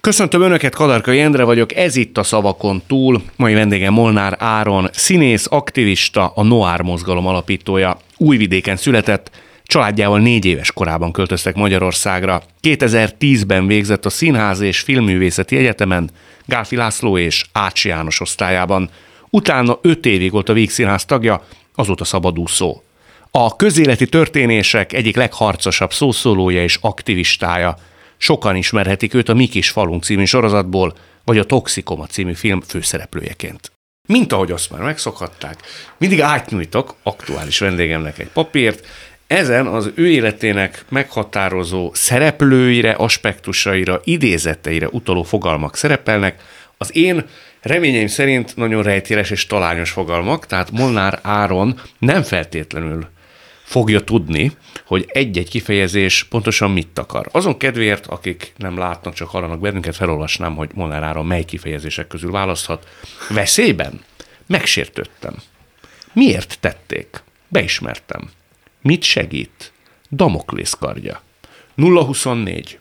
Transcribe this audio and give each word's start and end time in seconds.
Köszöntöm 0.00 0.42
Önöket, 0.42 0.74
Kadarkai 0.74 1.20
Endre 1.20 1.44
vagyok, 1.44 1.74
ez 1.74 1.96
itt 1.96 2.18
a 2.18 2.22
Szavakon 2.22 2.82
túl. 2.86 3.22
Mai 3.36 3.54
vendégem 3.54 3.92
Molnár 3.92 4.36
Áron, 4.38 4.88
színész, 4.92 5.46
aktivista, 5.50 6.32
a 6.34 6.42
Noár 6.42 6.80
mozgalom 6.80 7.26
alapítója. 7.26 7.98
Újvidéken 8.16 8.76
született, 8.76 9.30
családjával 9.64 10.20
négy 10.20 10.44
éves 10.44 10.72
korában 10.72 11.12
költöztek 11.12 11.54
Magyarországra. 11.54 12.42
2010-ben 12.62 13.66
végzett 13.66 14.06
a 14.06 14.10
Színház 14.10 14.60
és 14.60 14.80
Filmművészeti 14.80 15.56
Egyetemen, 15.56 16.10
Gálfi 16.44 16.76
László 16.76 17.18
és 17.18 17.44
Ácsi 17.52 17.88
János 17.88 18.20
osztályában. 18.20 18.90
Utána 19.30 19.78
öt 19.82 20.06
évig 20.06 20.30
volt 20.30 20.48
a 20.48 20.52
Vígszínház 20.52 21.04
tagja, 21.04 21.44
azóta 21.74 22.04
szabadúszó. 22.04 22.82
A 23.30 23.56
közéleti 23.56 24.06
történések 24.06 24.92
egyik 24.92 25.16
legharcosabb 25.16 25.92
szószólója 25.92 26.62
és 26.62 26.78
aktivistája– 26.80 27.76
Sokan 28.22 28.56
ismerhetik 28.56 29.14
őt 29.14 29.28
a 29.28 29.34
Mi 29.34 29.46
kis 29.46 29.70
falunk 29.70 30.02
című 30.02 30.24
sorozatból, 30.24 30.94
vagy 31.24 31.38
a 31.38 31.44
Toxikoma 31.44 32.06
című 32.06 32.34
film 32.34 32.60
főszereplőjeként. 32.60 33.72
Mint 34.08 34.32
ahogy 34.32 34.50
azt 34.50 34.70
már 34.70 34.80
megszokhatták, 34.80 35.56
mindig 35.98 36.20
átnyújtok 36.20 36.94
aktuális 37.02 37.58
vendégemnek 37.58 38.18
egy 38.18 38.28
papírt, 38.28 38.86
ezen 39.26 39.66
az 39.66 39.90
ő 39.94 40.08
életének 40.08 40.84
meghatározó 40.88 41.90
szereplőire, 41.94 42.90
aspektusaira, 42.90 44.00
idézeteire 44.04 44.88
utaló 44.88 45.22
fogalmak 45.22 45.76
szerepelnek. 45.76 46.42
Az 46.78 46.96
én 46.96 47.24
reményeim 47.60 48.06
szerint 48.06 48.56
nagyon 48.56 48.82
rejtéles 48.82 49.30
és 49.30 49.46
talányos 49.46 49.90
fogalmak, 49.90 50.46
tehát 50.46 50.70
Molnár 50.70 51.18
Áron 51.22 51.80
nem 51.98 52.22
feltétlenül 52.22 53.08
fogja 53.70 54.00
tudni, 54.00 54.56
hogy 54.84 55.04
egy-egy 55.12 55.48
kifejezés 55.48 56.24
pontosan 56.24 56.70
mit 56.70 56.98
akar. 56.98 57.28
Azon 57.32 57.56
kedvéért, 57.56 58.06
akik 58.06 58.52
nem 58.56 58.78
látnak, 58.78 59.14
csak 59.14 59.28
hallanak 59.28 59.60
bennünket, 59.60 59.96
felolvasnám, 59.96 60.56
hogy 60.56 60.70
Monárára 60.74 61.22
mely 61.22 61.44
kifejezések 61.44 62.06
közül 62.06 62.30
választhat. 62.30 62.88
Veszélyben? 63.28 64.00
Megsértődtem. 64.46 65.34
Miért 66.12 66.58
tették? 66.60 67.22
Beismertem. 67.48 68.30
Mit 68.82 69.02
segít? 69.02 69.72
Damoklész 70.08 70.74
kardja. 70.80 71.22
024. 71.76 72.78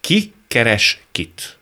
Ki 0.00 0.32
keres 0.48 1.02
kit? 1.12 1.58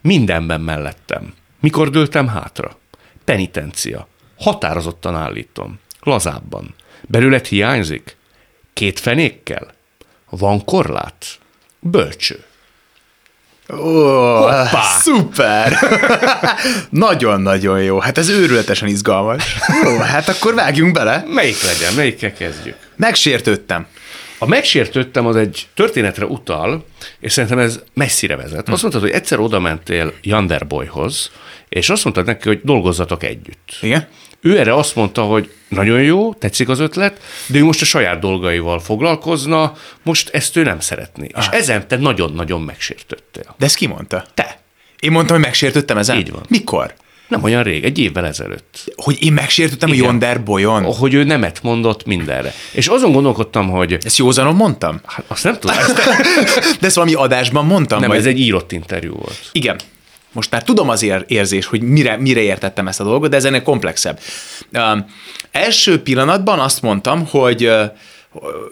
Mindenben 0.00 0.60
mellettem. 0.60 1.34
Mikor 1.60 1.90
dőltem 1.90 2.28
hátra? 2.28 2.78
Penitencia. 3.24 4.08
Határozottan 4.38 5.14
állítom. 5.14 5.78
Lazábban. 6.00 6.74
Belőled 7.02 7.46
hiányzik? 7.46 8.16
Két 8.72 9.00
fenékkel? 9.00 9.66
Van 10.30 10.64
korlát? 10.64 11.26
Bölcső. 11.80 12.44
Ó, 13.78 14.48
szuper! 15.00 15.78
Nagyon-nagyon 16.90 17.82
jó. 17.82 17.98
Hát 17.98 18.18
ez 18.18 18.28
őrületesen 18.28 18.88
izgalmas. 18.88 19.56
Jó, 19.84 19.98
hát 19.98 20.28
akkor 20.28 20.54
vágjunk 20.54 20.92
bele. 20.92 21.24
Melyik 21.28 21.62
legyen? 21.62 21.94
Melyikkel 21.94 22.32
kezdjük? 22.32 22.76
Megsértődtem. 23.00 23.86
A 24.38 24.46
megsértődtem 24.46 25.26
az 25.26 25.36
egy 25.36 25.68
történetre 25.74 26.24
utal, 26.26 26.84
és 27.20 27.32
szerintem 27.32 27.58
ez 27.58 27.80
messzire 27.94 28.36
vezet. 28.36 28.68
Azt 28.68 28.82
mondtad, 28.82 29.02
hogy 29.02 29.10
egyszer 29.10 29.38
oda 29.38 29.60
mentél 29.60 30.12
Janderboyhoz, 30.22 31.30
és 31.68 31.90
azt 31.90 32.04
mondtad 32.04 32.26
neki, 32.26 32.48
hogy 32.48 32.60
dolgozzatok 32.62 33.22
együtt. 33.22 33.78
Igen? 33.80 34.06
Ő 34.40 34.58
erre 34.58 34.74
azt 34.74 34.94
mondta, 34.94 35.22
hogy 35.22 35.52
nagyon 35.68 36.02
jó, 36.02 36.34
tetszik 36.34 36.68
az 36.68 36.78
ötlet, 36.78 37.20
de 37.46 37.58
ő 37.58 37.64
most 37.64 37.82
a 37.82 37.84
saját 37.84 38.20
dolgaival 38.20 38.80
foglalkozna, 38.80 39.76
most 40.02 40.28
ezt 40.28 40.56
ő 40.56 40.62
nem 40.62 40.80
szeretné. 40.80 41.28
Ah. 41.32 41.42
És 41.42 41.58
ezen 41.58 41.88
te 41.88 41.96
nagyon-nagyon 41.96 42.60
megsértöttél. 42.60 43.54
De 43.58 43.64
ezt 43.64 43.76
ki 43.76 43.86
mondta? 43.86 44.24
Te. 44.34 44.60
Én 44.98 45.10
mondtam, 45.10 45.36
hogy 45.36 45.44
megsértődtem 45.44 45.98
ezen? 45.98 46.16
Így 46.18 46.30
van. 46.30 46.42
Mikor? 46.48 46.94
Nem 47.30 47.42
olyan 47.42 47.62
rég, 47.62 47.84
egy 47.84 47.98
évvel 47.98 48.26
ezelőtt. 48.26 48.92
Hogy 48.96 49.16
én 49.22 49.32
megsértődtem 49.32 49.88
Igen. 49.88 50.00
a 50.00 50.06
Yonder 50.06 50.42
boyon? 50.42 50.84
Hogy 50.84 51.14
ő 51.14 51.24
nemet 51.24 51.62
mondott 51.62 52.06
mindenre. 52.06 52.52
És 52.72 52.86
azon 52.86 53.12
gondolkodtam, 53.12 53.70
hogy... 53.70 53.98
Ezt 54.02 54.16
józanon 54.16 54.54
mondtam? 54.54 55.00
Hát 55.04 55.24
azt 55.28 55.44
nem 55.44 55.58
tudom. 55.58 55.76
De 56.80 56.86
ezt 56.86 56.94
valami 56.94 57.14
adásban 57.14 57.66
mondtam? 57.66 58.00
Nem, 58.00 58.08
vagy? 58.08 58.18
ez 58.18 58.26
egy 58.26 58.40
írott 58.40 58.72
interjú 58.72 59.12
volt. 59.12 59.48
Igen 59.52 59.76
most 60.32 60.50
már 60.50 60.62
tudom 60.62 60.88
az 60.88 61.06
érzés, 61.26 61.66
hogy 61.66 61.82
mire, 61.82 62.16
mire 62.16 62.40
értettem 62.40 62.88
ezt 62.88 63.00
a 63.00 63.04
dolgot, 63.04 63.30
de 63.30 63.36
ez 63.36 63.44
ennél 63.44 63.62
komplexebb. 63.62 64.20
Uh, 64.72 64.98
első 65.50 66.02
pillanatban 66.02 66.58
azt 66.58 66.82
mondtam, 66.82 67.26
hogy 67.26 67.66
uh, 67.66 67.84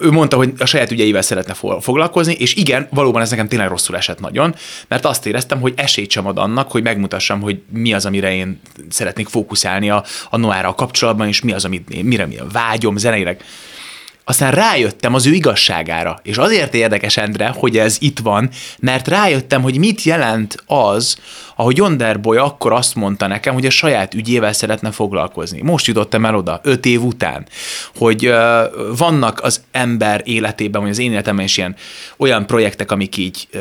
ő 0.00 0.10
mondta, 0.10 0.36
hogy 0.36 0.52
a 0.58 0.66
saját 0.66 0.90
ügyeivel 0.90 1.22
szeretne 1.22 1.54
foglalkozni, 1.80 2.34
és 2.38 2.54
igen, 2.54 2.88
valóban 2.90 3.22
ez 3.22 3.30
nekem 3.30 3.48
tényleg 3.48 3.68
rosszul 3.68 3.96
esett 3.96 4.20
nagyon, 4.20 4.54
mert 4.88 5.04
azt 5.04 5.26
éreztem, 5.26 5.60
hogy 5.60 5.72
esélyt 5.76 6.10
sem 6.10 6.26
ad 6.26 6.38
annak, 6.38 6.70
hogy 6.70 6.82
megmutassam, 6.82 7.40
hogy 7.40 7.60
mi 7.72 7.92
az, 7.92 8.06
amire 8.06 8.34
én 8.34 8.60
szeretnék 8.88 9.28
fókuszálni 9.28 9.90
a, 9.90 10.04
a 10.30 10.36
Noára 10.36 10.68
a 10.68 10.74
kapcsolatban, 10.74 11.26
és 11.26 11.40
mi 11.40 11.52
az, 11.52 11.64
amit, 11.64 12.02
mire, 12.02 12.26
mire 12.26 12.42
vágyom 12.52 12.96
zeneileg. 12.96 13.44
Aztán 14.28 14.50
rájöttem 14.50 15.14
az 15.14 15.26
ő 15.26 15.32
igazságára, 15.32 16.20
és 16.22 16.36
azért 16.36 16.74
érdekes, 16.74 17.16
Endre, 17.16 17.52
hogy 17.56 17.78
ez 17.78 17.96
itt 18.00 18.18
van, 18.18 18.50
mert 18.78 19.08
rájöttem, 19.08 19.62
hogy 19.62 19.78
mit 19.78 20.02
jelent 20.02 20.62
az, 20.66 21.18
ahogy 21.56 21.80
Onderboy 21.80 22.36
akkor 22.36 22.72
azt 22.72 22.94
mondta 22.94 23.26
nekem, 23.26 23.54
hogy 23.54 23.66
a 23.66 23.70
saját 23.70 24.14
ügyével 24.14 24.52
szeretne 24.52 24.90
foglalkozni. 24.90 25.62
Most 25.62 25.86
jutottam 25.86 26.24
el 26.24 26.34
oda, 26.34 26.60
öt 26.62 26.86
év 26.86 27.02
után, 27.02 27.46
hogy 27.96 28.28
uh, 28.28 28.36
vannak 28.96 29.42
az 29.42 29.62
ember 29.70 30.22
életében, 30.24 30.80
vagy 30.80 30.90
az 30.90 30.98
én 30.98 31.12
életemben 31.12 31.44
is 31.44 31.56
ilyen 31.56 31.76
olyan 32.16 32.46
projektek, 32.46 32.90
amik 32.90 33.16
így 33.16 33.48
uh, 33.54 33.60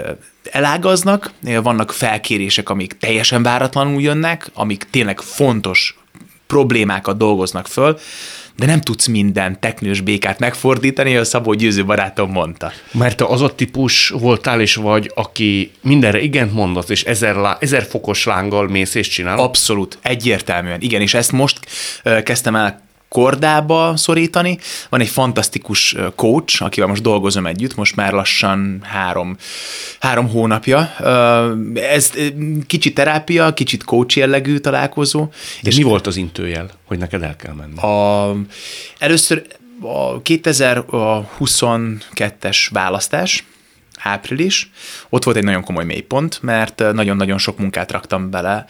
elágaznak, 0.52 1.32
vannak 1.64 1.92
felkérések, 1.92 2.70
amik 2.70 2.98
teljesen 2.98 3.44
váratlanul 3.44 4.02
jönnek, 4.02 4.50
amik 4.54 4.88
tényleg 4.92 5.20
fontos 5.20 5.98
problémákat 6.48 7.18
dolgoznak 7.18 7.68
föl, 7.68 7.98
de 8.58 8.66
nem 8.66 8.82
tudsz 8.82 9.08
minden 9.08 9.60
teknős 9.60 10.02
békát 10.02 10.40
megfordítani, 10.40 11.16
a 11.16 11.24
Szabó 11.24 11.54
Győző 11.54 11.86
barátom 11.86 12.32
mondta. 12.32 12.72
Mert 12.92 13.18
te 13.18 13.26
az 13.26 13.42
a 13.42 13.56
típus 13.56 14.10
voltál 14.10 14.62
és 14.62 14.76
vagy, 14.76 15.12
aki 15.16 15.72
mindenre 15.82 16.20
igent 16.20 16.54
mondasz, 16.54 16.90
és 16.90 17.04
ezer, 17.04 17.36
lá, 17.36 17.58
ezer 17.60 17.84
fokos 17.84 18.26
lánggal 18.26 18.68
mész 18.68 18.96
és 18.96 19.08
csinál. 19.08 19.38
Abszolút, 19.38 19.98
egyértelműen. 20.02 20.82
Igen, 20.82 21.02
és 21.02 21.14
ezt 21.14 21.32
most 21.32 21.60
kezdtem 22.24 22.56
el 22.56 22.86
kordába 23.10 23.98
szorítani. 23.98 24.58
Van 24.90 25.02
egy 25.02 25.08
fantasztikus 25.08 25.96
coach, 26.16 26.64
akivel 26.64 26.90
most 26.90 27.02
dolgozom 27.02 27.46
együtt, 27.46 27.76
most 27.76 27.96
már 27.96 28.14
lassan 28.14 28.80
három, 28.84 29.38
három 30.00 30.30
hónapja. 30.30 30.96
Ez 31.74 32.12
kicsit 32.68 32.94
terápia, 32.94 33.54
kicsit 33.54 33.84
coach 33.84 34.18
jellegű 34.18 34.58
találkozó. 34.58 35.26
De 35.62 35.70
és 35.70 35.76
mi 35.76 35.84
volt 35.84 36.08
az 36.08 36.18
intőjel, 36.18 36.70
hogy 36.86 36.98
neked 36.98 37.24
el 37.24 37.36
kell 37.36 37.54
menni? 37.54 37.82
A, 37.82 38.36
először 38.98 39.46
a 39.82 40.22
2022-es 40.22 42.68
választás, 42.72 43.44
április, 44.00 44.72
ott 45.10 45.24
volt 45.24 45.38
egy 45.38 45.44
nagyon 45.44 45.64
komoly 45.64 45.86
mélypont, 45.86 46.40
mert 46.42 46.94
nagyon-nagyon 46.94 47.38
sok 47.38 47.58
munkát 47.58 47.92
raktam 47.92 48.30
bele, 48.30 48.66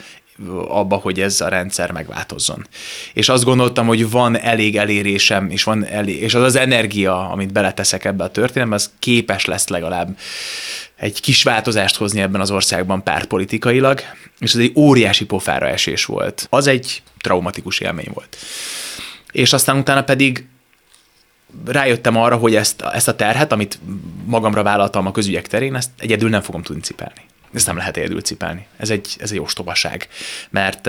abba, 0.68 0.96
hogy 0.96 1.22
ez 1.22 1.42
a 1.42 1.48
rendszer 1.48 1.92
megváltozzon. 1.92 2.68
És 3.14 3.30
azt 3.30 3.44
gondoltam, 3.44 3.88
hogy 3.88 4.10
van 4.10 4.40
elég 4.40 4.78
elérésem, 4.78 5.50
és, 5.50 5.64
van 5.64 5.86
elég, 5.86 6.22
és 6.22 6.34
az 6.34 6.44
az 6.44 6.56
energia, 6.56 7.30
amit 7.30 7.52
beleteszek 7.52 8.06
ebbe 8.06 8.24
a 8.24 8.32
történetbe, 8.32 8.76
az 8.76 8.92
képes 9.00 9.46
lesz 9.46 9.68
legalább 9.68 10.18
egy 10.96 11.22
kis 11.22 11.44
változást 11.44 11.96
hozni 11.96 12.22
ebben 12.22 12.42
az 12.42 12.52
országban 12.52 13.04
pártpolitikailag, 13.04 14.02
és 14.40 14.54
ez 14.54 14.60
egy 14.60 14.72
óriási 14.76 15.26
pofára 15.26 15.68
esés 15.68 16.06
volt. 16.06 16.48
Az 16.50 16.68
egy 16.68 17.02
traumatikus 17.22 17.80
élmény 17.80 18.10
volt. 18.14 18.38
És 19.32 19.54
aztán 19.54 19.78
utána 19.78 20.04
pedig 20.04 20.48
rájöttem 21.66 22.18
arra, 22.18 22.36
hogy 22.36 22.56
ezt, 22.56 22.82
ezt 22.82 23.08
a 23.08 23.16
terhet, 23.16 23.52
amit 23.52 23.80
magamra 24.26 24.64
vállaltam 24.64 25.06
a 25.06 25.12
közügyek 25.12 25.48
terén, 25.48 25.76
ezt 25.76 25.90
egyedül 25.98 26.30
nem 26.30 26.42
fogom 26.42 26.64
tudni 26.64 26.82
cipelni. 26.82 27.22
Ezt 27.54 27.66
nem 27.66 27.78
lehet 27.78 27.98
egyedül 27.98 28.22
cipelni. 28.22 28.66
Ez 28.78 28.90
egy, 28.90 29.16
ez 29.20 29.32
egy 29.32 29.40
ostobaság. 29.40 30.08
Mert 30.50 30.88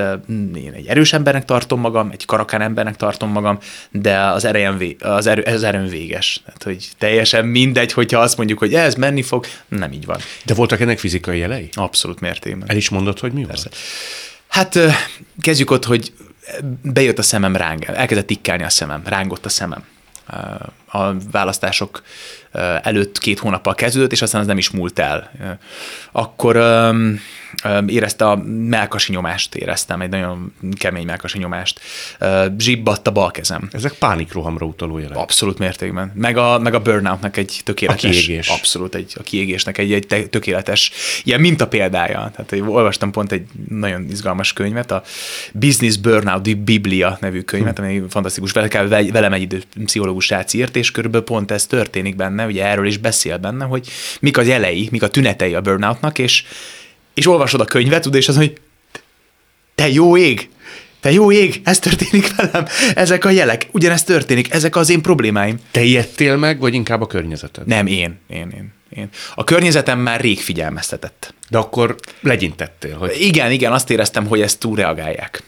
én 0.55 0.73
egy 0.75 0.87
erős 0.87 1.12
embernek 1.12 1.44
tartom 1.44 1.81
magam, 1.81 2.11
egy 2.11 2.25
karakán 2.25 2.61
embernek 2.61 2.97
tartom 2.97 3.31
magam, 3.31 3.59
de 3.91 4.21
az 4.21 4.49
vé, 4.79 4.97
az 5.00 5.27
erő, 5.27 5.43
az 5.43 5.62
erőm 5.62 5.88
véges. 5.88 6.41
Tehát, 6.44 6.62
hogy 6.62 6.88
teljesen 6.99 7.47
mindegy, 7.47 7.93
hogyha 7.93 8.21
azt 8.21 8.37
mondjuk, 8.37 8.59
hogy 8.59 8.75
ez 8.75 8.94
menni 8.94 9.23
fog, 9.23 9.47
nem 9.69 9.93
így 9.93 10.06
van. 10.06 10.19
De 10.44 10.55
voltak 10.55 10.81
ennek 10.81 10.99
fizikai 10.99 11.38
jelei? 11.38 11.69
Abszolút 11.73 12.21
mértékben. 12.21 12.71
El 12.71 12.77
is 12.77 12.88
mondod, 12.88 13.19
hogy 13.19 13.33
mi 13.33 13.44
Persze. 13.44 13.69
volt? 13.69 13.83
Hát 14.49 14.79
kezdjük 15.41 15.71
ott, 15.71 15.85
hogy 15.85 16.12
bejött 16.83 17.19
a 17.19 17.23
szemem 17.23 17.56
ráng, 17.56 17.85
elkezdett 17.85 18.27
tikkelni 18.27 18.62
a 18.62 18.69
szemem, 18.69 19.03
rángott 19.05 19.44
a 19.44 19.49
szemem 19.49 19.85
a 20.90 21.12
választások 21.31 22.02
előtt 22.82 23.19
két 23.19 23.38
hónappal 23.38 23.75
kezdődött, 23.75 24.12
és 24.12 24.23
aztán 24.23 24.40
az 24.40 24.46
nem 24.46 24.58
is 24.58 24.70
múlt 24.70 24.99
el. 24.99 25.31
Akkor 26.12 26.56
érezte 27.87 28.29
a 28.29 28.37
melkasi 28.46 29.12
nyomást, 29.12 29.55
éreztem, 29.55 30.00
egy 30.00 30.08
nagyon 30.08 30.52
kemény 30.79 31.06
melkasi 31.06 31.38
nyomást. 31.38 31.81
Zsibbadt 32.58 33.06
a 33.06 33.11
bal 33.12 33.31
kezem. 33.31 33.69
Ezek 33.73 33.93
pánikrohamra 33.93 34.67
utaló 34.67 34.99
jelek. 34.99 35.17
Abszolút 35.17 35.58
mértékben. 35.58 36.12
Meg 36.14 36.37
a, 36.37 36.58
meg 36.58 36.75
a 36.75 36.81
burnoutnak 36.81 37.37
egy 37.37 37.61
tökéletes. 37.64 38.05
A 38.05 38.08
kiégés. 38.08 38.49
Abszolút, 38.49 38.94
egy, 38.94 39.12
a 39.19 39.23
kiégésnek 39.23 39.79
egy, 39.79 39.93
egy 39.93 40.29
tökéletes 40.31 40.90
ilyen 41.25 41.40
minta 41.40 41.69
példája. 41.69 42.31
Tehát 42.32 42.50
hogy 42.50 42.62
olvastam 42.67 43.11
pont 43.11 43.32
egy 43.32 43.46
nagyon 43.69 44.06
izgalmas 44.11 44.52
könyvet, 44.52 44.90
a 44.90 45.02
Business 45.52 45.96
Burnout 45.96 46.58
Biblia 46.58 47.19
nevű 47.20 47.40
könyvet, 47.40 47.79
hm. 47.79 47.85
ami 47.85 48.02
fantasztikus, 48.08 48.52
vele, 48.52 48.88
velem 48.88 49.32
egy 49.32 49.43
idő 49.43 49.62
pszichológus 49.85 50.35
írt, 50.52 50.76
és 50.79 50.91
körülbelül 50.91 51.27
pont 51.27 51.51
ez 51.51 51.67
történik 51.67 52.17
benne, 52.17 52.47
ugye 52.47 52.65
erről 52.65 52.87
is 52.87 52.97
beszél 52.97 53.37
benne, 53.37 53.65
hogy 53.65 53.89
mik 54.21 54.39
az 54.39 54.47
jelei, 54.47 54.89
mik 54.91 55.03
a 55.03 55.09
tünetei 55.09 55.55
a 55.55 55.61
burnoutnak, 55.61 56.19
és 56.19 56.45
és 57.19 57.27
olvasod 57.27 57.61
a 57.61 57.65
könyvet, 57.65 58.03
tudod, 58.03 58.19
és 58.19 58.29
az, 58.29 58.37
hogy 58.37 58.53
te 59.75 59.89
jó 59.89 60.17
ég, 60.17 60.49
te 61.01 61.13
jó 61.13 61.33
ég, 61.33 61.61
ez 61.65 61.79
történik 61.79 62.37
velem, 62.37 62.67
ezek 62.95 63.25
a 63.25 63.31
jelek, 63.31 63.67
ugyanezt 63.73 64.07
történik, 64.07 64.53
ezek 64.53 64.77
az 64.77 64.91
én 64.91 65.03
problémáim. 65.03 65.59
Te 65.71 65.83
ijedtél 65.83 66.37
meg, 66.37 66.59
vagy 66.59 66.75
inkább 66.75 67.01
a 67.01 67.07
környezeted? 67.07 67.67
Nem, 67.67 67.87
én, 67.87 68.19
én, 68.29 68.51
én. 68.57 68.73
én. 68.97 69.09
A 69.35 69.45
környezetem 69.45 69.99
már 69.99 70.21
rég 70.21 70.41
figyelmeztetett. 70.41 71.35
De 71.51 71.59
akkor 71.59 71.97
legyintettél, 72.21 72.97
hogy... 72.97 73.17
Igen, 73.21 73.51
igen, 73.51 73.73
azt 73.73 73.91
éreztem, 73.91 74.27
hogy 74.27 74.41
ezt 74.41 74.59
túlreagálják. 74.59 75.43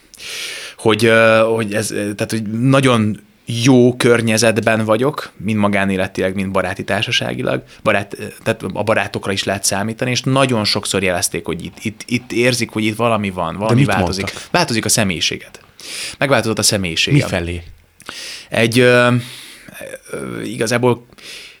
Hogy, 0.77 1.11
hogy 1.55 1.73
ez, 1.73 1.87
tehát, 1.87 2.29
hogy 2.29 2.43
nagyon 2.43 3.19
jó 3.45 3.95
környezetben 3.95 4.85
vagyok, 4.85 5.31
mind 5.37 5.57
magánéletileg, 5.57 6.35
mind 6.35 6.51
baráti 6.51 6.83
társaságilag, 6.83 7.63
barát, 7.83 8.17
tehát 8.43 8.63
a 8.73 8.83
barátokra 8.83 9.31
is 9.31 9.43
lehet 9.43 9.63
számítani, 9.63 10.11
és 10.11 10.21
nagyon 10.21 10.65
sokszor 10.65 11.03
jelezték, 11.03 11.45
hogy 11.45 11.65
itt, 11.65 11.77
itt, 11.81 12.03
itt 12.05 12.31
érzik, 12.31 12.69
hogy 12.69 12.83
itt 12.83 12.95
valami 12.95 13.29
van, 13.29 13.55
valami 13.55 13.85
változik. 13.85 14.23
Mondtak? 14.23 14.51
Változik 14.51 14.85
a 14.85 14.89
személyiséget. 14.89 15.59
Megváltozott 16.17 16.59
a 16.59 16.63
személyiség. 16.63 17.13
Mi 17.13 17.19
felé? 17.19 17.63
Egy 18.49 18.79
ö, 18.79 19.15
ö, 20.11 20.41
igazából 20.41 21.05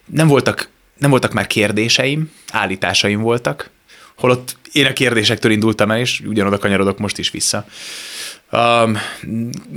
nem 0.05 0.27
voltak, 0.27 0.69
nem 0.97 1.09
voltak 1.09 1.33
már 1.33 1.47
kérdéseim, 1.47 2.31
állításaim 2.51 3.21
voltak, 3.21 3.69
holott 4.15 4.57
én 4.71 4.85
a 4.85 4.93
kérdésektől 4.93 5.51
indultam 5.51 5.91
el, 5.91 5.99
és 5.99 6.21
ugyanoda 6.25 6.57
kanyarodok 6.57 6.97
most 6.97 7.17
is 7.17 7.31
vissza. 7.31 7.65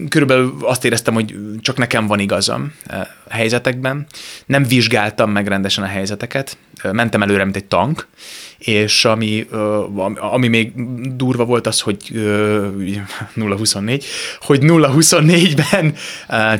Körülbelül 0.09 0.55
azt 0.62 0.85
éreztem, 0.85 1.15
hogy 1.15 1.35
csak 1.61 1.76
nekem 1.76 2.06
van 2.06 2.19
igazam 2.19 2.73
eh, 2.87 3.06
helyzetekben. 3.29 4.06
Nem 4.47 4.62
vizsgáltam 4.62 5.31
meg 5.31 5.47
rendesen 5.47 5.85
a 5.85 5.87
helyzeteket. 5.87 6.56
Mentem 6.92 7.22
előre, 7.22 7.44
mint 7.44 7.56
egy 7.56 7.64
tank, 7.64 8.06
és 8.58 9.04
ami, 9.04 9.46
ami 10.16 10.48
még 10.48 10.72
durva 11.16 11.44
volt 11.44 11.66
az, 11.66 11.81
hogy 11.81 11.98
0-24, 12.12 14.04
hogy 14.40 14.58
0-24-ben 14.62 15.94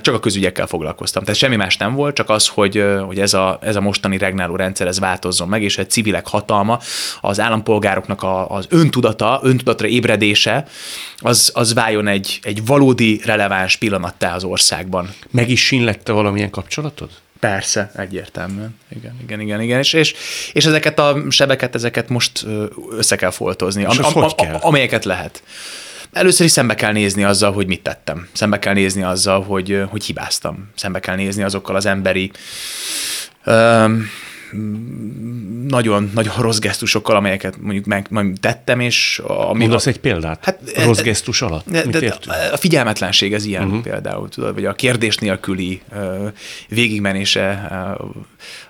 csak 0.00 0.15
a 0.15 0.21
közügyekkel 0.21 0.67
foglalkoztam. 0.67 1.23
Tehát 1.23 1.38
semmi 1.38 1.56
más 1.56 1.76
nem 1.76 1.94
volt, 1.94 2.15
csak 2.15 2.31
az, 2.31 2.49
hogy, 2.49 2.85
hogy 3.06 3.19
ez, 3.21 3.35
a, 3.35 3.59
ez 3.62 3.76
a 3.76 3.81
mostani 3.81 4.19
regnáló 4.19 4.56
rendszer 4.56 4.87
ez 4.87 4.99
változzon 4.99 5.49
meg, 5.49 5.62
és 5.62 5.79
egy 5.79 5.91
civilek 5.91 6.27
hatalma, 6.27 6.79
az 7.20 7.41
állampolgároknak 7.41 8.23
a, 8.23 8.50
az 8.50 8.67
öntudata, 8.69 9.41
öntudatra 9.43 9.87
ébredése, 9.87 10.67
az, 11.17 11.50
az 11.55 11.75
váljon 11.75 12.06
egy, 12.06 12.38
egy 12.43 12.67
valódi 12.67 13.20
releváns 13.25 13.77
pillanattá 13.77 14.35
az 14.35 14.44
országban. 14.44 15.15
Meg 15.31 15.50
is 15.50 15.67
sinlette 15.67 16.12
valamilyen 16.12 16.50
kapcsolatod? 16.50 17.11
Persze, 17.44 17.91
egyértelműen. 17.96 18.75
Igen, 18.88 19.17
igen, 19.23 19.41
igen, 19.41 19.61
igen. 19.61 19.79
És, 19.79 19.93
és, 19.93 20.14
és 20.52 20.64
ezeket 20.64 20.99
a 20.99 21.23
sebeket, 21.29 21.75
ezeket 21.75 22.08
most 22.08 22.46
össze 22.91 23.17
kell 23.17 23.31
foltozni, 23.31 23.85
am, 23.85 23.96
am, 24.02 24.23
am, 24.23 24.32
amelyeket 24.61 25.05
lehet. 25.05 25.43
Először 26.12 26.46
is 26.46 26.52
szembe 26.52 26.75
kell 26.75 26.93
nézni 26.93 27.25
azzal, 27.25 27.52
hogy 27.52 27.67
mit 27.67 27.82
tettem. 27.82 28.29
Szembe 28.32 28.58
kell 28.58 28.73
nézni 28.73 29.02
azzal, 29.02 29.43
hogy, 29.43 29.82
hogy 29.88 30.05
hibáztam. 30.05 30.70
Szembe 30.75 31.00
kell 31.00 31.17
nézni 31.17 31.43
azokkal 31.43 31.76
az 31.76 31.87
emberi 31.87 32.31
um, 33.46 34.06
nagyon, 35.69 36.11
nagyon 36.15 36.35
rossz 36.39 36.59
gesztusokkal, 36.59 37.17
amelyeket 37.17 37.61
mondjuk 37.61 37.85
meg, 37.85 38.06
meg 38.11 38.37
tettem, 38.41 38.81
és... 38.81 39.23
Ami 39.27 39.59
Mondasz 39.59 39.87
a, 39.87 39.89
egy 39.89 40.01
példát? 40.01 40.45
Hát, 40.45 40.59
rossz 40.85 41.01
gesztus 41.01 41.43
alatt? 41.43 41.71
De, 41.71 41.83
de, 41.87 42.17
a 42.53 42.56
figyelmetlenség 42.56 43.35
ez 43.35 43.45
ilyen 43.45 43.65
uh-huh. 43.65 43.83
például, 43.83 44.29
tudod, 44.29 44.55
vagy 44.55 44.65
a 44.65 44.73
kérdés 44.73 45.17
nélküli 45.17 45.81
uh, 45.93 46.33
végigmenése 46.69 47.69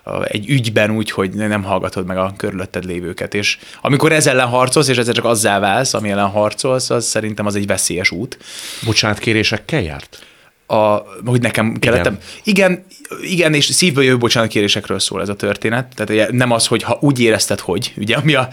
uh, 0.05 0.25
egy 0.25 0.49
ügyben 0.49 0.91
úgy, 0.91 1.11
hogy 1.11 1.35
nem 1.35 1.63
hallgatod 1.63 2.07
meg 2.07 2.17
a 2.17 2.35
körülötted 2.37 2.85
lévőket, 2.85 3.35
és 3.35 3.59
amikor 3.81 4.13
ez 4.13 4.27
ellen 4.27 4.49
harcolsz, 4.49 4.89
és 4.89 4.97
ezzel 4.97 5.15
csak 5.15 5.25
azzá 5.25 5.59
válsz, 5.59 5.95
ami 5.95 6.11
ellen 6.11 6.31
harcolsz, 6.31 6.91
az 6.91 7.05
szerintem 7.05 7.47
az 7.47 7.55
egy 7.55 7.67
veszélyes 7.67 8.11
út. 8.11 8.39
Bocsánatkérésekkel 8.85 9.83
járt? 9.83 10.27
A, 10.67 11.03
hogy 11.25 11.41
nekem 11.41 11.77
kellett. 11.79 12.01
Igen. 12.01 12.19
igen, 12.45 12.85
igen, 13.23 13.55
és 13.55 13.65
szívből 13.65 14.05
jövő 14.05 14.17
bocsánatkérésekről 14.17 14.99
szól 14.99 15.21
ez 15.21 15.29
a 15.29 15.35
történet. 15.35 15.93
Tehát 15.95 16.31
nem 16.31 16.51
az, 16.51 16.67
hogy 16.67 16.83
ha 16.83 16.99
úgy 17.01 17.21
érezted, 17.21 17.61
hogy, 17.61 17.93
ugye, 17.97 18.17
ami 18.17 18.35
a, 18.35 18.49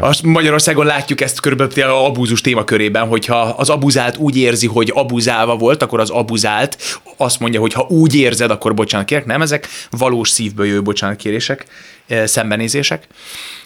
azt 0.00 0.22
Magyarországon 0.22 0.86
látjuk 0.86 1.20
ezt 1.20 1.40
körülbelül 1.40 1.82
a 1.82 2.06
abúzus 2.06 2.40
témakörében, 2.40 3.06
hogyha 3.06 3.40
az 3.40 3.68
abuzált 3.68 4.16
úgy 4.16 4.36
érzi, 4.36 4.66
hogy 4.66 4.92
abuzálva 4.94 5.56
volt, 5.56 5.82
akkor 5.82 6.00
az 6.00 6.10
abuzált 6.10 7.00
azt 7.16 7.40
mondja, 7.40 7.60
hogy 7.60 7.72
ha 7.72 7.86
úgy 7.88 8.14
érzed, 8.14 8.50
akkor 8.50 8.74
bocsánat 8.74 9.06
kérek. 9.06 9.26
Nem, 9.26 9.42
ezek 9.42 9.68
valós 9.90 10.28
szívből 10.28 10.66
jövő 10.66 10.82
bocsánatkérések, 10.82 11.66
szembenézések. 12.24 13.06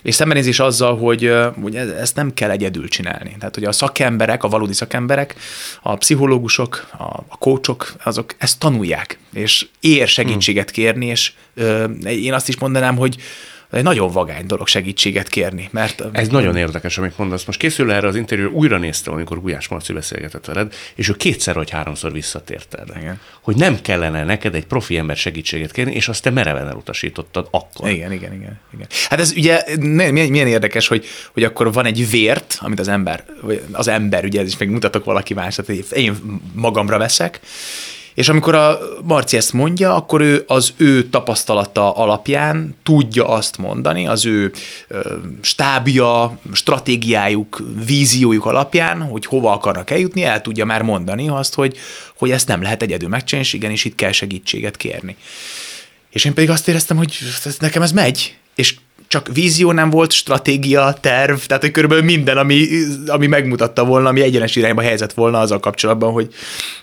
És 0.03 0.15
szembenézés 0.15 0.59
azzal, 0.59 0.97
hogy, 0.97 1.33
hogy 1.63 1.77
ezt 1.77 2.17
nem 2.17 2.35
kell 2.35 2.51
egyedül 2.51 2.89
csinálni. 2.89 3.37
Tehát, 3.39 3.55
hogy 3.55 3.65
a 3.65 3.73
szakemberek, 3.73 4.45
a 4.45 4.49
valódi 4.49 4.73
szakemberek, 4.73 5.35
a 5.83 5.97
pszichológusok, 5.97 6.89
a, 6.99 7.03
a 7.29 7.37
coachok, 7.39 7.95
azok 8.05 8.35
ezt 8.39 8.59
tanulják, 8.59 9.19
és 9.33 9.67
ér 9.81 10.09
segítséget 10.09 10.71
kérni, 10.71 11.07
és 11.07 11.33
ö, 11.55 11.85
én 12.05 12.33
azt 12.33 12.49
is 12.49 12.59
mondanám, 12.59 12.97
hogy 12.97 13.17
egy 13.71 13.83
nagyon 13.83 14.11
vagány 14.11 14.47
dolog 14.47 14.67
segítséget 14.67 15.29
kérni. 15.29 15.69
Mert, 15.73 16.05
Ez 16.13 16.29
nagyon 16.29 16.57
érdekes, 16.57 16.99
amit 16.99 17.19
mondasz. 17.19 17.45
Most 17.45 17.59
készül 17.59 17.93
erre 17.93 18.07
az 18.07 18.17
interjú, 18.17 18.51
újra 18.51 18.79
néztem, 18.79 19.13
amikor 19.13 19.41
Gulyás 19.41 19.69
Marci 19.69 19.93
beszélgetett 19.93 20.45
veled, 20.45 20.75
és 20.95 21.09
ő 21.09 21.13
kétszer 21.13 21.55
vagy 21.55 21.71
háromszor 21.71 22.13
visszatért 22.13 22.75
erre. 22.75 23.01
Igen. 23.01 23.21
Hogy 23.41 23.57
nem 23.57 23.81
kellene 23.83 24.25
neked 24.25 24.55
egy 24.55 24.67
profi 24.67 24.97
ember 24.97 25.17
segítséget 25.17 25.73
kérni, 25.73 25.95
és 25.95 26.09
azt 26.09 26.23
te 26.23 26.31
mereven 26.31 26.69
elutasítottad 26.69 27.49
akkor. 27.51 27.91
Igen, 27.91 28.13
igen, 28.13 28.33
igen. 28.33 28.61
igen. 28.75 28.87
Hát 29.09 29.21
ez 29.21 29.33
ugye 29.37 29.65
milyen, 29.79 30.31
milyen 30.31 30.47
érdekes, 30.47 30.89
hogy, 30.89 31.07
hogy 31.33 31.45
akkor 31.45 31.73
van 31.73 31.87
egy 31.87 32.11
vért, 32.11 32.59
amit 32.61 32.81
az 32.81 32.89
ember, 32.89 33.25
az 33.73 33.89
ember, 33.89 34.25
ugye 34.25 34.41
ez 34.41 34.47
is 34.47 34.57
megmutatok 34.57 35.05
valaki 35.05 35.35
más, 35.35 35.55
tehát 35.55 35.93
én 35.93 36.41
magamra 36.55 36.99
veszek, 36.99 37.41
és 38.15 38.29
amikor 38.29 38.55
a 38.55 38.79
Marci 39.03 39.37
ezt 39.37 39.53
mondja, 39.53 39.95
akkor 39.95 40.21
ő 40.21 40.45
az 40.47 40.73
ő 40.77 41.09
tapasztalata 41.09 41.93
alapján 41.93 42.77
tudja 42.83 43.29
azt 43.29 43.59
mondani, 43.59 44.07
az 44.07 44.27
ő 44.27 44.53
stábja, 45.41 46.39
stratégiájuk, 46.53 47.63
víziójuk 47.87 48.47
alapján, 48.47 49.03
hogy 49.03 49.27
hova 49.27 49.53
akarnak 49.53 49.91
eljutni, 49.91 50.23
el 50.23 50.41
tudja 50.41 50.65
már 50.65 50.83
mondani 50.83 51.29
azt, 51.29 51.55
hogy, 51.55 51.77
hogy 52.19 52.31
ezt 52.31 52.49
nem 52.49 52.63
lehet 52.63 52.83
egyedül 52.83 53.09
megcsinálni, 53.09 53.49
és 53.49 53.55
igenis 53.55 53.85
itt 53.85 53.95
kell 53.95 54.13
segítséget 54.13 54.77
kérni. 54.77 55.17
És 56.11 56.25
én 56.25 56.35
pedig 56.35 56.51
azt 56.51 56.69
éreztem, 56.69 56.97
hogy 56.97 57.19
nekem 57.59 57.83
ez 57.83 57.93
megy, 57.93 58.37
és 58.55 58.77
csak 59.11 59.29
vízió 59.33 59.73
nem 59.73 59.91
volt, 59.91 60.13
stratégia, 60.13 60.95
terv, 61.01 61.39
tehát 61.39 61.63
hogy 61.63 61.71
körülbelül 61.71 62.05
minden, 62.05 62.37
ami, 62.37 62.67
ami 63.07 63.27
megmutatta 63.27 63.85
volna, 63.85 64.09
ami 64.09 64.21
egyenes 64.21 64.57
irányba 64.57 64.83
helyzet 64.83 65.13
volna 65.13 65.39
azzal 65.39 65.61
kapcsolatban, 65.61 66.13
hogy 66.13 66.29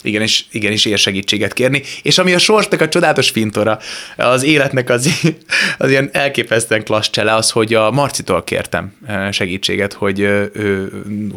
igenis, 0.02 0.48
igenis 0.52 0.86
ér 0.86 0.98
segítséget 0.98 1.54
kérni. 1.54 1.82
És 2.02 2.18
ami 2.18 2.34
a 2.34 2.38
sorsnak 2.38 2.82
a 2.82 2.88
csodálatos 2.88 3.30
fintora, 3.30 3.80
az 4.18 4.44
életnek 4.44 4.90
az, 4.90 5.34
az 5.78 5.90
ilyen 5.90 6.10
elképesztően 6.12 6.84
klassz 6.84 7.10
csele, 7.10 7.34
az, 7.34 7.50
hogy 7.50 7.74
a 7.74 7.92
Marcitól 7.92 8.44
kértem 8.44 8.94
segítséget, 9.32 9.94
hogy, 9.94 10.28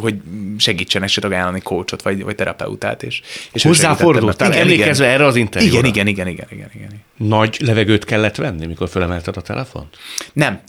hogy 0.01 0.15
segítsen 0.59 1.03
esetleg 1.03 1.33
ajánlani 1.33 1.61
coachot, 1.61 2.03
vagy, 2.03 2.23
vagy 2.23 2.35
terapeutát. 2.35 3.03
És, 3.03 3.21
és 3.53 3.63
Hozzáfordultál, 3.63 4.53
emlékezve 4.53 5.07
erre 5.07 5.25
az 5.25 5.37
interjúra. 5.37 5.79
Igen, 5.79 5.85
igen, 5.85 6.07
igen, 6.07 6.29
igen, 6.29 6.47
igen, 6.51 6.71
igen. 6.75 6.91
Nagy 7.17 7.57
levegőt 7.61 8.05
kellett 8.05 8.37
venni, 8.37 8.67
mikor 8.67 8.89
felemelted 8.89 9.37
a 9.37 9.41
telefont? 9.41 9.97
Nem 10.33 10.61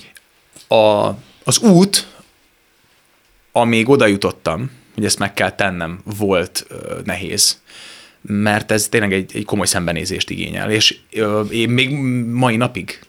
a, 0.72 1.18
az 1.44 1.60
út, 1.60 2.08
amíg 3.52 3.90
oda 3.90 4.06
jutottam, 4.06 4.72
hogy 4.96 5.06
ezt 5.06 5.20
meg 5.20 5.34
kell 5.34 5.52
tennem, 5.52 6.02
volt 6.18 6.68
nehéz. 7.04 7.62
Mert 8.22 8.72
ez 8.72 8.88
tényleg 8.88 9.14
egy, 9.14 9.32
egy 9.34 9.46
komoly 9.46 9.66
szembenézést 9.66 10.30
igényel, 10.30 10.72
és 10.72 10.98
én 11.52 11.70
még 11.70 11.90
mai 12.28 12.56
napig 12.56 13.00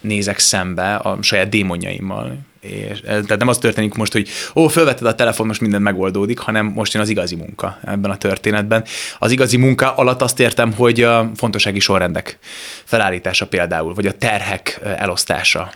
nézek 0.00 0.38
szembe 0.38 0.94
a 0.94 1.22
saját 1.22 1.48
démonjaimmal, 1.48 2.38
és, 2.60 3.00
tehát 3.00 3.38
nem 3.38 3.48
az 3.48 3.58
történik 3.58 3.94
most, 3.94 4.12
hogy 4.12 4.28
ó, 4.54 4.68
felvetted 4.68 5.06
a 5.06 5.14
telefon, 5.14 5.46
most 5.46 5.60
minden 5.60 5.82
megoldódik, 5.82 6.38
hanem 6.38 6.66
most 6.66 6.92
jön 6.92 7.02
az 7.02 7.08
igazi 7.08 7.34
munka 7.34 7.78
ebben 7.84 8.10
a 8.10 8.16
történetben. 8.16 8.84
Az 9.18 9.30
igazi 9.30 9.56
munka 9.56 9.94
alatt 9.94 10.22
azt 10.22 10.40
értem, 10.40 10.72
hogy 10.72 11.02
a 11.02 11.30
fontossági 11.34 11.80
sorrendek 11.80 12.38
felállítása 12.84 13.46
például, 13.46 13.94
vagy 13.94 14.06
a 14.06 14.12
terhek 14.12 14.80
elosztása 14.82 15.72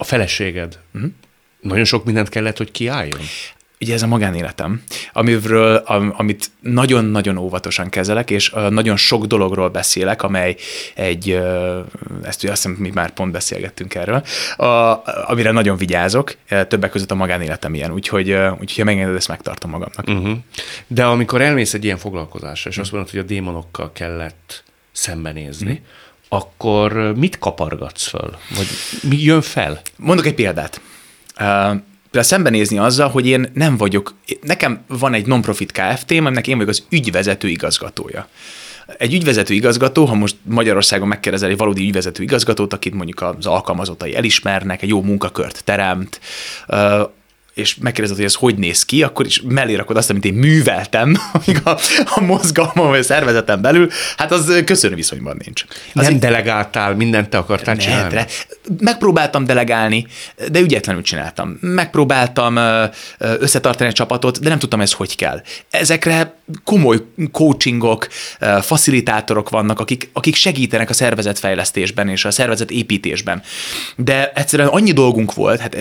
a 0.00 0.04
feleséged 0.04 0.78
uh-huh. 0.94 1.10
nagyon 1.60 1.84
sok 1.84 2.04
mindent 2.04 2.28
kellett, 2.28 2.56
hogy 2.56 2.70
kiálljon? 2.70 3.20
ugye 3.80 3.94
ez 3.94 4.02
a 4.02 4.06
magánéletem, 4.06 4.82
amiről, 5.12 5.76
am, 5.76 6.14
amit 6.16 6.50
nagyon-nagyon 6.60 7.36
óvatosan 7.36 7.88
kezelek, 7.88 8.30
és 8.30 8.52
uh, 8.52 8.70
nagyon 8.70 8.96
sok 8.96 9.24
dologról 9.24 9.68
beszélek, 9.68 10.22
amely 10.22 10.56
egy, 10.94 11.30
uh, 11.30 11.78
ezt 12.22 12.42
ugye 12.42 12.52
azt 12.52 12.62
hiszem, 12.62 12.72
mi 12.80 12.90
már 12.94 13.10
pont 13.10 13.32
beszélgettünk 13.32 13.94
erről, 13.94 14.22
uh, 14.58 14.66
amire 15.30 15.50
nagyon 15.50 15.76
vigyázok, 15.76 16.34
többek 16.68 16.90
között 16.90 17.10
a 17.10 17.14
magánéletem 17.14 17.74
ilyen, 17.74 17.92
úgyhogy, 17.92 18.30
uh, 18.30 18.52
úgyhogy 18.52 18.76
ha 18.76 18.84
megengeded, 18.84 19.16
ezt 19.16 19.28
megtartom 19.28 19.70
magamnak. 19.70 20.08
Uh-huh. 20.08 20.38
De 20.86 21.04
amikor 21.04 21.40
elmész 21.40 21.74
egy 21.74 21.84
ilyen 21.84 21.98
foglalkozásra, 21.98 22.70
és 22.70 22.78
azt 22.78 22.92
mondod, 22.92 23.10
hogy 23.10 23.20
a 23.20 23.22
démonokkal 23.22 23.92
kellett 23.92 24.64
szembenézni, 24.92 25.70
uh-huh. 25.70 25.86
Akkor 26.32 27.12
mit 27.16 27.38
kapargatsz 27.38 28.06
föl? 28.06 28.36
Vagy 28.56 28.66
mi 29.02 29.22
jön 29.22 29.42
fel? 29.42 29.80
Mondok 29.96 30.26
egy 30.26 30.34
példát. 30.34 30.80
Uh, 31.40 31.46
például 32.10 32.22
szembenézni 32.22 32.78
azzal, 32.78 33.08
hogy 33.08 33.26
én 33.26 33.50
nem 33.54 33.76
vagyok, 33.76 34.14
nekem 34.42 34.84
van 34.86 35.14
egy 35.14 35.26
non-profit 35.26 35.72
KFT, 35.72 36.10
aminek 36.10 36.46
én 36.46 36.54
vagyok 36.54 36.70
az 36.70 36.82
ügyvezető 36.88 37.48
igazgatója. 37.48 38.28
Egy 38.98 39.14
ügyvezető 39.14 39.54
igazgató, 39.54 40.04
ha 40.04 40.14
most 40.14 40.36
Magyarországon 40.42 41.08
megkérdezel 41.08 41.50
egy 41.50 41.56
valódi 41.56 41.82
ügyvezető 41.82 42.22
igazgatót, 42.22 42.72
akit 42.72 42.94
mondjuk 42.94 43.20
az 43.20 43.46
alkalmazottai 43.46 44.16
elismernek, 44.16 44.82
egy 44.82 44.88
jó 44.88 45.02
munkakört 45.02 45.64
teremt, 45.64 46.20
és 47.54 47.76
megkérdezed, 47.80 48.16
hogy 48.16 48.26
ez 48.26 48.34
hogy 48.34 48.56
néz 48.56 48.84
ki, 48.84 49.02
akkor 49.02 49.26
is 49.26 49.42
mellé 49.48 49.74
rakod 49.74 49.96
azt, 49.96 50.10
amit 50.10 50.24
én 50.24 50.34
műveltem, 50.34 51.16
amíg 51.32 51.60
a, 51.64 51.78
a 52.04 52.20
mozgalmam 52.20 52.88
vagy 52.88 52.98
a 52.98 53.02
szervezetem 53.02 53.60
belül, 53.60 53.88
hát 54.16 54.32
az 54.32 54.62
köszönő 54.64 54.94
viszonyban 54.94 55.36
nincs. 55.44 55.64
Az 55.94 56.06
nem 56.06 56.18
delegáltál, 56.18 56.94
mindent 56.94 57.28
te 57.28 57.38
akartál 57.38 57.76
csinálni? 57.76 58.02
Netre. 58.02 58.26
Megpróbáltam 58.78 59.44
delegálni, 59.44 60.06
de 60.50 60.60
ügyetlenül 60.60 61.02
csináltam. 61.02 61.58
Megpróbáltam 61.60 62.58
összetartani 63.18 63.90
a 63.90 63.92
csapatot, 63.92 64.40
de 64.40 64.48
nem 64.48 64.58
tudtam 64.58 64.80
ez 64.80 64.92
hogy 64.92 65.16
kell. 65.16 65.42
Ezekre 65.70 66.34
komoly 66.64 66.98
coachingok, 67.32 68.08
facilitátorok 68.60 69.48
vannak, 69.48 69.80
akik, 69.80 70.10
akik 70.12 70.34
segítenek 70.34 70.90
a 70.90 70.92
szervezetfejlesztésben 70.92 72.08
és 72.08 72.24
a 72.24 72.30
szervezet 72.30 72.70
építésben. 72.70 73.42
De 73.96 74.32
egyszerűen 74.34 74.68
annyi 74.68 74.92
dolgunk 74.92 75.34
volt, 75.34 75.60
hát 75.60 75.76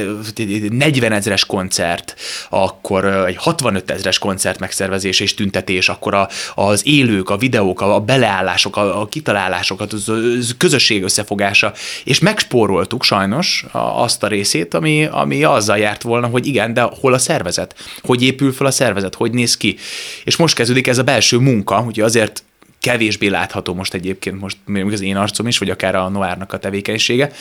40 0.70 1.12
ezeres 1.12 1.46
koncert, 1.60 2.16
akkor 2.50 3.06
egy 3.06 3.36
65 3.36 3.92
ezeres 3.92 4.18
koncert 4.20 4.60
megszervezés 4.60 5.20
és 5.20 5.34
tüntetés, 5.34 5.90
akkor 5.90 6.14
a, 6.14 6.30
az 6.56 6.88
élők, 6.88 7.30
a 7.30 7.38
videók, 7.38 7.82
a, 7.82 7.96
a 7.96 8.00
beleállások, 8.00 8.78
a, 8.78 9.02
a 9.02 9.08
kitalálások, 9.08 9.82
az, 9.82 10.10
az 10.10 10.56
közösség 10.58 11.04
összefogása, 11.04 11.74
és 12.04 12.20
megspóroltuk 12.20 13.04
sajnos 13.04 13.66
azt 13.72 14.24
a 14.24 14.28
részét, 14.28 14.74
ami, 14.74 15.06
ami 15.06 15.44
azzal 15.44 15.78
járt 15.78 16.02
volna, 16.02 16.28
hogy 16.28 16.48
igen, 16.48 16.74
de 16.74 16.82
hol 16.82 17.14
a 17.14 17.18
szervezet? 17.18 17.76
Hogy 18.02 18.24
épül 18.24 18.54
fel 18.54 18.68
a 18.68 18.72
szervezet? 18.72 19.16
Hogy 19.16 19.32
néz 19.32 19.58
ki? 19.58 19.78
És 20.24 20.36
most 20.36 20.56
kezdődik 20.56 20.88
ez 20.88 20.98
a 20.98 21.04
belső 21.04 21.38
munka, 21.38 21.84
ugye 21.88 22.04
azért 22.04 22.44
kevésbé 22.90 23.28
látható 23.28 23.74
most 23.74 23.94
egyébként 23.94 24.40
most 24.40 24.58
még 24.66 24.86
az 24.86 25.02
én 25.02 25.16
arcom 25.16 25.48
is, 25.48 25.58
vagy 25.58 25.70
akár 25.70 25.96
a 25.96 26.10
Noárnak 26.10 26.54
a 26.54 26.58
tevékenysége, 26.58 27.32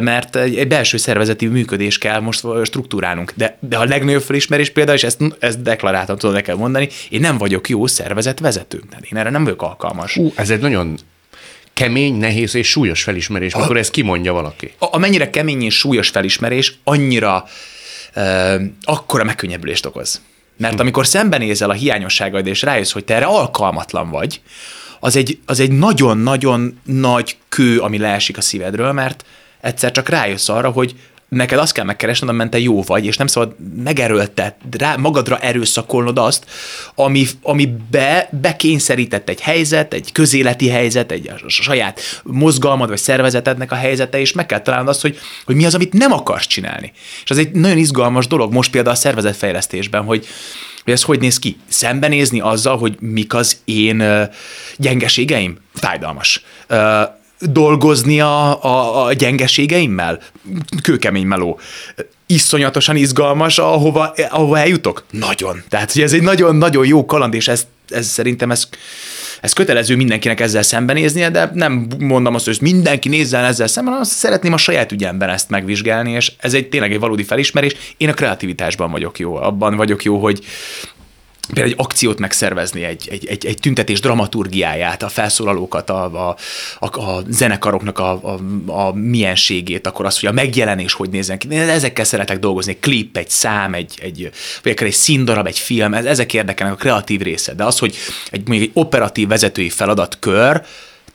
mert 0.00 0.36
egy 0.36 0.68
belső 0.68 0.96
szervezeti 0.96 1.46
működés 1.46 1.98
kell 1.98 2.20
most 2.20 2.44
struktúrálnunk. 2.64 3.32
De, 3.34 3.58
de 3.60 3.76
a 3.76 3.84
legnagyobb 3.84 4.22
felismerés 4.22 4.70
például, 4.70 4.96
és 4.96 5.04
ezt, 5.04 5.20
ezt 5.38 5.62
deklaráltam, 5.62 6.16
tudom 6.16 6.34
nekem 6.34 6.58
mondani, 6.58 6.88
én 7.08 7.20
nem 7.20 7.38
vagyok 7.38 7.68
jó 7.68 7.86
szervezetvezető. 7.86 8.82
Tehát 8.90 9.04
én 9.04 9.18
erre 9.18 9.30
nem 9.30 9.44
vagyok 9.44 9.62
alkalmas. 9.62 10.14
Hú, 10.14 10.32
ez 10.34 10.50
egy 10.50 10.60
nagyon 10.60 10.98
kemény, 11.72 12.14
nehéz 12.14 12.54
és 12.54 12.68
súlyos 12.68 13.02
felismerés, 13.02 13.54
a, 13.54 13.62
akkor 13.62 13.76
ezt 13.76 13.90
kimondja 13.90 14.32
valaki. 14.32 14.72
A, 14.78 14.86
amennyire 14.94 15.30
kemény 15.30 15.62
és 15.62 15.78
súlyos 15.78 16.08
felismerés, 16.08 16.78
annyira 16.84 17.44
uh, 18.16 18.62
akkora 18.82 19.24
megkönnyebbülést 19.24 19.86
okoz. 19.86 20.20
Mert 20.58 20.74
hm. 20.74 20.80
amikor 20.80 21.06
szembenézel 21.06 21.70
a 21.70 21.72
hiányosságaid, 21.72 22.46
és 22.46 22.62
rájössz, 22.62 22.92
hogy 22.92 23.04
te 23.04 23.14
erre 23.14 23.24
alkalmatlan 23.24 24.10
vagy, 24.10 24.40
az 25.00 25.16
egy, 25.16 25.38
az 25.46 25.60
egy 25.60 25.72
nagyon-nagyon 25.72 26.80
nagy 26.84 27.36
kő, 27.48 27.78
ami 27.78 27.98
leesik 27.98 28.36
a 28.36 28.40
szívedről, 28.40 28.92
mert 28.92 29.24
egyszer 29.60 29.90
csak 29.90 30.08
rájössz 30.08 30.48
arra, 30.48 30.70
hogy 30.70 30.94
neked 31.28 31.58
azt 31.58 31.72
kell 31.72 31.84
megkeresned, 31.84 32.28
amiben 32.28 32.50
te 32.50 32.58
jó 32.58 32.82
vagy, 32.82 33.06
és 33.06 33.16
nem 33.16 33.26
szabad 33.26 33.56
megerőltet, 33.84 34.56
rá, 34.78 34.96
magadra 34.96 35.38
erőszakolnod 35.38 36.18
azt, 36.18 36.44
ami, 36.94 37.26
ami 37.42 37.74
be, 37.90 38.28
bekényszerített 38.40 39.28
egy 39.28 39.40
helyzet, 39.40 39.94
egy 39.94 40.12
közéleti 40.12 40.68
helyzet, 40.68 41.12
egy 41.12 41.28
a 41.28 41.48
saját 41.48 42.00
mozgalmad 42.24 42.88
vagy 42.88 42.98
szervezetednek 42.98 43.72
a 43.72 43.74
helyzete, 43.74 44.20
és 44.20 44.32
meg 44.32 44.46
kell 44.46 44.60
találnod 44.60 44.88
azt, 44.88 45.00
hogy, 45.00 45.18
hogy 45.44 45.54
mi 45.54 45.64
az, 45.64 45.74
amit 45.74 45.92
nem 45.92 46.12
akarsz 46.12 46.46
csinálni. 46.46 46.92
És 47.24 47.30
ez 47.30 47.38
egy 47.38 47.50
nagyon 47.50 47.78
izgalmas 47.78 48.26
dolog 48.26 48.52
most 48.52 48.70
például 48.70 48.94
a 48.94 48.98
szervezetfejlesztésben, 48.98 50.04
hogy, 50.04 50.26
hogy 50.84 50.92
ez 50.92 51.02
hogy 51.02 51.20
néz 51.20 51.38
ki? 51.38 51.56
Szembenézni 51.68 52.40
azzal, 52.40 52.78
hogy 52.78 52.96
mik 53.00 53.34
az 53.34 53.56
én 53.64 54.28
gyengeségeim? 54.76 55.58
Fájdalmas 55.74 56.42
dolgozni 57.40 58.20
a, 58.20 58.64
a, 58.64 59.04
a 59.04 59.12
gyengeségeimmel? 59.12 60.20
Kőkemény 60.82 61.26
meló. 61.26 61.58
Iszonyatosan 62.26 62.96
izgalmas, 62.96 63.58
ahova, 63.58 64.14
ahova 64.28 64.58
eljutok? 64.58 65.04
Nagyon. 65.10 65.62
Tehát, 65.68 65.92
hogy 65.92 66.02
ez 66.02 66.12
egy 66.12 66.22
nagyon-nagyon 66.22 66.86
jó 66.86 67.06
kaland, 67.06 67.34
és 67.34 67.48
ez, 67.48 67.66
ez 67.88 68.06
szerintem 68.06 68.50
ez, 68.50 68.68
ez 69.40 69.52
kötelező 69.52 69.96
mindenkinek 69.96 70.40
ezzel 70.40 70.62
szembenéznie, 70.62 71.30
de 71.30 71.50
nem 71.54 71.86
mondom 71.98 72.34
azt, 72.34 72.44
hogy 72.44 72.58
mindenki 72.60 73.08
nézzen 73.08 73.44
ezzel 73.44 73.66
szemben, 73.66 73.92
hanem 73.92 74.08
szeretném 74.08 74.52
a 74.52 74.56
saját 74.56 74.92
ügyemben 74.92 75.28
ezt 75.28 75.50
megvizsgálni, 75.50 76.10
és 76.12 76.32
ez 76.38 76.54
egy 76.54 76.68
tényleg 76.68 76.92
egy 76.92 76.98
valódi 76.98 77.24
felismerés. 77.24 77.74
Én 77.96 78.08
a 78.08 78.14
kreativitásban 78.14 78.90
vagyok 78.90 79.18
jó, 79.18 79.36
abban 79.36 79.76
vagyok 79.76 80.02
jó, 80.02 80.18
hogy 80.18 80.44
például 81.52 81.74
egy 81.74 81.84
akciót 81.84 82.18
megszervezni, 82.18 82.84
egy, 82.84 83.08
egy, 83.10 83.26
egy, 83.26 83.46
egy 83.46 83.58
tüntetés 83.60 84.00
dramaturgiáját, 84.00 85.02
a 85.02 85.08
felszólalókat, 85.08 85.90
a, 85.90 86.28
a, 86.28 86.36
a, 86.78 87.00
a 87.00 87.22
zenekaroknak 87.28 87.98
a, 87.98 88.10
a, 88.10 88.38
a 88.66 88.92
mienségét, 88.92 89.86
akkor 89.86 90.06
az, 90.06 90.20
hogy 90.20 90.28
a 90.28 90.32
megjelenés 90.32 90.92
hogy 90.92 91.10
nézzen 91.10 91.38
ki. 91.38 91.54
Ezekkel 91.56 92.04
szeretek 92.04 92.38
dolgozni, 92.38 92.72
egy 92.72 92.80
klip, 92.80 93.16
egy 93.16 93.30
szám, 93.30 93.74
egy, 93.74 93.98
egy, 94.02 94.30
vagy 94.62 94.72
akár 94.72 94.86
egy 94.86 94.94
színdarab, 94.94 95.46
egy 95.46 95.58
film, 95.58 95.94
ezek 95.94 96.34
érdekelnek 96.34 96.76
a 96.76 96.80
kreatív 96.80 97.20
része. 97.20 97.54
De 97.54 97.64
az, 97.64 97.78
hogy 97.78 97.96
egy, 98.30 98.48
mondjuk 98.48 98.68
egy 98.68 98.82
operatív 98.82 99.28
vezetői 99.28 99.68
feladatkör, 99.68 100.62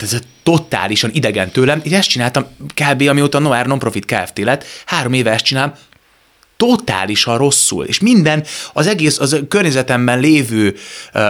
ez 0.04 0.20
totálisan 0.44 1.10
idegen 1.14 1.52
tőlem. 1.52 1.82
Én 1.84 1.94
ezt 1.94 2.10
csináltam 2.10 2.46
kb. 2.74 3.02
amióta 3.08 3.40
Noir 3.40 3.66
Nonprofit 3.66 4.06
Kft. 4.06 4.38
lett. 4.38 4.66
Három 4.86 5.14
éve 5.14 5.32
ezt 5.32 5.46
csinálom, 5.46 5.74
totálisan 6.68 7.38
rosszul, 7.38 7.86
és 7.86 8.00
minden 8.00 8.44
az 8.74 8.88
egész 8.88 9.20
az 9.20 9.40
környezetemben 9.48 10.20
lévő 10.20 10.76
uh, 11.14 11.22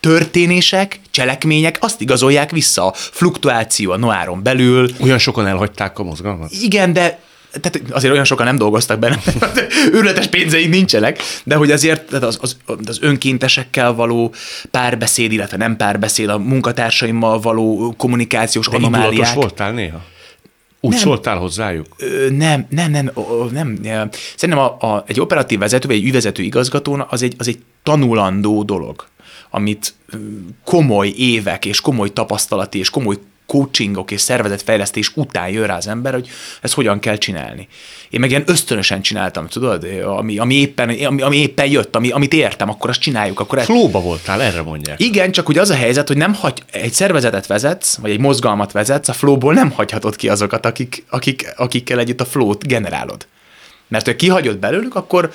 történések, 0.00 1.00
cselekmények 1.10 1.76
azt 1.80 2.00
igazolják 2.00 2.50
vissza. 2.50 2.86
A 2.86 2.92
fluktuáció 2.94 3.90
a 3.90 3.96
noáron 3.96 4.42
belül. 4.42 4.88
Olyan 5.00 5.18
sokan 5.18 5.46
elhagyták 5.46 5.98
a 5.98 6.02
mozgalmat? 6.02 6.50
Igen, 6.50 6.92
de 6.92 7.18
tehát 7.60 7.90
azért 7.90 8.12
olyan 8.12 8.24
sokan 8.24 8.46
nem 8.46 8.58
dolgoztak 8.58 8.98
benne, 8.98 9.18
őrületes 9.92 10.26
pénzeink 10.26 10.70
nincsenek, 10.70 11.22
de 11.44 11.54
hogy 11.54 11.70
azért 11.70 12.02
tehát 12.02 12.24
az, 12.24 12.38
az, 12.40 12.56
az 12.84 12.98
önkéntesekkel 13.00 13.92
való 13.92 14.34
párbeszéd, 14.70 15.32
illetve 15.32 15.56
nem 15.56 15.76
párbeszéd, 15.76 16.28
a 16.28 16.38
munkatársaimmal 16.38 17.40
való 17.40 17.94
kommunikációs 17.96 18.68
de 18.68 18.76
anomáliák. 18.76 19.34
voltál 19.34 19.72
néha? 19.72 20.00
Úgy 20.84 20.90
nem, 20.90 21.00
szóltál 21.00 21.38
hozzájuk? 21.38 21.86
Nem, 22.30 22.66
nem, 22.68 22.90
nem, 22.90 23.10
nem. 23.52 23.78
nem. 23.82 24.10
Szerintem 24.36 24.64
a, 24.64 24.94
a, 24.94 25.04
egy 25.06 25.20
operatív 25.20 25.58
vezető, 25.58 25.86
vagy 25.86 25.96
egy 25.96 26.04
ügyvezető 26.04 26.42
igazgató 26.42 27.04
az 27.08 27.22
egy, 27.22 27.34
az 27.38 27.48
egy 27.48 27.58
tanulandó 27.82 28.62
dolog, 28.62 29.06
amit 29.50 29.94
komoly 30.64 31.08
évek, 31.16 31.64
és 31.64 31.80
komoly 31.80 32.12
tapasztalati, 32.12 32.78
és 32.78 32.90
komoly 32.90 33.16
coachingok 33.52 34.10
és 34.10 34.20
szervezetfejlesztés 34.20 35.12
után 35.14 35.48
jön 35.48 35.66
rá 35.66 35.76
az 35.76 35.88
ember, 35.88 36.12
hogy 36.12 36.28
ezt 36.60 36.74
hogyan 36.74 36.98
kell 36.98 37.16
csinálni. 37.16 37.68
Én 38.10 38.20
meg 38.20 38.30
ilyen 38.30 38.42
ösztönösen 38.46 39.02
csináltam, 39.02 39.48
tudod, 39.48 39.86
ami, 40.04 40.38
ami, 40.38 40.54
éppen, 40.54 40.88
ami, 40.88 41.22
ami 41.22 41.36
éppen 41.36 41.66
jött, 41.66 41.96
ami, 41.96 42.10
amit 42.10 42.32
értem, 42.32 42.68
akkor 42.68 42.90
azt 42.90 43.00
csináljuk. 43.00 43.40
Akkor 43.40 43.58
ezt... 43.58 43.66
Flóba 43.66 44.00
voltál, 44.00 44.42
erre 44.42 44.62
mondják. 44.62 45.00
Igen, 45.00 45.32
csak 45.32 45.46
hogy 45.46 45.58
az 45.58 45.70
a 45.70 45.74
helyzet, 45.74 46.08
hogy 46.08 46.16
nem 46.16 46.34
hagy, 46.34 46.62
egy 46.70 46.92
szervezetet 46.92 47.46
vezetsz, 47.46 47.96
vagy 47.96 48.10
egy 48.10 48.20
mozgalmat 48.20 48.72
vezetsz, 48.72 49.08
a 49.08 49.12
flóból 49.12 49.54
nem 49.54 49.70
hagyhatod 49.70 50.16
ki 50.16 50.28
azokat, 50.28 50.66
akik, 50.66 51.04
akik, 51.08 51.52
akikkel 51.56 51.98
együtt 51.98 52.20
a 52.20 52.24
flót 52.24 52.66
generálod. 52.66 53.26
Mert 53.88 54.06
ha 54.06 54.16
kihagyod 54.16 54.58
belőlük, 54.58 54.94
akkor, 54.94 55.32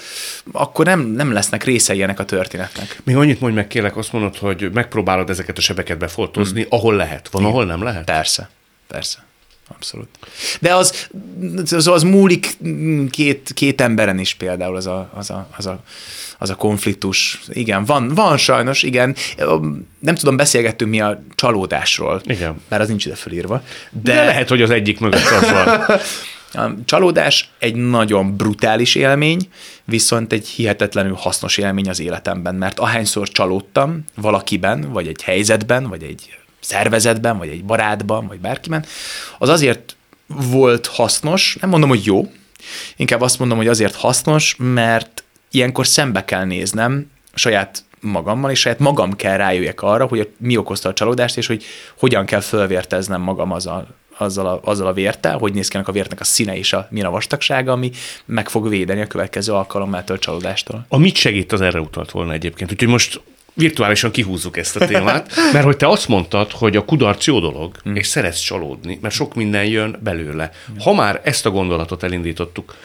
akkor 0.52 0.86
nem, 0.86 1.00
nem 1.00 1.32
lesznek 1.32 1.64
részei 1.64 2.04
ennek 2.04 2.20
a 2.20 2.26
történetnek. 2.26 3.02
Még 3.04 3.16
annyit 3.16 3.40
mondj 3.40 3.56
meg, 3.56 3.68
kérlek, 3.68 3.98
azt 3.98 4.12
mondod, 4.12 4.38
hogy 4.38 4.70
megpróbálod 4.74 5.30
ezeket 5.30 5.58
a 5.58 5.62
sebeket 5.62 5.98
befoltozni, 5.98 6.62
hmm. 6.62 6.70
ahol 6.72 6.96
lehet. 6.96 7.30
Van, 7.30 7.42
Igen. 7.42 7.54
ahol 7.54 7.66
nem 7.66 7.84
lehet? 7.84 8.04
Persze, 8.04 8.50
persze. 8.88 9.26
Abszolút. 9.76 10.08
De 10.60 10.76
az, 10.76 11.10
az, 11.72 11.88
az 11.88 12.04
múlik 12.04 12.58
két, 13.10 13.52
két 13.54 13.82
emberen 13.82 14.20
is 14.20 14.34
például 14.34 14.76
az 14.76 14.86
a, 14.86 15.12
az 15.14 15.30
a, 15.30 15.48
az 15.58 15.66
a, 15.66 15.80
az 16.38 16.50
a 16.50 16.56
konfliktus. 16.56 17.42
Igen, 17.48 17.86
van, 17.86 18.08
van 18.08 18.38
sajnos, 18.38 18.84
igen. 18.84 19.16
Nem 20.00 20.16
tudom, 20.16 20.36
beszélgettünk 20.36 20.92
mi 20.92 21.02
a 21.02 21.24
csalódásról. 21.36 22.22
Igen. 22.26 22.62
Bár 22.70 22.82
az 22.82 22.88
nincs 22.88 23.06
ide 23.06 23.16
fölírva. 23.16 23.64
De, 23.90 24.14
de 24.14 24.26
lehet, 24.26 24.50
hogy 24.50 24.62
az 24.62 24.70
egyik 24.70 25.00
mögött 25.00 25.30
az 25.42 25.52
van. 25.52 25.80
A 26.54 26.84
csalódás 26.86 27.50
egy 27.60 27.76
nagyon 27.76 28.36
brutális 28.36 28.96
élmény, 28.96 29.50
viszont 29.84 30.34
egy 30.34 30.48
hihetetlenül 30.48 31.14
hasznos 31.14 31.58
élmény 31.58 31.90
az 31.90 32.00
életemben, 32.00 32.56
mert 32.56 32.80
ahányszor 32.80 33.28
csalódtam 33.28 34.04
valakiben, 34.16 34.92
vagy 34.92 35.08
egy 35.08 35.22
helyzetben, 35.22 35.88
vagy 35.88 36.04
egy 36.04 36.38
szervezetben, 36.60 37.38
vagy 37.38 37.50
egy 37.50 37.64
barátban, 37.66 38.28
vagy 38.28 38.40
bárkiben, 38.40 38.86
az 39.38 39.50
azért 39.50 39.96
volt 40.28 40.88
hasznos, 40.88 41.58
nem 41.62 41.70
mondom, 41.70 41.90
hogy 41.90 42.06
jó, 42.06 42.32
inkább 42.96 43.22
azt 43.22 43.40
mondom, 43.40 43.58
hogy 43.58 43.68
azért 43.68 43.96
hasznos, 43.96 44.56
mert 44.58 45.24
ilyenkor 45.52 45.88
szembe 45.88 46.26
kell 46.26 46.46
néznem 46.46 47.12
saját 47.34 47.84
magammal, 48.00 48.52
és 48.52 48.60
saját 48.60 48.80
magam 48.80 49.16
kell 49.16 49.38
rájöjjek 49.38 49.82
arra, 49.82 50.06
hogy 50.06 50.30
mi 50.38 50.58
okozta 50.58 50.90
a 50.90 50.94
csalódást, 50.94 51.38
és 51.38 51.48
hogy 51.48 51.64
hogyan 51.98 52.26
kell 52.26 52.40
fölvérteznem 52.40 53.22
magam 53.22 53.52
azzal, 53.52 53.88
azzal 54.18 54.48
a, 54.48 54.60
azzal 54.64 54.88
a 54.88 54.94
vértel, 54.94 55.38
hogy 55.38 55.54
néz 55.54 55.68
ki 55.68 55.78
a 55.84 55.92
vértnek 55.92 56.20
a 56.20 56.24
színe 56.24 56.58
és 56.58 56.74
a, 56.74 56.88
milyen 56.90 57.08
a 57.08 57.12
vastagsága, 57.12 57.72
ami 57.72 57.92
meg 58.26 58.50
fog 58.50 58.70
védeni 58.70 59.02
a 59.02 59.08
következő 59.08 59.54
alkalommal 59.54 60.04
a 60.08 60.18
csalódástól. 60.18 60.86
A 60.88 60.98
mit 60.98 61.16
segít 61.16 61.52
az 61.52 61.62
erre 61.62 61.80
utalt 61.80 62.12
volna 62.12 62.34
egyébként? 62.34 62.72
Úgyhogy 62.72 62.88
most 62.88 63.22
virtuálisan 63.54 64.12
kihúzzuk 64.12 64.58
ezt 64.58 64.76
a 64.76 64.86
témát, 64.86 65.34
mert 65.54 65.66
hogy 65.66 65.78
te 65.78 65.88
azt 65.88 66.08
mondtad, 66.08 66.52
hogy 66.52 66.76
a 66.76 66.86
kudarc 66.86 67.26
jó 67.26 67.40
dolog, 67.40 67.76
mm. 67.90 67.96
és 67.96 68.08
szeretsz 68.08 68.40
csalódni, 68.40 69.00
mert 69.02 69.14
sok 69.14 69.36
minden 69.36 69.66
jön 69.66 70.00
belőle. 70.04 70.52
Ha 70.80 70.94
már 70.94 71.22
ezt 71.24 71.46
a 71.46 71.50
gondolatot 71.50 72.04
elindítottuk, 72.04 72.76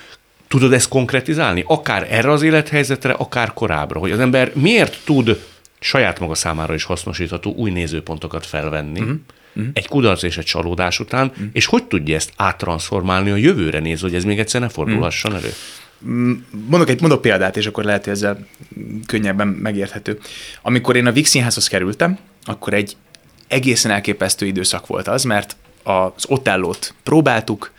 tudod 0.48 0.72
ezt 0.72 0.88
konkretizálni? 0.88 1.64
Akár 1.66 2.06
erre 2.10 2.30
az 2.30 2.42
élethelyzetre, 2.42 3.12
akár 3.12 3.52
korábbra, 3.52 3.98
hogy 3.98 4.10
az 4.10 4.18
ember 4.18 4.52
miért 4.54 4.98
tud 5.04 5.44
saját 5.80 6.18
maga 6.20 6.34
számára 6.34 6.74
is 6.74 6.84
hasznosítható 6.84 7.54
új 7.54 7.70
nézőpontokat 7.70 8.46
felvenni, 8.46 9.00
mm 9.00 9.14
uh-huh. 9.54 9.70
egy 9.74 9.88
kudarc 9.88 10.22
és 10.22 10.38
egy 10.38 10.44
csalódás 10.44 11.00
után, 11.00 11.26
uh-huh. 11.26 11.46
és 11.52 11.66
hogy 11.66 11.84
tudja 11.84 12.14
ezt 12.14 12.32
áttransformálni 12.36 13.30
a 13.30 13.36
jövőre 13.36 13.78
nézve, 13.78 14.06
hogy 14.06 14.16
ez 14.16 14.24
még 14.24 14.38
egyszer 14.38 14.60
ne 14.60 14.68
fordulhasson 14.68 15.34
elő? 15.34 15.52
Mm, 16.06 16.32
mondok 16.66 16.88
egy 16.88 17.00
mondok 17.00 17.20
példát, 17.20 17.56
és 17.56 17.66
akkor 17.66 17.84
lehet, 17.84 18.04
hogy 18.04 18.12
ezzel 18.12 18.46
könnyebben 19.06 19.48
megérthető. 19.48 20.18
Amikor 20.62 20.96
én 20.96 21.06
a 21.06 21.12
Vix 21.12 21.30
Színházhoz 21.30 21.68
kerültem, 21.68 22.18
akkor 22.44 22.74
egy 22.74 22.96
egészen 23.48 23.90
elképesztő 23.90 24.46
időszak 24.46 24.86
volt 24.86 25.08
az, 25.08 25.24
mert 25.24 25.56
az 25.82 26.24
Otellót 26.26 26.94
próbáltuk, 27.02 27.72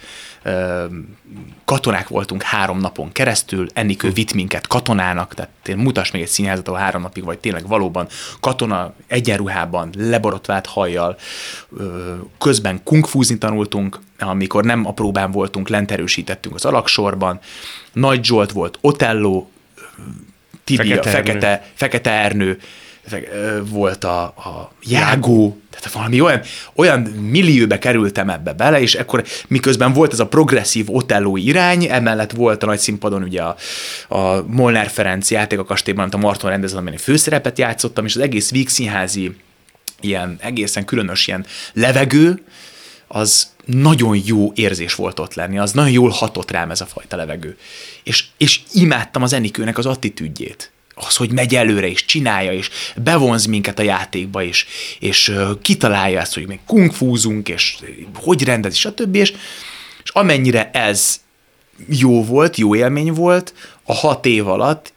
katonák 1.65 2.07
voltunk 2.07 2.41
három 2.41 2.79
napon 2.79 3.11
keresztül, 3.11 3.67
Ennikő 3.73 4.09
vitt 4.09 4.33
minket 4.33 4.67
katonának, 4.67 5.33
tehát 5.33 5.75
mutas 5.75 6.11
még 6.11 6.21
egy 6.21 6.27
színházat, 6.27 6.67
ahol 6.67 6.79
három 6.79 7.01
napig 7.01 7.23
vagy 7.23 7.39
tényleg 7.39 7.67
valóban 7.67 8.07
katona 8.39 8.93
egyenruhában, 9.07 9.89
leborotvált 9.97 10.65
hajjal, 10.65 11.17
közben 12.39 12.83
kungfúzni 12.83 13.37
tanultunk, 13.37 13.99
amikor 14.19 14.63
nem 14.63 14.85
a 14.85 14.93
próbán 14.93 15.31
voltunk, 15.31 15.69
lent 15.69 15.91
erősítettünk 15.91 16.55
az 16.55 16.65
alaksorban, 16.65 17.39
Nagy 17.93 18.25
Zsolt 18.25 18.51
volt 18.51 18.77
Otello, 18.81 19.47
Tibi, 20.63 20.87
Fekete, 20.87 21.11
Fekete, 21.73 22.11
Ernő. 22.11 22.59
Fekete 23.05 23.31
Ernő, 23.31 23.63
volt 23.69 24.03
a, 24.03 24.23
a 24.23 24.71
jágó, 24.81 25.61
tehát 25.79 25.97
valami 25.97 26.21
olyan, 26.21 26.41
olyan 26.75 26.99
millióbe 27.01 27.79
kerültem 27.79 28.29
ebbe 28.29 28.53
bele, 28.53 28.81
és 28.81 28.95
akkor 28.95 29.23
miközben 29.47 29.93
volt 29.93 30.13
ez 30.13 30.19
a 30.19 30.27
progresszív 30.27 30.85
Otello 30.89 31.35
irány, 31.35 31.85
emellett 31.89 32.31
volt 32.31 32.63
a 32.63 32.65
nagy 32.65 32.79
színpadon 32.79 33.23
ugye 33.23 33.41
a, 33.41 33.55
a 34.07 34.43
Molnár 34.47 34.89
Ferenc 34.89 35.31
játék 35.31 35.59
a 35.59 35.63
kastélyban, 35.63 36.03
amit 36.03 36.15
a 36.15 36.17
Marton 36.17 36.49
rendezett, 36.49 36.77
amin 36.77 36.97
főszerepet 36.97 37.57
játszottam, 37.57 38.05
és 38.05 38.15
az 38.15 38.21
egész 38.21 38.51
Víg 38.51 38.69
színházi 38.69 39.35
ilyen 40.01 40.37
egészen 40.41 40.85
különös 40.85 41.27
ilyen 41.27 41.45
levegő, 41.73 42.43
az 43.07 43.51
nagyon 43.65 44.21
jó 44.25 44.51
érzés 44.55 44.95
volt 44.95 45.19
ott 45.19 45.33
lenni, 45.33 45.59
az 45.59 45.71
nagyon 45.71 45.91
jól 45.91 46.09
hatott 46.09 46.51
rám 46.51 46.71
ez 46.71 46.81
a 46.81 46.85
fajta 46.85 47.15
levegő. 47.15 47.57
És, 48.03 48.25
és 48.37 48.61
imádtam 48.71 49.23
az 49.23 49.33
Enikőnek 49.33 49.77
az 49.77 49.85
attitűdjét 49.85 50.72
az, 50.95 51.15
hogy 51.15 51.31
megy 51.31 51.55
előre, 51.55 51.89
és 51.89 52.05
csinálja, 52.05 52.53
és 52.53 52.69
bevonz 52.95 53.45
minket 53.45 53.79
a 53.79 53.83
játékba, 53.83 54.43
és, 54.43 54.65
és 54.99 55.33
kitalálja 55.61 56.19
ezt, 56.19 56.33
hogy 56.33 56.47
még 56.47 56.59
kungfúzunk, 56.65 57.49
és 57.49 57.77
hogy 58.15 58.43
rendez, 58.43 58.75
stb. 58.75 59.15
És, 59.15 59.33
és 60.03 60.09
amennyire 60.09 60.71
ez 60.71 61.21
jó 61.87 62.23
volt, 62.23 62.57
jó 62.57 62.75
élmény 62.75 63.13
volt, 63.13 63.53
a 63.83 63.93
hat 63.93 64.25
év 64.25 64.47
alatt 64.47 64.93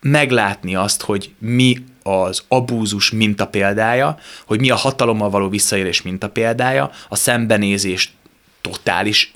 meglátni 0.00 0.74
azt, 0.74 1.02
hogy 1.02 1.30
mi 1.38 1.76
az 2.02 2.44
abúzus 2.48 3.10
mintapéldája, 3.10 4.18
hogy 4.46 4.60
mi 4.60 4.70
a 4.70 4.76
hatalommal 4.76 5.30
való 5.30 5.48
visszaélés 5.48 6.02
mintapéldája, 6.02 6.90
a 7.08 7.16
szembenézés 7.16 8.12
totális 8.60 9.32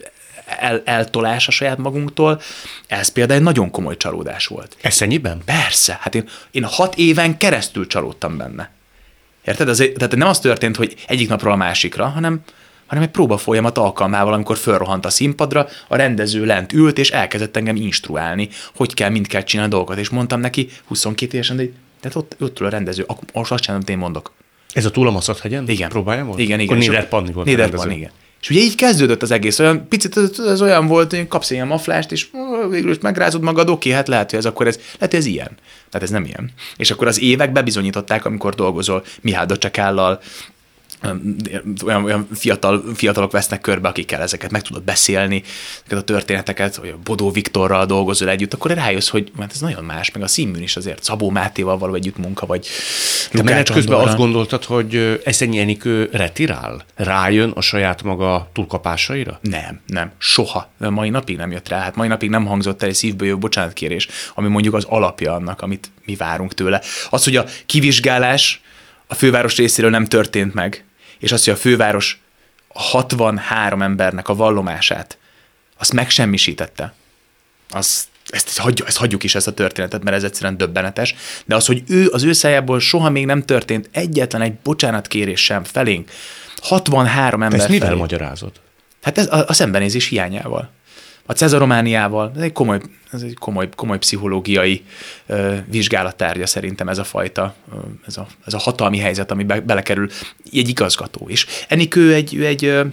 el, 0.46 0.82
eltolás 0.84 1.48
a 1.48 1.50
saját 1.50 1.78
magunktól, 1.78 2.40
ez 2.86 3.08
például 3.08 3.38
egy 3.38 3.44
nagyon 3.44 3.70
komoly 3.70 3.96
csalódás 3.96 4.46
volt. 4.46 4.76
Ennyiben? 5.00 5.42
Persze, 5.44 5.98
hát 6.00 6.14
én, 6.14 6.28
én 6.50 6.64
hat 6.64 6.96
éven 6.96 7.36
keresztül 7.36 7.86
csalódtam 7.86 8.36
benne. 8.36 8.70
Érted? 9.44 9.68
Azért, 9.68 9.96
tehát 9.96 10.16
nem 10.16 10.28
az 10.28 10.38
történt, 10.38 10.76
hogy 10.76 10.94
egyik 11.06 11.28
napról 11.28 11.52
a 11.52 11.56
másikra, 11.56 12.06
hanem, 12.06 12.40
hanem 12.86 13.04
egy 13.04 13.10
próba 13.10 13.36
folyamat 13.36 13.78
alkalmával, 13.78 14.32
amikor 14.32 14.56
fölrohant 14.56 15.04
a 15.04 15.10
színpadra, 15.10 15.66
a 15.88 15.96
rendező 15.96 16.44
lent 16.44 16.72
ült, 16.72 16.98
és 16.98 17.10
elkezdett 17.10 17.56
engem 17.56 17.76
instruálni, 17.76 18.48
hogy 18.74 18.94
kell, 18.94 19.10
mind 19.10 19.26
kell 19.26 19.42
csinálni 19.42 19.70
dolgokat, 19.70 19.98
és 19.98 20.08
mondtam 20.08 20.40
neki 20.40 20.68
22 20.84 21.34
évesen, 21.34 21.56
de 21.56 21.64
tehát 22.00 22.16
ott, 22.16 22.36
ott 22.40 22.58
a 22.58 22.68
rendező, 22.68 23.02
akkor 23.06 23.24
most 23.32 23.52
azt 23.52 23.62
csinálom, 23.62 23.84
én 23.86 23.98
mondok. 23.98 24.32
Ez 24.72 24.84
a 24.84 24.90
túl 24.90 25.08
a? 25.08 25.42
Igen. 25.66 25.88
Próbálja 25.88 26.24
volt? 26.24 26.38
Igen, 26.38 26.60
igen. 26.60 26.76
Akkor 26.76 26.88
Néder 26.88 27.08
Panni 27.08 27.32
volt 27.32 27.46
Néder 27.46 27.70
Panni, 27.70 27.94
igen. 27.94 28.10
És 28.42 28.50
ugye 28.50 28.60
így 28.60 28.74
kezdődött 28.74 29.22
az 29.22 29.30
egész, 29.30 29.58
olyan 29.58 29.88
picit 29.88 30.16
ez, 30.16 30.38
ez 30.38 30.62
olyan 30.62 30.86
volt, 30.86 31.10
hogy 31.10 31.28
kapsz 31.28 31.50
ilyen 31.50 31.66
maflást, 31.66 32.12
és 32.12 32.26
végül 32.70 32.90
is 32.90 32.98
megrázod 32.98 33.42
magad, 33.42 33.68
oké, 33.68 33.90
hát 33.90 34.08
lehet, 34.08 34.30
hogy 34.30 34.38
ez 34.38 34.44
akkor 34.44 34.66
ez, 34.66 34.78
lehet, 34.98 35.14
ez 35.14 35.26
ilyen. 35.26 35.50
Tehát 35.90 36.06
ez 36.06 36.10
nem 36.10 36.24
ilyen. 36.24 36.50
És 36.76 36.90
akkor 36.90 37.06
az 37.06 37.20
évek 37.20 37.52
bebizonyították, 37.52 38.24
amikor 38.24 38.54
dolgozol 38.54 39.04
Mihály 39.20 39.46
Csekállal, 39.58 40.20
olyan, 41.84 42.04
olyan 42.04 42.28
fiatal, 42.34 42.84
fiatalok 42.94 43.32
vesznek 43.32 43.60
körbe, 43.60 43.88
akikkel 43.88 44.20
ezeket 44.20 44.50
meg 44.50 44.62
tudod 44.62 44.82
beszélni, 44.82 45.42
ezeket 45.76 45.98
a 45.98 46.02
történeteket, 46.02 46.76
vagy 46.76 46.88
a 46.88 46.98
Bodó 47.04 47.30
Viktorral 47.30 47.86
dolgozol 47.86 48.28
együtt, 48.28 48.54
akkor 48.54 48.70
rájössz, 48.70 49.08
hogy 49.08 49.32
hát 49.38 49.52
ez 49.52 49.60
nagyon 49.60 49.84
más, 49.84 50.12
meg 50.12 50.22
a 50.22 50.26
színműn 50.26 50.62
is 50.62 50.76
azért 50.76 51.02
Szabó 51.02 51.30
Mátéval 51.30 51.78
való 51.78 51.94
együtt 51.94 52.16
munka, 52.16 52.46
vagy 52.46 52.66
Te 53.30 53.42
menet 53.42 53.70
közben 53.70 53.98
azt 53.98 54.16
gondoltad, 54.16 54.64
hogy 54.64 55.20
Eszenyi 55.24 55.58
Enikő 55.58 56.08
retirál? 56.12 56.84
Rájön 56.94 57.50
a 57.50 57.60
saját 57.60 58.02
maga 58.02 58.50
túlkapásaira? 58.52 59.38
Nem, 59.42 59.80
nem, 59.86 60.12
soha. 60.18 60.70
Mai 60.78 61.10
napig 61.10 61.36
nem 61.36 61.50
jött 61.50 61.68
rá. 61.68 61.78
Hát 61.78 61.96
mai 61.96 62.08
napig 62.08 62.30
nem 62.30 62.46
hangzott 62.46 62.82
el 62.82 62.88
egy 62.88 62.94
szívből 62.94 63.28
jó 63.28 63.38
bocsánatkérés, 63.38 64.08
ami 64.34 64.48
mondjuk 64.48 64.74
az 64.74 64.84
alapja 64.84 65.34
annak, 65.34 65.60
amit 65.62 65.90
mi 66.04 66.14
várunk 66.14 66.54
tőle. 66.54 66.82
Az, 67.10 67.24
hogy 67.24 67.36
a 67.36 67.44
kivizsgálás 67.66 68.60
a 69.06 69.14
főváros 69.14 69.56
részéről 69.56 69.90
nem 69.90 70.04
történt 70.04 70.54
meg, 70.54 70.84
és 71.22 71.32
azt, 71.32 71.44
hogy 71.44 71.54
a 71.54 71.56
főváros 71.56 72.20
63 72.68 73.82
embernek 73.82 74.28
a 74.28 74.34
vallomását, 74.34 75.18
azt 75.78 75.92
megsemmisítette, 75.92 76.94
az, 77.70 78.04
ezt, 78.26 78.58
hagyjuk, 78.58 78.88
ezt 78.88 78.96
hagyjuk 78.96 79.24
is 79.24 79.34
ezt 79.34 79.46
a 79.46 79.52
történetet, 79.52 80.02
mert 80.02 80.16
ez 80.16 80.24
egyszerűen 80.24 80.56
döbbenetes, 80.56 81.14
de 81.44 81.54
az, 81.54 81.66
hogy 81.66 81.82
ő 81.86 82.08
az 82.12 82.22
ő 82.22 82.32
szájából 82.32 82.80
soha 82.80 83.10
még 83.10 83.26
nem 83.26 83.44
történt 83.44 83.88
egyetlen 83.92 84.42
egy 84.42 84.54
bocsánatkérés 84.54 85.44
sem 85.44 85.64
felénk, 85.64 86.10
63 86.62 87.42
ember 87.42 87.60
Ezt 87.60 87.68
mivel 87.68 87.88
felé. 87.88 88.00
magyarázod? 88.00 88.52
Hát 89.02 89.18
ez 89.18 89.26
a, 89.32 89.44
a 89.48 89.52
szembenézés 89.52 90.06
hiányával 90.06 90.70
a 91.26 91.32
cezaromániával, 91.32 92.32
ez 92.36 92.42
egy 92.42 92.52
komoly, 92.52 92.80
ez 93.12 93.22
egy 93.22 93.34
komoly, 93.34 93.68
komoly 93.76 93.98
pszichológiai 93.98 94.84
ö, 95.26 95.56
vizsgálattárgya 95.66 96.46
szerintem 96.46 96.88
ez 96.88 96.98
a 96.98 97.04
fajta, 97.04 97.54
ö, 97.72 97.76
ez, 98.06 98.16
a, 98.16 98.26
ez 98.46 98.54
a 98.54 98.58
hatalmi 98.58 98.98
helyzet, 98.98 99.30
ami 99.30 99.44
be, 99.44 99.60
belekerül 99.60 100.10
egy 100.52 100.68
igazgató. 100.68 101.28
És 101.28 101.46
Enikő 101.68 102.14
egy, 102.14 102.40
egy, 102.42 102.64
egy, 102.64 102.92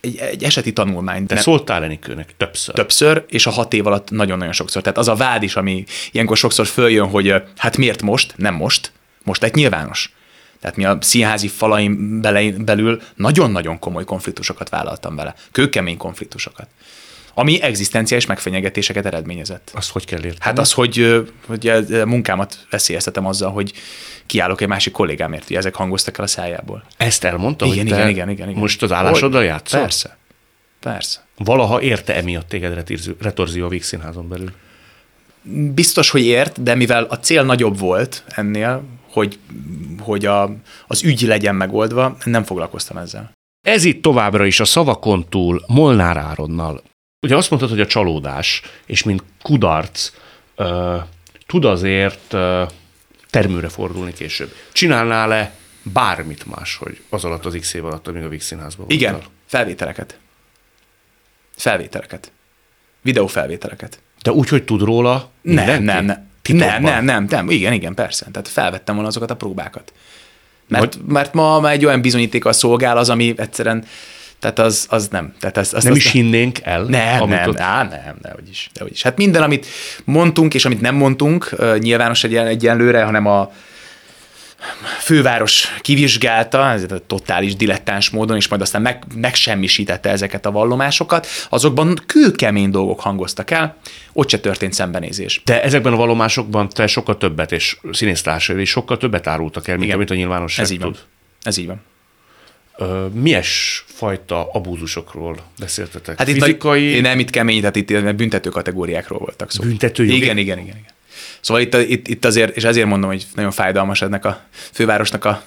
egy, 0.00 0.16
egy 0.16 0.44
eseti 0.44 0.72
tanulmány. 0.72 1.26
De 1.26 1.36
szóltál 1.36 1.84
Enikőnek 1.84 2.34
többször. 2.36 2.74
Többször, 2.74 3.24
és 3.28 3.46
a 3.46 3.50
hat 3.50 3.72
év 3.72 3.86
alatt 3.86 4.10
nagyon-nagyon 4.10 4.52
sokszor. 4.52 4.82
Tehát 4.82 4.98
az 4.98 5.08
a 5.08 5.14
vád 5.14 5.42
is, 5.42 5.56
ami 5.56 5.84
ilyenkor 6.12 6.36
sokszor 6.36 6.66
följön, 6.66 7.08
hogy 7.08 7.34
hát 7.56 7.76
miért 7.76 8.02
most, 8.02 8.34
nem 8.36 8.54
most, 8.54 8.92
most 9.22 9.42
egy 9.42 9.54
nyilvános. 9.54 10.12
Tehát 10.60 10.76
mi 10.76 10.84
a 10.84 10.98
színházi 11.00 11.48
falaim 11.48 12.20
belül 12.64 13.00
nagyon-nagyon 13.14 13.78
komoly 13.78 14.04
konfliktusokat 14.04 14.68
vállaltam 14.68 15.16
vele. 15.16 15.34
Kőkemény 15.52 15.96
konfliktusokat 15.96 16.68
ami 17.38 17.62
egzisztenciális 17.62 18.26
megfenyegetéseket 18.26 19.06
eredményezett. 19.06 19.70
Azt 19.74 19.90
hogy 19.90 20.04
kell 20.04 20.18
érteni? 20.18 20.38
Hát 20.40 20.58
az, 20.58 20.72
hogy, 20.72 21.24
hogy 21.46 21.72
munkámat 22.04 22.66
veszélyeztetem 22.70 23.26
azzal, 23.26 23.50
hogy 23.50 23.72
kiállok 24.26 24.60
egy 24.60 24.68
másik 24.68 24.92
kollégámért, 24.92 25.46
hogy 25.46 25.56
ezek 25.56 25.74
hangoztak 25.74 26.18
el 26.18 26.24
a 26.24 26.26
szájából. 26.26 26.84
Ezt 26.96 27.24
elmondta, 27.24 27.64
igen, 27.66 27.76
hogy 27.78 27.86
igen, 27.86 28.08
igen, 28.08 28.28
igen, 28.28 28.48
igen. 28.48 28.60
most 28.60 28.82
az 28.82 28.92
állásoddal 28.92 29.44
játszol? 29.44 29.80
Persze. 29.80 30.16
Persze. 30.80 31.26
Valaha 31.36 31.80
érte 31.82 32.14
emiatt 32.14 32.48
téged 32.48 32.84
retorzió 33.20 33.64
a 33.64 33.68
Vígszínházon 33.68 34.28
belül? 34.28 34.52
Biztos, 35.74 36.10
hogy 36.10 36.24
ért, 36.24 36.62
de 36.62 36.74
mivel 36.74 37.04
a 37.04 37.18
cél 37.18 37.42
nagyobb 37.42 37.78
volt 37.78 38.24
ennél, 38.28 38.82
hogy, 39.10 39.38
hogy 40.00 40.26
a, 40.26 40.56
az 40.86 41.04
ügy 41.04 41.22
legyen 41.22 41.54
megoldva, 41.54 42.16
nem 42.24 42.44
foglalkoztam 42.44 42.96
ezzel. 42.96 43.30
Ez 43.66 43.84
itt 43.84 44.02
továbbra 44.02 44.46
is 44.46 44.60
a 44.60 44.64
szavakon 44.64 45.26
túl 45.28 45.62
Molnár 45.66 46.16
Áronnal. 46.16 46.82
Ugye 47.20 47.36
azt 47.36 47.50
mondtad, 47.50 47.70
hogy 47.70 47.80
a 47.80 47.86
csalódás, 47.86 48.62
és 48.86 49.02
mint 49.02 49.22
kudarc, 49.42 50.12
uh, 50.56 50.96
tud 51.46 51.64
azért 51.64 52.32
uh, 52.32 52.70
termőre 53.30 53.68
fordulni 53.68 54.12
később. 54.12 54.54
Csinálnál-e 54.72 55.54
bármit 55.82 56.46
máshogy 56.56 57.02
az 57.08 57.24
alatt 57.24 57.44
az 57.44 57.56
x 57.60 57.74
év 57.74 57.84
alatt, 57.84 58.08
amíg 58.08 58.22
a 58.22 58.28
Vix 58.28 58.44
színházban 58.44 58.86
Igen, 58.88 59.12
voltál? 59.12 59.30
felvételeket. 59.46 60.18
Felvételeket. 61.56 62.32
Videófelvételeket. 63.02 64.00
De 64.22 64.32
úgy, 64.32 64.48
hogy 64.48 64.64
tud 64.64 64.80
róla 64.80 65.30
Nem, 65.40 65.54
mindenki? 65.54 65.84
nem, 65.84 66.04
nem. 66.04 66.28
Titokban? 66.42 66.82
Nem, 66.82 66.82
nem, 66.82 67.04
nem, 67.04 67.26
nem. 67.30 67.50
Igen, 67.50 67.72
igen, 67.72 67.94
persze. 67.94 68.26
Tehát 68.32 68.48
felvettem 68.48 68.94
volna 68.94 69.08
azokat 69.08 69.30
a 69.30 69.36
próbákat. 69.36 69.92
Mert, 70.66 70.98
mert 71.06 71.34
ma 71.34 71.60
már 71.60 71.72
egy 71.72 71.84
olyan 71.84 72.00
bizonyítékkal 72.00 72.52
szolgál 72.52 72.96
az, 72.96 73.10
ami 73.10 73.34
egyszerűen, 73.36 73.84
tehát 74.38 74.58
az, 74.58 74.86
az 74.90 75.08
nem. 75.08 75.34
Tehát 75.40 75.56
az, 75.56 75.74
az, 75.74 75.82
Nem 75.84 75.92
az 75.92 75.98
is 75.98 76.10
hinnénk 76.10 76.58
el? 76.62 76.82
Nem, 76.82 77.22
amit 77.22 77.38
nem, 77.38 77.48
ott- 77.48 77.58
á, 77.58 77.82
nem, 77.82 78.16
dehogy 78.22 78.48
is, 78.48 78.70
dehogy 78.74 78.92
is. 78.92 79.02
Hát 79.02 79.16
minden, 79.16 79.42
amit 79.42 79.66
mondtunk, 80.04 80.54
és 80.54 80.64
amit 80.64 80.80
nem 80.80 80.94
mondtunk, 80.94 81.50
nyilvános 81.78 82.24
egyen, 82.24 82.46
egyenlőre, 82.46 83.02
hanem 83.02 83.26
a 83.26 83.52
főváros 84.98 85.66
kivizsgálta, 85.80 86.70
ez 86.70 86.82
a 86.92 87.06
totális 87.06 87.56
dilettáns 87.56 88.10
módon, 88.10 88.36
és 88.36 88.48
majd 88.48 88.60
aztán 88.62 88.82
meg, 88.82 89.02
megsemmisítette 89.14 90.10
ezeket 90.10 90.46
a 90.46 90.50
vallomásokat, 90.50 91.26
azokban 91.48 92.00
kőkemény 92.06 92.70
dolgok 92.70 93.00
hangoztak 93.00 93.50
el, 93.50 93.76
ott 94.12 94.28
se 94.30 94.38
történt 94.38 94.72
szembenézés. 94.72 95.40
De 95.44 95.62
ezekben 95.62 95.92
a 95.92 95.96
valomásokban 95.96 96.68
te 96.68 96.86
sokkal 96.86 97.16
többet, 97.16 97.52
és 97.52 97.76
színésztársai 97.92 98.60
is 98.60 98.70
sokkal 98.70 98.96
többet 98.96 99.26
árultak 99.26 99.68
el, 99.68 99.74
mint 99.74 99.84
Igen. 99.86 99.96
amit 99.96 100.10
a 100.10 100.14
nyilvánosság 100.14 100.64
Ez 100.64 100.70
így 100.70 100.80
van. 100.80 100.92
tud. 100.92 101.00
Ez 101.42 101.56
így 101.56 101.66
van. 101.66 101.80
Milyes 103.12 103.84
fajta 103.86 104.50
abúzusokról 104.52 105.36
beszéltetek? 105.58 106.18
Hát 106.18 106.28
itt 106.28 106.42
Fizikai, 106.42 106.92
Nagy, 106.92 107.02
nem 107.02 107.18
itt 107.18 107.30
kemény, 107.30 107.60
tehát 107.60 107.76
itt 107.76 108.14
büntető 108.14 108.50
kategóriákról 108.50 109.18
voltak 109.18 109.50
szó. 109.50 109.62
Büntetőjogi? 109.62 110.16
Igen, 110.16 110.36
igen, 110.36 110.58
igen, 110.58 110.76
igen. 110.76 110.92
Szóval 111.40 111.62
itt, 111.62 111.74
itt, 111.74 112.08
itt 112.08 112.24
azért, 112.24 112.56
és 112.56 112.64
ezért 112.64 112.86
mondom, 112.86 113.10
hogy 113.10 113.26
nagyon 113.34 113.50
fájdalmas 113.50 114.02
ennek 114.02 114.24
a 114.24 114.40
fővárosnak 114.72 115.24
a 115.24 115.42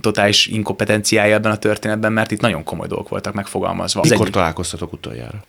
totális 0.00 0.46
inkompetenciája 0.46 1.34
ebben 1.34 1.52
a 1.52 1.58
történetben, 1.58 2.12
mert 2.12 2.30
itt 2.30 2.40
nagyon 2.40 2.64
komoly 2.64 2.86
dolgok 2.86 3.08
voltak 3.08 3.34
megfogalmazva. 3.34 4.00
Az 4.00 4.08
mikor 4.08 4.24
egyik, 4.24 4.34
találkoztatok 4.34 4.92
utoljára? 4.92 5.44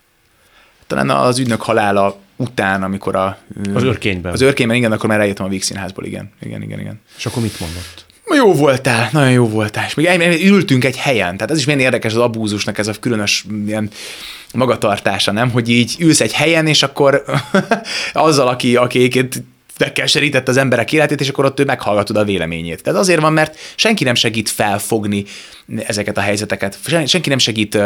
talán 0.88 1.10
az 1.10 1.40
ügynök 1.40 1.62
halála 1.62 2.18
után, 2.36 2.84
amikor 2.84 3.16
a... 3.16 3.38
Az 3.74 3.84
örkényben. 3.84 4.32
Az 4.32 4.42
örkényben, 4.42 4.78
igen, 4.78 4.92
akkor 4.92 5.10
már 5.10 5.20
eljöttem 5.20 5.46
a 5.46 5.50
Víg 5.50 5.64
Színházból, 5.64 6.06
igen. 6.06 6.32
Igen, 6.42 6.62
igen, 6.62 6.80
igen. 6.80 7.02
És 7.18 7.26
akkor 7.26 7.42
mit 7.42 7.60
mondott? 7.60 8.06
Jó 8.36 8.54
voltál, 8.54 9.10
nagyon 9.12 9.32
jó 9.32 9.48
voltál. 9.48 9.86
És 9.88 9.94
még 9.94 10.46
ültünk 10.46 10.86
egy 10.86 10.98
helyen, 10.98 11.36
tehát 11.36 11.52
ez 11.52 11.58
is 11.58 11.66
milyen 11.66 11.82
érdekes 11.82 12.12
az 12.12 12.20
abúzusnak 12.20 12.78
ez 12.78 12.88
a 12.88 12.94
különös 13.00 13.46
ilyen 13.68 13.90
magatartása, 14.54 15.32
nem? 15.32 15.52
Hogy 15.52 15.70
így 15.70 15.96
ülsz 16.00 16.22
egy 16.22 16.34
helyen, 16.34 16.68
és 16.68 16.84
akkor 16.84 17.24
azzal, 18.14 18.48
aki, 18.48 18.76
aki 18.76 18.98
egyébként 18.98 19.44
megkeserített 19.78 20.48
az 20.48 20.58
emberek 20.58 20.94
életét, 20.94 21.22
és 21.22 21.30
akkor 21.30 21.46
ott 21.46 21.60
ő 21.60 21.64
meghallgatod 21.64 22.16
a 22.16 22.24
véleményét. 22.24 22.84
Tehát 22.84 23.00
azért 23.00 23.22
van, 23.22 23.34
mert 23.34 23.58
senki 23.76 24.04
nem 24.04 24.16
segít 24.16 24.50
felfogni 24.50 25.26
ezeket 25.86 26.18
a 26.18 26.22
helyzeteket. 26.22 26.78
Sen- 26.86 27.08
Senki 27.08 27.30
nem 27.30 27.38
segít 27.38 27.78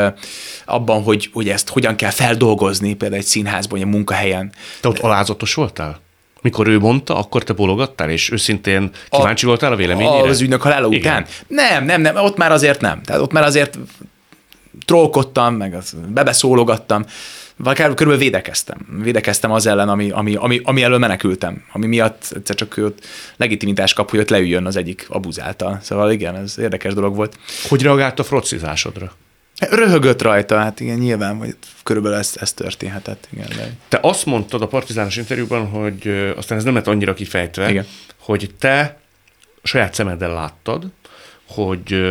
abban, 0.65 1.04
hogy, 1.04 1.30
hogy 1.34 1.49
ezt 1.49 1.69
hogyan 1.69 1.95
kell 1.95 2.10
feldolgozni, 2.10 2.93
például 2.93 3.21
egy 3.21 3.27
színházban, 3.27 3.80
vagy 3.80 3.88
egy 3.88 3.93
munkahelyen. 3.93 4.51
Te 4.82 4.88
ott 4.88 4.99
alázatos 4.99 5.54
voltál? 5.54 5.99
Mikor 6.41 6.67
ő 6.67 6.80
mondta, 6.80 7.17
akkor 7.17 7.43
te 7.43 7.54
bologattál, 7.54 8.10
és 8.10 8.32
őszintén 8.32 8.89
kíváncsi 9.10 9.45
voltál 9.45 9.71
a 9.71 9.75
véleményére? 9.75 10.30
Az 10.30 10.41
ügynök 10.41 10.62
halála 10.62 10.88
Igen. 10.88 10.99
után? 10.99 11.25
Nem, 11.47 11.86
nem, 11.86 12.01
nem, 12.01 12.15
ott 12.15 12.38
már 12.38 12.51
azért 12.51 12.82
nem. 12.82 13.01
Tehát 13.01 13.21
ott 13.21 13.32
már 13.32 13.43
azért 13.43 13.77
trollkodtam, 14.86 15.56
meg 15.56 15.77
bebeszólogattam, 16.08 17.06
vagy 17.56 17.75
körülbelül 17.75 18.17
védekeztem. 18.17 18.77
Védekeztem 19.01 19.51
az 19.51 19.65
ellen, 19.65 19.89
ami, 19.89 20.10
ami, 20.10 20.36
ami, 20.36 20.62
ami 20.63 20.84
elől 20.84 20.97
menekültem, 20.97 21.63
ami 21.71 21.86
miatt 21.88 22.32
egyszer 22.36 22.56
csak 22.56 22.77
ő 22.77 22.93
legitimitást 23.38 23.95
kap, 23.95 24.10
hogy 24.10 24.19
ott 24.19 24.30
leüljön 24.30 24.65
az 24.65 24.75
egyik 24.75 25.06
abuzáltal. 25.10 25.80
Szóval 25.82 26.12
igen, 26.12 26.36
ez 26.36 26.60
érdekes 26.60 26.93
dolog 26.93 27.15
volt. 27.15 27.38
Hogy 27.69 27.82
reagált 27.82 28.19
a 28.19 28.23
frocizásodra? 28.23 29.12
Röhögött 29.69 30.21
rajta, 30.21 30.58
hát 30.58 30.80
igen, 30.80 30.97
nyilván, 30.97 31.38
hogy 31.38 31.56
körülbelül 31.84 32.17
ez, 32.17 32.34
ez 32.39 32.54
történhetett. 32.54 33.28
Igen, 33.32 33.47
de... 33.56 33.71
Te 33.88 34.00
azt 34.02 34.26
mondtad 34.26 34.62
a 34.62 34.67
partizános 34.67 35.17
interjúban, 35.17 35.67
hogy 35.67 36.08
aztán 36.36 36.58
ez 36.58 36.63
nem 36.63 36.74
lett 36.74 36.88
annyira 36.88 37.13
kifejtve, 37.13 37.69
Igen. 37.69 37.86
hogy 38.17 38.50
te 38.60 39.00
saját 39.63 39.93
szemeddel 39.93 40.34
láttad, 40.34 40.86
hogy 41.47 42.02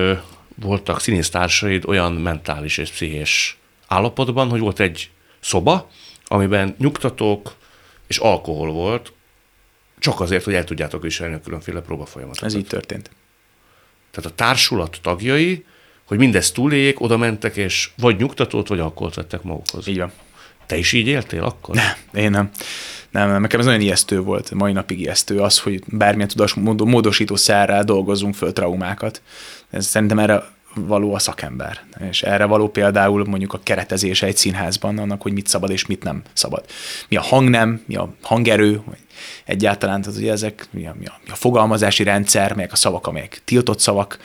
voltak 0.55 1.01
színésztársaid 1.01 1.85
olyan 1.87 2.13
mentális 2.13 2.79
és 2.79 2.91
pszichés 2.91 3.59
állapotban, 3.87 4.49
hogy 4.49 4.61
volt 4.61 4.81
egy 4.81 5.11
szoba, 5.41 5.91
amiben 6.25 6.75
nyugtatók 6.79 7.55
és 8.07 8.19
alkohol 8.19 8.73
volt, 8.73 9.13
csak 9.99 10.21
azért, 10.21 10.45
hogy 10.45 10.55
el 10.55 10.65
tudjátok 10.65 11.03
viselni 11.03 11.35
a 11.35 11.41
különféle 11.41 11.81
próbafolyamatokat. 11.81 12.49
Ez 12.49 12.55
így 12.55 12.67
történt. 12.67 13.11
Tehát 14.11 14.31
a 14.31 14.35
társulat 14.35 14.99
tagjai, 15.03 15.65
hogy 16.11 16.19
mindezt 16.19 16.55
túléljék, 16.55 17.01
oda 17.01 17.17
mentek, 17.17 17.57
és 17.57 17.91
vagy 17.97 18.17
nyugtatót, 18.17 18.69
vagy 18.69 18.79
alkoholt 18.81 19.15
vettek 19.15 19.43
magukhoz. 19.43 19.87
Így 19.87 19.99
van. 19.99 20.13
Te 20.67 20.77
is 20.77 20.93
így 20.93 21.07
éltél 21.07 21.43
akkor? 21.43 21.75
Nem, 21.75 22.23
én 22.25 22.31
nem. 22.31 22.51
Nem, 23.11 23.31
nem, 23.31 23.41
nekem 23.41 23.61
ez 23.61 23.67
nagyon 23.67 23.81
ijesztő 23.81 24.21
volt, 24.21 24.51
mai 24.51 24.73
napig 24.73 25.01
ijesztő 25.01 25.39
az, 25.39 25.59
hogy 25.59 25.83
bármilyen 25.87 26.29
tudás 26.29 26.55
mód- 26.55 26.85
módosító 26.85 27.37
szerrel 27.37 27.85
dolgozzunk 27.85 28.35
föl 28.35 28.53
traumákat. 28.53 29.23
Ez 29.71 29.87
szerintem 29.87 30.19
erre 30.19 30.43
való 30.75 31.15
a 31.15 31.19
szakember. 31.19 31.81
És 32.11 32.23
erre 32.23 32.45
való 32.45 32.69
például 32.69 33.25
mondjuk 33.25 33.53
a 33.53 33.61
keretezése 33.63 34.27
egy 34.27 34.37
színházban, 34.37 34.99
annak, 34.99 35.23
hogy 35.23 35.33
mit 35.33 35.47
szabad 35.47 35.71
és 35.71 35.87
mit 35.87 36.03
nem 36.03 36.23
szabad. 36.33 36.65
Mi 37.09 37.17
a 37.17 37.23
hangnem, 37.23 37.83
mi 37.87 37.97
a 37.97 38.15
hangerő, 38.23 38.83
vagy 38.87 38.99
egyáltalán, 39.45 40.03
tehát 40.03 40.19
ugye 40.19 40.33
ezek, 40.33 40.69
mi 40.71 40.87
a, 40.87 40.95
mi, 40.99 41.07
a, 41.07 41.21
mi 41.25 41.31
a 41.31 41.35
fogalmazási 41.35 42.03
rendszer, 42.03 42.55
melyek 42.55 42.73
a 42.73 42.77
szavak, 42.77 43.07
amelyek 43.07 43.41
tiltott 43.45 43.81
szavak, 43.81 44.19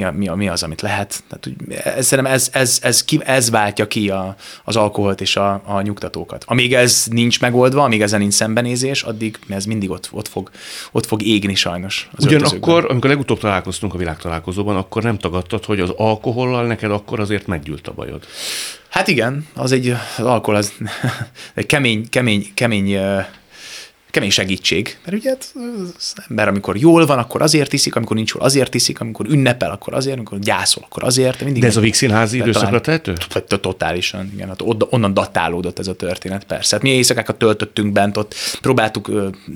mi, 0.00 0.06
a, 0.06 0.12
mi, 0.12 0.28
a, 0.28 0.34
mi 0.34 0.48
az, 0.48 0.62
amit 0.62 0.80
lehet. 0.80 1.22
Tehát, 1.28 1.46
úgy, 1.46 1.72
ez, 1.72 2.06
szerintem 2.06 2.34
ez, 2.34 2.48
ez, 2.52 2.78
ez, 2.82 3.04
ki, 3.04 3.20
ez 3.24 3.50
váltja 3.50 3.86
ki 3.86 4.10
a, 4.10 4.36
az 4.64 4.76
alkoholt 4.76 5.20
és 5.20 5.36
a, 5.36 5.62
a 5.64 5.80
nyugtatókat. 5.80 6.44
Amíg 6.46 6.74
ez 6.74 7.06
nincs 7.10 7.40
megoldva, 7.40 7.82
amíg 7.82 8.02
ezen 8.02 8.20
nincs 8.20 8.32
szembenézés, 8.32 9.02
addig 9.02 9.38
ez 9.48 9.64
mindig 9.64 9.90
ott, 9.90 10.08
ott, 10.12 10.28
fog, 10.28 10.50
ott 10.92 11.06
fog 11.06 11.22
égni 11.22 11.54
sajnos. 11.54 12.08
Az 12.12 12.24
öltözőkben. 12.24 12.58
Ugyanakkor, 12.58 12.90
amikor 12.90 13.10
legutóbb 13.10 13.38
találkoztunk 13.38 13.94
a 13.94 13.98
világtalálkozóban, 13.98 14.76
akkor 14.76 15.02
nem 15.02 15.18
tagadtad, 15.18 15.64
hogy 15.64 15.80
az 15.80 15.90
alkohollal 15.96 16.66
neked 16.66 16.90
akkor 16.90 17.20
azért 17.20 17.46
meggyűlt 17.46 17.88
a 17.88 17.92
bajod. 17.92 18.24
Hát 18.88 19.08
igen, 19.08 19.46
az 19.54 19.72
egy, 19.72 19.88
az 20.18 20.24
alkohol 20.24 20.54
az 20.54 20.72
egy 21.54 21.66
kemény, 21.66 22.08
kemény, 22.08 22.46
kemény, 22.54 22.98
kemény 24.10 24.30
segítség. 24.30 24.98
Mert 25.04 25.16
ugye 25.16 25.28
hát 25.28 25.54
az 25.96 26.14
ember, 26.28 26.48
amikor 26.48 26.76
jól 26.76 27.06
van, 27.06 27.18
akkor 27.18 27.42
azért 27.42 27.72
iszik, 27.72 27.96
amikor 27.96 28.16
nincs 28.16 28.32
jól, 28.34 28.42
azért 28.42 28.74
iszik, 28.74 29.00
amikor 29.00 29.26
ünnepel, 29.26 29.70
akkor 29.70 29.94
azért, 29.94 30.16
amikor 30.16 30.38
gyászol, 30.38 30.82
akkor 30.86 31.04
azért. 31.04 31.40
Mindig 31.40 31.62
De 31.62 31.68
ez 31.68 31.76
a 31.76 31.80
De 31.80 32.36
időszakra 32.36 32.80
tehető? 32.80 33.14
Totálisan, 33.60 34.30
igen. 34.34 34.48
Hát 34.48 34.62
onnan 34.90 35.14
datálódott 35.14 35.78
ez 35.78 35.86
a 35.86 35.94
történet, 35.94 36.44
persze. 36.44 36.74
Hát 36.74 36.84
mi 36.84 36.90
éjszakákat 36.90 37.36
töltöttünk 37.36 37.92
bent, 37.92 38.16
ott 38.16 38.34
próbáltuk 38.60 39.10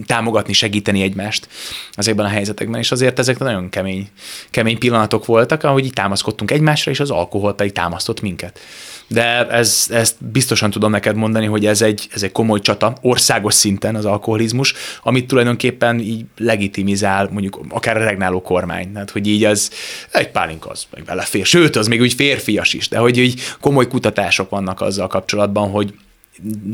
támogatni, 0.06 0.52
segíteni 0.52 1.02
egymást 1.02 1.48
ezekben 1.92 2.26
a 2.26 2.28
helyzetekben, 2.28 2.80
és 2.80 2.92
azért 2.92 3.18
ezek 3.18 3.38
nagyon 3.38 3.68
kemény, 3.68 4.08
kemény 4.50 4.78
pillanatok 4.78 5.26
voltak, 5.26 5.62
ahogy 5.62 5.84
így 5.84 5.92
támaszkodtunk 5.92 6.50
egymásra, 6.50 6.90
és 6.90 7.00
az 7.00 7.10
alkohol 7.10 7.54
pedig 7.54 7.72
támasztott 7.72 8.20
minket. 8.20 8.60
De 9.08 9.48
ez, 9.48 9.86
ezt 9.90 10.24
biztosan 10.24 10.70
tudom 10.70 10.90
neked 10.90 11.16
mondani, 11.16 11.46
hogy 11.46 11.66
ez 11.66 11.82
egy, 11.82 12.08
ez 12.12 12.22
egy 12.22 12.32
komoly 12.32 12.60
csata, 12.60 12.96
országos 13.00 13.54
szinten 13.54 13.94
az 13.94 14.04
alkoholizmus, 14.04 14.74
amit 15.02 15.26
tulajdonképpen 15.26 16.00
így 16.00 16.24
legitimizál 16.36 17.28
mondjuk 17.32 17.60
akár 17.68 17.96
a 17.96 18.04
regnáló 18.04 18.42
kormány. 18.42 18.92
Tehát, 18.92 19.10
hogy 19.10 19.26
így 19.26 19.44
az 19.44 19.70
egy 20.10 20.30
pálinka 20.30 20.70
az 20.70 20.86
meg 20.90 21.04
belefér. 21.04 21.46
Sőt, 21.46 21.76
az 21.76 21.86
még 21.86 22.00
úgy 22.00 22.12
férfias 22.12 22.72
is, 22.72 22.88
de 22.88 22.98
hogy 22.98 23.18
így 23.18 23.40
komoly 23.60 23.88
kutatások 23.88 24.50
vannak 24.50 24.80
azzal 24.80 25.06
kapcsolatban, 25.06 25.70
hogy 25.70 25.94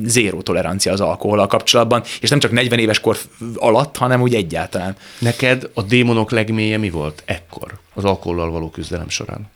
zéró 0.05 0.43
tolerancia 0.43 0.93
az 0.93 1.01
alkohol 1.01 1.47
kapcsolatban, 1.47 2.03
és 2.21 2.31
nem 2.31 2.39
csak 2.39 2.51
40 2.51 2.79
éves 2.79 3.01
kor 3.01 3.19
alatt, 3.55 3.97
hanem 3.97 4.21
úgy 4.21 4.35
egyáltalán. 4.35 4.97
Neked 5.19 5.71
a 5.75 5.83
démonok 5.83 6.31
legmélye 6.31 6.79
mi 6.79 6.91
volt 6.91 7.23
ekkor 7.25 7.79
az 7.95 8.05
alkohollal 8.05 8.51
való 8.51 8.71
küzdelem 8.71 9.09
során? 9.09 9.51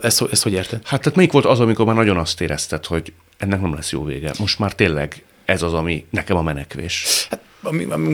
Ezt, 0.00 0.24
ezt 0.30 0.42
hogy 0.42 0.52
érted? 0.52 0.80
Hát 0.84 1.00
tehát 1.00 1.16
melyik 1.16 1.32
volt 1.32 1.44
az, 1.44 1.60
amikor 1.60 1.86
már 1.86 1.94
nagyon 1.94 2.16
azt 2.16 2.40
érezted, 2.40 2.86
hogy 2.86 3.12
ennek 3.36 3.60
nem 3.60 3.74
lesz 3.74 3.92
jó 3.92 4.04
vége? 4.04 4.32
Most 4.38 4.58
már 4.58 4.72
tényleg 4.72 5.24
ez 5.50 5.62
az, 5.62 5.72
ami 5.72 6.04
nekem 6.10 6.36
a 6.36 6.42
menekvés. 6.42 7.26
Hát 7.30 7.40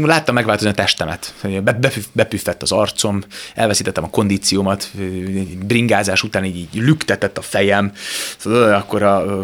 láttam 0.03 0.35
megváltozni 0.35 0.70
a 0.70 0.75
testemet. 0.75 1.35
Bepüffett 2.12 2.62
az 2.62 2.72
arcom, 2.72 3.22
elveszítettem 3.55 4.05
a 4.05 4.11
kondíciómat, 4.11 4.90
bringázás 5.66 6.22
után 6.22 6.44
így, 6.44 6.57
így 6.57 6.68
lüktetett 6.72 7.38
a 7.38 7.42
fejem, 7.42 7.92
akkor 8.75 9.03
a 9.03 9.42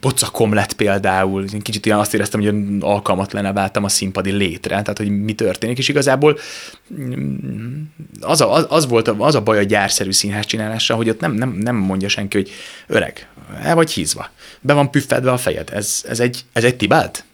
pocakom 0.00 0.54
lett 0.54 0.72
például, 0.72 1.44
kicsit 1.62 1.86
ilyen 1.86 1.98
azt 1.98 2.14
éreztem, 2.14 2.40
hogy 2.40 2.54
alkalmatlan 2.80 3.54
váltam 3.54 3.84
a 3.84 3.88
színpadi 3.88 4.30
létre, 4.30 4.68
tehát 4.68 4.98
hogy 4.98 5.22
mi 5.22 5.32
történik, 5.32 5.78
és 5.78 5.88
igazából 5.88 6.38
mm, 7.00 7.82
az, 8.20 8.40
a, 8.40 8.70
az 8.70 8.88
volt 8.88 9.08
a, 9.08 9.14
az 9.18 9.34
a 9.34 9.40
baj 9.40 9.58
a 9.58 9.62
gyárszerű 9.62 10.12
színház 10.12 10.46
csinálással, 10.46 10.96
hogy 10.96 11.08
ott 11.08 11.20
nem, 11.20 11.32
nem, 11.32 11.50
nem 11.50 11.76
mondja 11.76 12.08
senki, 12.08 12.36
hogy 12.36 12.50
öreg, 12.86 13.28
el 13.62 13.74
vagy 13.74 13.90
hízva, 13.90 14.30
be 14.60 14.72
van 14.72 14.90
püffedve 14.90 15.32
a 15.32 15.36
fejed, 15.36 15.70
ez, 15.72 16.04
ez 16.08 16.20
egy, 16.20 16.44
ez 16.52 16.64
egy 16.64 16.76
tibát? 16.76 17.24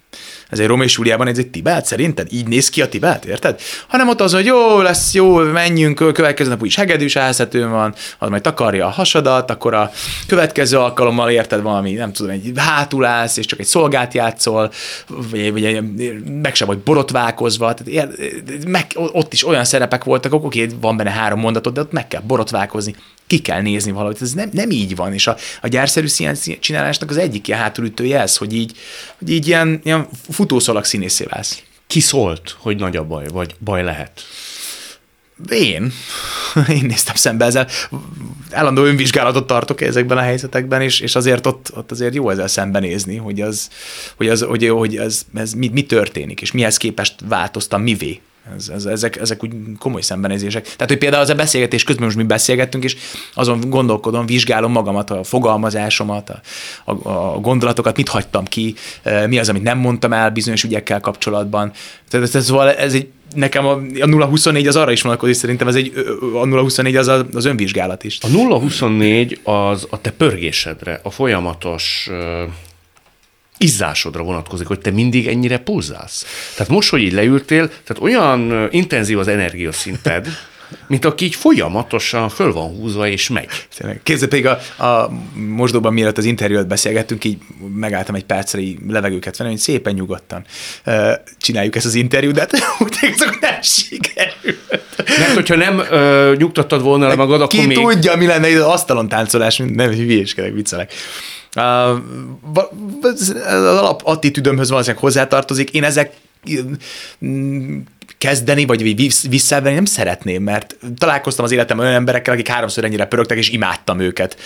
Ez 0.48 0.58
egy 0.58 0.66
Róma 0.66 0.84
és 0.84 0.96
Júliában 0.96 1.26
ez 1.26 1.38
egy 1.38 1.46
Tibet, 1.46 1.86
szerinted? 1.86 2.32
Így 2.32 2.48
néz 2.48 2.68
ki 2.68 2.82
a 2.82 2.88
Tibet, 2.88 3.24
érted? 3.24 3.60
Hanem 3.88 4.08
ott 4.08 4.20
az, 4.20 4.32
hogy 4.32 4.44
jó, 4.44 4.80
lesz 4.80 5.14
jó, 5.14 5.36
menjünk, 5.36 6.12
következő 6.12 6.50
nap 6.50 6.60
úgyis 6.60 6.76
hegedűs 6.76 7.16
álszetőn 7.16 7.70
van, 7.70 7.94
az 8.18 8.28
majd 8.28 8.42
takarja 8.42 8.86
a 8.86 8.90
hasadat, 8.90 9.50
akkor 9.50 9.74
a 9.74 9.90
következő 10.26 10.78
alkalommal 10.78 11.30
érted 11.30 11.62
valami, 11.62 11.92
nem 11.92 12.12
tudom, 12.12 12.30
egy 12.30 12.52
hátulálsz, 12.56 13.36
és 13.36 13.46
csak 13.46 13.58
egy 13.58 13.66
szolgát 13.66 14.14
játszol, 14.14 14.72
vagy, 15.06 15.52
vagy 15.52 15.82
meg 16.42 16.54
se 16.54 16.64
vagy 16.64 16.78
borotválkozva, 16.78 17.74
tehát, 17.74 18.10
meg, 18.66 18.86
ott 18.94 19.32
is 19.32 19.46
olyan 19.46 19.64
szerepek 19.64 20.04
voltak, 20.04 20.32
oké, 20.32 20.68
van 20.80 20.96
benne 20.96 21.10
három 21.10 21.40
mondatot, 21.40 21.72
de 21.72 21.80
ott 21.80 21.92
meg 21.92 22.08
kell 22.08 22.22
borotválkozni 22.26 22.94
ki 23.26 23.38
kell 23.38 23.60
nézni 23.60 23.90
valahogy. 23.90 24.16
Ez 24.20 24.32
nem, 24.32 24.48
nem 24.52 24.70
így 24.70 24.96
van, 24.96 25.12
és 25.12 25.26
a, 25.26 25.36
a 25.62 25.68
gyárszerű 25.68 26.06
csinálásnak 26.60 27.10
az 27.10 27.16
egyik 27.16 27.48
ilyen 27.48 27.60
hátulütője 27.60 28.20
ez, 28.20 28.36
hogy 28.36 28.54
így, 28.54 28.76
hogy 29.18 29.30
így 29.30 29.46
ilyen, 29.46 29.80
ilyen 29.84 30.08
futószalag 30.30 30.84
színészé 30.84 31.24
válsz. 31.24 31.62
Ki 31.86 32.00
szólt, 32.00 32.56
hogy 32.58 32.76
nagy 32.76 32.96
a 32.96 33.04
baj, 33.04 33.26
vagy 33.28 33.54
baj 33.58 33.82
lehet? 33.82 34.22
Én. 35.50 35.92
Én 36.68 36.84
néztem 36.84 37.14
szembe 37.14 37.44
ezzel. 37.44 37.68
Állandó 38.50 38.84
önvizsgálatot 38.84 39.46
tartok 39.46 39.80
ezekben 39.80 40.18
a 40.18 40.20
helyzetekben, 40.20 40.82
és, 40.82 41.00
és 41.00 41.14
azért 41.14 41.46
ott, 41.46 41.72
ott 41.74 41.90
azért 41.90 42.14
jó 42.14 42.30
ezzel 42.30 42.48
szembenézni, 42.48 43.16
hogy 43.16 43.40
az, 43.40 43.68
hogy, 44.16 44.28
az, 44.28 44.42
hogy, 44.42 44.68
hogy 44.68 44.96
ez, 44.96 45.26
ez 45.34 45.52
mi, 45.52 45.68
mi 45.68 45.82
történik, 45.82 46.40
és 46.40 46.52
mihez 46.52 46.76
képest 46.76 47.14
változtam 47.28 47.82
mivé 47.82 48.20
ez, 48.54 48.68
ez, 48.68 48.84
ezek, 48.84 49.16
ezek 49.16 49.42
úgy 49.42 49.52
komoly 49.78 50.00
szembenézések. 50.00 50.62
Tehát, 50.62 50.88
hogy 50.88 50.98
például 50.98 51.22
az 51.22 51.30
a 51.30 51.34
beszélgetés 51.34 51.84
közben 51.84 52.04
most 52.04 52.16
mi 52.16 52.22
beszélgettünk, 52.22 52.84
és 52.84 52.96
azon 53.34 53.60
gondolkodom, 53.70 54.26
vizsgálom 54.26 54.72
magamat, 54.72 55.10
a 55.10 55.24
fogalmazásomat, 55.24 56.30
a, 56.30 56.90
a, 56.90 57.34
a 57.34 57.40
gondolatokat, 57.40 57.96
mit 57.96 58.08
hagytam 58.08 58.44
ki, 58.44 58.74
e, 59.02 59.26
mi 59.26 59.38
az, 59.38 59.48
amit 59.48 59.62
nem 59.62 59.78
mondtam 59.78 60.12
el 60.12 60.30
bizonyos 60.30 60.64
ügyekkel 60.64 61.00
kapcsolatban. 61.00 61.72
Tehát 62.08 62.26
ez, 62.26 62.34
ez, 62.34 62.50
ez 62.78 62.94
egy 62.94 63.08
nekem 63.34 63.66
a, 63.66 63.80
a 64.00 64.26
024 64.26 64.66
az 64.66 64.76
arra 64.76 64.90
is 64.92 65.02
vonatkozik, 65.02 65.34
szerintem 65.34 65.68
ez 65.68 65.74
egy, 65.74 65.92
a 66.34 66.46
024 66.46 66.96
az 66.96 67.08
a, 67.08 67.26
az 67.32 67.44
önvizsgálat 67.44 68.04
is. 68.04 68.18
A 68.22 68.26
024 68.26 69.40
az 69.42 69.86
a 69.90 70.00
te 70.00 70.10
pörgésedre, 70.10 71.00
a 71.02 71.10
folyamatos 71.10 72.10
izzásodra 73.58 74.22
vonatkozik, 74.22 74.66
hogy 74.66 74.78
te 74.78 74.90
mindig 74.90 75.26
ennyire 75.26 75.58
pulzálsz. 75.58 76.24
Tehát 76.54 76.72
most, 76.72 76.90
hogy 76.90 77.00
így 77.00 77.12
leültél, 77.12 77.68
tehát 77.68 78.02
olyan 78.02 78.68
intenzív 78.70 79.18
az 79.18 79.28
energiaszinted, 79.28 80.26
mint 80.86 81.04
aki 81.04 81.24
így 81.24 81.34
folyamatosan 81.34 82.28
föl 82.28 82.52
van 82.52 82.68
húzva 82.68 83.08
és 83.08 83.28
megy. 83.28 83.48
Képzeld 84.02 84.30
pedig 84.30 84.46
a, 84.46 84.84
a 84.84 85.10
mosdóban, 85.34 85.92
mielőtt 85.92 86.18
az 86.18 86.24
interjút 86.24 86.66
beszélgettünk, 86.66 87.24
így 87.24 87.38
megálltam 87.74 88.14
egy 88.14 88.24
percre 88.24 88.60
így 88.60 88.78
levegőket 88.88 89.36
venni, 89.36 89.50
hogy 89.50 89.58
szépen 89.58 89.94
nyugodtan 89.94 90.44
csináljuk 91.38 91.76
ezt 91.76 91.86
az 91.86 91.94
interjút, 91.94 92.34
de 92.34 92.40
hát 92.50 92.52
úgy 92.78 92.98
hogy 92.98 93.36
nem 93.40 93.62
sikerült. 93.62 94.82
Mert 95.18 95.34
hogyha 95.34 95.56
nem 95.56 95.78
uh, 95.78 96.36
nyugtattad 96.36 96.82
volna 96.82 97.08
le 97.08 97.14
magad, 97.14 97.40
akkor 97.40 97.60
Ki 97.60 97.66
még... 97.66 97.76
tudja, 97.76 98.16
mi 98.16 98.26
lenne 98.26 98.46
az 98.46 98.72
asztalon 98.72 99.08
táncolás, 99.08 99.56
nem 99.56 99.90
hülyéskedek, 99.90 100.52
viccelek. 100.52 100.92
Az 103.00 103.34
alap 103.48 104.00
attitűdömhöz 104.04 104.70
valószínűleg 104.70 105.02
hozzátartozik. 105.02 105.70
Én 105.70 105.84
ezek 105.84 106.12
kezdeni, 108.18 108.64
vagy 108.64 108.96
visszavenni 109.28 109.74
nem 109.74 109.84
szeretném, 109.84 110.42
mert 110.42 110.76
találkoztam 110.98 111.44
az 111.44 111.52
életem 111.52 111.78
olyan 111.78 111.92
emberekkel, 111.92 112.34
akik 112.34 112.48
háromszor 112.48 112.84
ennyire 112.84 113.04
pörögtek, 113.04 113.38
és 113.38 113.50
imádtam 113.50 114.00
őket, 114.00 114.36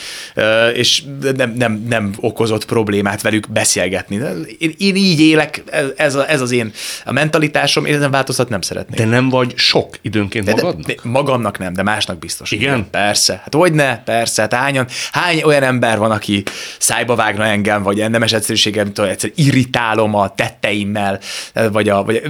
és 0.75 1.03
nem, 1.37 1.53
nem, 1.57 1.85
nem 1.88 2.12
okozott 2.16 2.64
problémát 2.64 3.23
velük 3.23 3.51
beszélgetni. 3.51 4.20
Én, 4.59 4.75
én 4.79 4.96
így 4.96 5.20
élek, 5.20 5.62
ez, 5.96 6.14
a, 6.14 6.31
ez 6.31 6.40
az 6.40 6.51
én 6.51 6.73
a 7.05 7.12
mentalitásom, 7.12 7.85
én 7.85 7.94
ezen 7.94 8.11
változtat 8.11 8.49
nem 8.49 8.61
szeretném. 8.61 9.07
De 9.07 9.14
nem 9.14 9.29
vagy 9.29 9.53
sok 9.57 9.96
időnként 10.03 10.44
de, 10.44 10.55
magadnak? 10.55 10.87
De, 10.87 10.94
de, 10.94 11.09
magamnak 11.09 11.59
nem, 11.59 11.73
de 11.73 11.83
másnak 11.83 12.18
biztos. 12.18 12.51
Igen? 12.51 12.75
igen? 12.75 12.90
Persze. 12.90 13.33
Hát 13.33 13.55
hogy 13.55 13.73
ne, 13.73 13.99
persze. 13.99 14.42
Hát 14.42 14.55
hányan, 14.55 14.87
hány 15.12 15.42
olyan 15.42 15.62
ember 15.62 15.99
van, 15.99 16.11
aki 16.11 16.42
szájba 16.79 17.14
vágna 17.14 17.44
engem, 17.44 17.83
vagy 17.83 18.11
nemes 18.11 18.33
egyszerűségem, 18.33 18.92
egyszer 18.94 19.31
irritálom 19.35 20.14
a 20.14 20.35
tetteimmel, 20.35 21.20
vagy, 21.73 21.88
a, 21.88 22.05
vagy, 22.05 22.23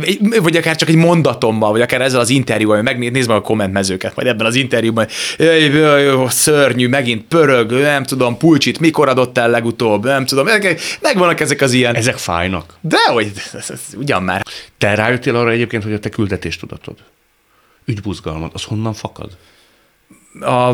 vagy 0.42 0.56
akár 0.56 0.76
csak 0.76 0.88
egy 0.88 0.94
mondat 0.94 1.19
mondatommal, 1.22 1.70
vagy 1.70 1.80
akár 1.80 2.00
ezzel 2.00 2.20
az 2.20 2.28
interjúval, 2.28 2.82
megnézd 2.82 3.28
meg 3.28 3.36
a 3.36 3.40
kommentmezőket, 3.40 4.14
majd 4.14 4.28
ebben 4.28 4.46
az 4.46 4.54
interjúban, 4.54 5.06
jaj, 5.36 5.60
jaj, 5.60 6.26
szörnyű, 6.28 6.88
megint 6.88 7.24
pörög, 7.24 7.72
nem 7.72 8.04
tudom, 8.04 8.36
pulcsit 8.36 8.78
mikor 8.78 9.08
adott 9.08 9.38
el 9.38 9.50
legutóbb, 9.50 10.04
nem 10.04 10.26
tudom, 10.26 10.46
megvannak 11.00 11.40
ezek 11.40 11.60
az 11.60 11.72
ilyen. 11.72 11.94
Ezek 11.94 12.16
fájnak. 12.16 12.76
De 12.80 12.98
hogy, 13.12 13.32
ez, 13.52 13.70
ez, 13.70 13.80
ugyan 13.96 14.22
már. 14.22 14.42
Te 14.78 14.94
rájöttél 14.94 15.36
arra 15.36 15.50
egyébként, 15.50 15.82
hogy 15.82 15.92
a 15.92 15.98
te 15.98 16.08
küldetéstudatod, 16.08 16.96
ügybuzgalmad, 17.84 18.50
az 18.54 18.64
honnan 18.64 18.92
fakad? 18.92 19.36
A 20.40 20.72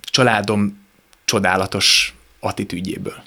családom 0.00 0.86
csodálatos 1.24 2.14
attitűdjéből. 2.40 3.22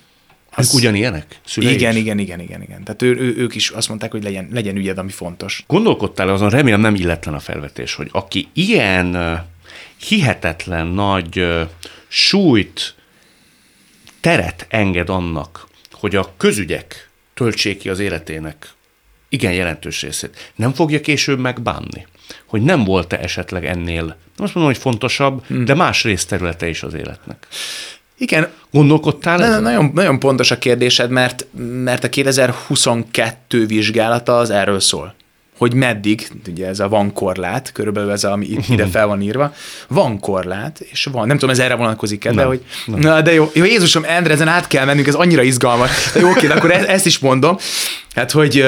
Ők 0.57 0.73
ugyanilyenek? 0.73 1.39
Szülei 1.45 1.73
igen, 1.73 1.95
igen, 1.95 2.19
igen, 2.19 2.39
igen, 2.39 2.61
igen. 2.61 2.83
Tehát 2.83 3.01
ő, 3.01 3.15
ő, 3.15 3.35
ők 3.37 3.55
is 3.55 3.69
azt 3.69 3.87
mondták, 3.87 4.11
hogy 4.11 4.23
legyen, 4.23 4.47
legyen 4.51 4.75
ügyed, 4.75 4.97
ami 4.97 5.11
fontos. 5.11 5.63
Gondolkodtál 5.67 6.29
azon, 6.29 6.49
remélem 6.49 6.81
nem 6.81 6.95
illetlen 6.95 7.33
a 7.33 7.39
felvetés, 7.39 7.93
hogy 7.93 8.09
aki 8.11 8.47
ilyen 8.53 9.39
hihetetlen 10.07 10.87
nagy 10.87 11.47
súlyt, 12.07 12.95
teret 14.19 14.65
enged 14.69 15.09
annak, 15.09 15.67
hogy 15.91 16.15
a 16.15 16.33
közügyek 16.37 17.09
töltsék 17.33 17.77
ki 17.77 17.89
az 17.89 17.99
életének 17.99 18.73
igen 19.29 19.53
jelentős 19.53 20.01
részét, 20.01 20.51
nem 20.55 20.73
fogja 20.73 21.01
később 21.01 21.39
megbánni, 21.39 22.07
hogy 22.45 22.61
nem 22.61 22.83
volt-e 22.83 23.19
esetleg 23.19 23.65
ennél, 23.65 24.03
nem 24.05 24.15
azt 24.45 24.53
mondom, 24.53 24.73
hogy 24.73 24.81
fontosabb, 24.81 25.45
hmm. 25.45 25.65
de 25.65 25.73
más 25.73 26.03
részterülete 26.03 26.67
is 26.67 26.83
az 26.83 26.93
életnek. 26.93 27.47
Igen. 28.21 28.47
Gondolkodtál 28.71 29.43
ezen? 29.43 29.61
Nagyon, 29.61 29.91
nagyon 29.93 30.19
pontos 30.19 30.51
a 30.51 30.57
kérdésed, 30.57 31.09
mert, 31.09 31.45
mert 31.83 32.03
a 32.03 32.09
2022 32.09 33.65
vizsgálata 33.65 34.37
az 34.37 34.49
erről 34.49 34.79
szól 34.79 35.13
hogy 35.57 35.73
meddig, 35.73 36.31
ugye 36.47 36.67
ez 36.67 36.79
a 36.79 36.87
van 36.87 37.13
korlát, 37.13 37.71
körülbelül 37.71 38.11
ez, 38.11 38.23
ami 38.23 38.45
itt 38.45 38.67
ide 38.69 38.85
fel 38.85 39.07
van 39.07 39.21
írva, 39.21 39.53
van 39.87 40.19
korlát, 40.19 40.79
és 40.79 41.09
van, 41.11 41.27
nem 41.27 41.37
tudom, 41.37 41.49
ez 41.49 41.59
erre 41.59 41.75
vonatkozik 41.75 42.29
de 42.29 42.43
hogy, 42.43 42.63
nem. 42.85 42.99
na 42.99 43.21
de 43.21 43.33
jó, 43.33 43.51
jó, 43.53 43.63
Jézusom, 43.63 44.03
Endre, 44.03 44.33
ezen 44.33 44.47
át 44.47 44.67
kell 44.67 44.85
mennünk, 44.85 45.07
ez 45.07 45.13
annyira 45.13 45.41
izgalmas. 45.41 46.11
De 46.13 46.19
jó, 46.19 46.29
oké, 46.29 46.47
de 46.47 46.53
akkor 46.53 46.71
e- 46.71 46.85
ezt 46.87 47.05
is 47.05 47.19
mondom, 47.19 47.57
hát, 48.15 48.31
hogy 48.31 48.65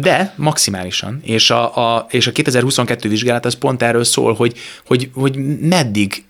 de 0.00 0.34
maximálisan, 0.36 1.20
és 1.24 1.50
a, 1.50 1.94
a, 1.94 2.06
és 2.10 2.26
a 2.26 2.32
2022 2.32 3.08
vizsgálat 3.08 3.44
az 3.44 3.54
pont 3.54 3.82
erről 3.82 4.04
szól, 4.04 4.34
hogy, 4.34 4.58
hogy, 4.86 5.10
hogy 5.14 5.58
meddig 5.60 6.24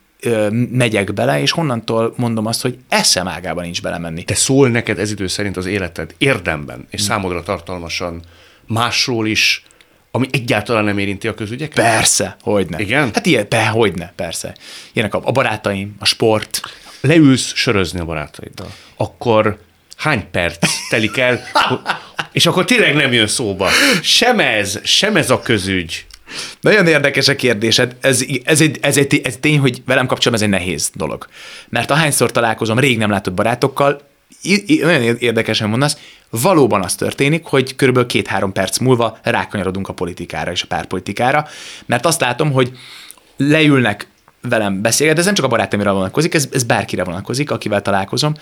megyek 0.70 1.12
bele, 1.12 1.40
és 1.40 1.50
honnantól 1.50 2.14
mondom 2.16 2.46
azt, 2.46 2.62
hogy 2.62 2.78
eszem 2.88 3.28
ágában 3.28 3.64
nincs 3.64 3.82
belemenni. 3.82 4.24
Te 4.24 4.34
szól 4.34 4.68
neked 4.68 4.98
ez 4.98 5.10
idő 5.10 5.26
szerint 5.26 5.56
az 5.56 5.66
életed 5.66 6.14
érdemben, 6.18 6.86
és 6.90 7.00
hmm. 7.00 7.08
számodra 7.08 7.42
tartalmasan 7.42 8.22
másról 8.66 9.26
is, 9.26 9.64
ami 10.10 10.26
egyáltalán 10.30 10.84
nem 10.84 10.98
érinti 10.98 11.28
a 11.28 11.34
közügyeket? 11.34 11.84
Persze, 11.84 12.36
hogyne. 12.40 12.80
Igen? 12.80 13.10
Hát 13.14 13.26
ilyen, 13.26 13.46
be, 13.48 13.66
hogyne, 13.66 14.12
persze. 14.16 14.54
Ilyenek 14.92 15.14
a, 15.14 15.20
a 15.24 15.32
barátaim, 15.32 15.94
a 15.98 16.04
sport. 16.04 16.60
Leülsz 17.00 17.54
sörözni 17.54 18.00
a 18.00 18.04
barátaiddal, 18.04 18.72
akkor 18.96 19.58
hány 19.96 20.30
perc 20.30 20.66
telik 20.90 21.16
el, 21.16 21.40
és 22.32 22.46
akkor 22.46 22.64
tényleg 22.64 22.94
nem 22.94 23.12
jön 23.12 23.26
szóba. 23.26 23.68
Sem 24.02 24.40
ez, 24.40 24.80
sem 24.82 25.16
ez 25.16 25.30
a 25.30 25.40
közügy, 25.40 26.06
nagyon 26.60 26.86
érdekes 26.86 27.28
a 27.28 27.36
kérdésed. 27.36 27.96
Ez, 28.00 28.24
ez, 28.44 28.60
egy, 28.60 28.78
ez, 28.80 28.96
egy, 28.96 29.20
ez 29.24 29.36
tény, 29.40 29.58
hogy 29.58 29.82
velem 29.86 30.06
kapcsolatban 30.06 30.48
ez 30.48 30.54
egy 30.54 30.66
nehéz 30.66 30.90
dolog. 30.94 31.26
Mert 31.68 31.90
ahányszor 31.90 32.30
találkozom 32.30 32.78
rég 32.78 32.98
nem 32.98 33.10
látott 33.10 33.34
barátokkal, 33.34 34.00
nagyon 34.82 35.16
érdekesen 35.18 35.68
mondasz, 35.68 35.96
valóban 36.30 36.82
az 36.82 36.94
történik, 36.94 37.44
hogy 37.44 37.76
körülbelül 37.76 38.08
két-három 38.08 38.52
perc 38.52 38.78
múlva 38.78 39.18
rákanyarodunk 39.22 39.88
a 39.88 39.92
politikára 39.92 40.50
és 40.50 40.62
a 40.62 40.66
párpolitikára, 40.66 41.46
mert 41.86 42.06
azt 42.06 42.20
látom, 42.20 42.52
hogy 42.52 42.72
leülnek 43.36 44.06
velem 44.40 44.82
beszélgetni, 44.82 45.20
ez 45.20 45.26
nem 45.26 45.34
csak 45.34 45.44
a 45.44 45.48
barátaimra 45.48 45.92
vonatkozik, 45.92 46.34
ez, 46.34 46.48
ez 46.52 46.62
bárkire 46.62 47.04
vonatkozik, 47.04 47.50
akivel 47.50 47.82
találkozom, 47.82 48.34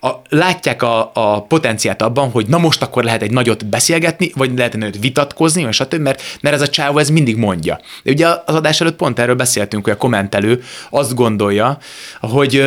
a, 0.00 0.08
látják 0.28 0.82
a, 0.82 1.10
a 1.14 1.42
potenciát 1.42 2.02
abban, 2.02 2.30
hogy 2.30 2.46
na 2.46 2.58
most 2.58 2.82
akkor 2.82 3.04
lehet 3.04 3.22
egy 3.22 3.30
nagyot 3.30 3.66
beszélgetni, 3.66 4.30
vagy 4.34 4.56
lehet 4.56 4.74
egy 4.74 4.80
nagyot 4.80 4.98
vitatkozni, 5.00 5.64
vagy 5.64 5.72
stb., 5.72 6.00
mert, 6.00 6.22
mert 6.40 6.54
ez 6.54 6.60
a 6.60 6.68
csávó 6.68 6.98
ez 6.98 7.10
mindig 7.10 7.36
mondja. 7.36 7.80
De 8.02 8.10
ugye 8.10 8.26
az 8.26 8.54
adás 8.54 8.80
előtt 8.80 8.96
pont 8.96 9.18
erről 9.18 9.34
beszéltünk, 9.34 9.84
hogy 9.84 9.92
a 9.92 9.96
kommentelő 9.96 10.62
azt 10.90 11.14
gondolja, 11.14 11.78
hogy 12.20 12.64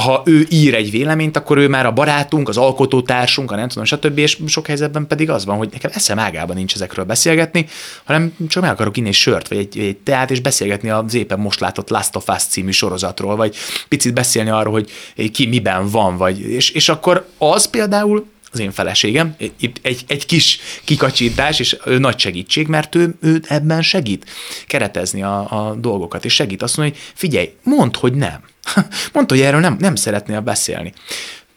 ha 0.00 0.22
ő 0.24 0.46
ír 0.50 0.74
egy 0.74 0.90
véleményt, 0.90 1.36
akkor 1.36 1.58
ő 1.58 1.68
már 1.68 1.86
a 1.86 1.92
barátunk, 1.92 2.48
az 2.48 2.56
alkotótársunk, 2.56 3.50
a 3.50 3.56
nem 3.56 3.68
tudom, 3.68 3.84
stb. 3.84 4.18
És 4.18 4.38
sok 4.46 4.66
helyzetben 4.66 5.06
pedig 5.06 5.30
az 5.30 5.44
van, 5.44 5.56
hogy 5.56 5.68
nekem 5.72 5.90
eszem 5.94 6.18
ágában 6.18 6.56
nincs 6.56 6.74
ezekről 6.74 7.04
beszélgetni, 7.04 7.66
hanem 8.04 8.36
csak 8.48 8.62
meg 8.62 8.72
akarok 8.72 8.96
inni 8.96 9.08
egy 9.08 9.14
sört, 9.14 9.48
vagy 9.48 9.58
egy, 9.58 9.78
egy 9.78 9.96
teát, 9.96 10.30
és 10.30 10.40
beszélgetni 10.40 10.90
az 10.90 11.14
éppen 11.14 11.38
most 11.38 11.60
látott 11.60 11.90
Last 11.90 12.16
of 12.16 12.28
Us 12.28 12.42
című 12.42 12.70
sorozatról, 12.70 13.36
vagy 13.36 13.56
picit 13.88 14.14
beszélni 14.14 14.50
arról, 14.50 14.72
hogy 14.72 14.90
ki 15.30 15.46
miben 15.46 15.90
van, 15.90 16.16
vagy, 16.16 16.40
és, 16.40 16.70
és 16.70 16.88
akkor 16.88 17.26
az 17.38 17.64
például 17.64 18.26
az 18.54 18.60
én 18.60 18.72
feleségem, 18.72 19.36
itt 19.60 19.76
egy, 19.82 20.04
egy 20.06 20.26
kis 20.26 20.58
kikacsintás, 20.84 21.58
és 21.58 21.76
ő 21.84 21.98
nagy 21.98 22.18
segítség, 22.18 22.66
mert 22.66 22.94
ő, 22.94 23.14
ő 23.20 23.42
ebben 23.48 23.82
segít 23.82 24.30
keretezni 24.66 25.22
a, 25.22 25.68
a 25.68 25.74
dolgokat, 25.74 26.24
és 26.24 26.34
segít 26.34 26.62
azt 26.62 26.76
mondani, 26.76 26.98
hogy 26.98 27.12
figyelj, 27.14 27.54
mondd, 27.62 27.96
hogy 27.98 28.14
nem 28.14 28.40
Mondta, 29.12 29.34
hogy 29.34 29.44
erről 29.44 29.60
nem, 29.60 29.76
nem 29.78 29.94
szeretnél 29.94 30.40
beszélni. 30.40 30.92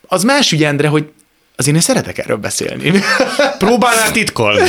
Az 0.08 0.24
más 0.24 0.52
ügy, 0.52 0.64
Endre, 0.64 0.88
hogy 0.88 1.12
azért 1.56 1.76
én 1.76 1.82
szeretek 1.82 2.18
erről 2.18 2.38
beszélni. 2.38 3.02
Próbálnál 3.58 4.12
titkolni. 4.12 4.68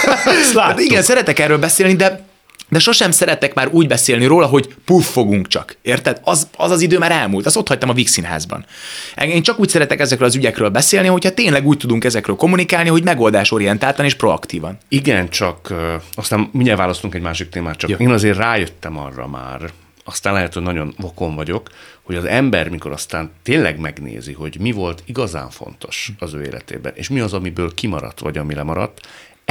hát 0.54 0.80
igen, 0.80 1.02
szeretek 1.02 1.38
erről 1.38 1.58
beszélni, 1.58 1.94
de 1.94 2.24
de 2.72 2.78
sosem 2.78 3.10
szeretek 3.10 3.54
már 3.54 3.68
úgy 3.68 3.86
beszélni 3.86 4.24
róla, 4.24 4.46
hogy 4.46 4.74
puffogunk 4.84 5.46
csak. 5.46 5.76
Érted? 5.82 6.20
Az 6.24 6.48
az, 6.56 6.70
az 6.70 6.80
idő 6.80 6.98
már 6.98 7.10
elmúlt. 7.10 7.46
Azt 7.46 7.56
ott 7.56 7.68
hagytam 7.68 7.88
a 7.88 7.92
Vix 7.92 8.10
színházban. 8.10 8.64
Én 9.22 9.42
csak 9.42 9.58
úgy 9.58 9.68
szeretek 9.68 10.00
ezekről 10.00 10.28
az 10.28 10.34
ügyekről 10.34 10.68
beszélni, 10.68 11.08
hogyha 11.08 11.34
tényleg 11.34 11.66
úgy 11.66 11.76
tudunk 11.76 12.04
ezekről 12.04 12.36
kommunikálni, 12.36 12.88
hogy 12.88 13.04
megoldásorientáltan 13.04 14.04
és 14.04 14.14
proaktívan. 14.14 14.78
Igen, 14.88 15.28
csak 15.28 15.74
aztán 16.14 16.48
mindjárt 16.52 16.78
választunk 16.78 17.14
egy 17.14 17.22
másik 17.22 17.48
témát, 17.48 17.76
csak 17.76 17.90
Jó. 17.90 17.96
én 17.96 18.10
azért 18.10 18.36
rájöttem 18.36 18.98
arra 18.98 19.26
már, 19.26 19.60
aztán 20.04 20.32
lehet, 20.32 20.54
hogy 20.54 20.62
nagyon 20.62 20.94
vokon 20.98 21.34
vagyok, 21.34 21.70
hogy 22.02 22.16
az 22.16 22.24
ember, 22.24 22.68
mikor 22.68 22.92
aztán 22.92 23.30
tényleg 23.42 23.78
megnézi, 23.78 24.32
hogy 24.32 24.56
mi 24.60 24.72
volt 24.72 25.02
igazán 25.06 25.50
fontos 25.50 26.12
az 26.18 26.34
ő 26.34 26.42
életében, 26.42 26.92
és 26.94 27.08
mi 27.08 27.20
az, 27.20 27.32
amiből 27.32 27.74
kimaradt, 27.74 28.20
vagy 28.20 28.38
ami 28.38 28.54
lemaradt, 28.54 29.00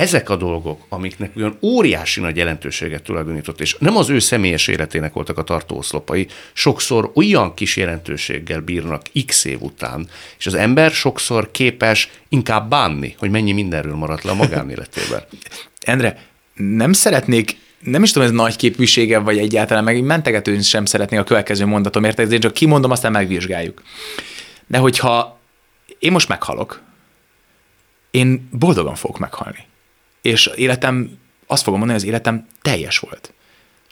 ezek 0.02 0.30
a 0.30 0.36
dolgok, 0.36 0.82
amiknek 0.90 1.32
olyan 1.38 1.58
óriási 1.62 2.20
nagy 2.20 2.36
jelentőséget 2.36 3.04
tulajdonított, 3.04 3.62
és 3.62 3.76
nem 3.80 3.98
az 3.98 4.10
ő 4.10 4.20
személyes 4.20 4.68
életének 4.68 5.14
voltak 5.14 5.38
a 5.38 5.44
tartóoszlopai, 5.44 6.28
sokszor 6.54 7.12
olyan 7.14 7.54
kis 7.54 7.78
jelentőséggel 7.78 8.62
bírnak 8.62 9.02
x 9.26 9.46
év 9.46 9.62
után, 9.62 10.08
és 10.38 10.46
az 10.46 10.54
ember 10.54 10.92
sokszor 10.92 11.52
képes 11.52 12.10
inkább 12.30 12.70
bánni, 12.70 13.16
hogy 13.18 13.30
mennyi 13.30 13.52
mindenről 13.52 13.96
maradt 13.96 14.24
le 14.24 14.32
a 14.32 14.36
magánéletében. 14.36 15.24
Endre, 15.80 16.26
nem 16.56 16.94
szeretnék 16.94 17.58
nem 17.80 18.04
is 18.04 18.12
tudom, 18.12 18.28
ez 18.28 18.34
nagy 18.34 18.56
képvisége, 18.56 19.20
vagy 19.20 19.38
egyáltalán, 19.38 19.84
meg 19.84 20.04
mentegetőn 20.04 20.62
sem 20.62 20.86
szeretnék 20.86 21.20
a 21.20 21.24
következő 21.24 21.66
mondatom, 21.66 22.04
érted? 22.04 22.32
Én 22.32 22.40
csak 22.40 22.54
kimondom, 22.54 22.92
aztán 22.92 23.12
megvizsgáljuk. 23.12 23.82
De 24.68 24.78
hogyha 24.78 25.40
én 26.00 26.12
most 26.12 26.28
meghalok, 26.28 26.82
én 28.12 28.48
boldogan 28.52 28.96
fogok 28.96 29.20
meghalni. 29.20 29.70
És 30.22 30.46
életem, 30.56 31.20
azt 31.48 31.64
fogom 31.64 31.80
mondani, 31.80 32.00
az 32.00 32.08
életem 32.08 32.48
teljes 32.62 33.00
volt. 33.00 33.34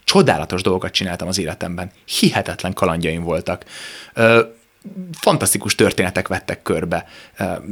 Csodálatos 0.04 0.62
dolgokat 0.62 0.92
csináltam 0.92 1.28
az 1.28 1.38
életemben. 1.38 1.90
Hihetetlen 2.04 2.72
kalandjaim 2.72 3.22
voltak. 3.22 3.64
Ö, 4.14 4.42
fantasztikus 5.20 5.74
történetek 5.74 6.28
vettek 6.28 6.62
körbe. 6.62 7.06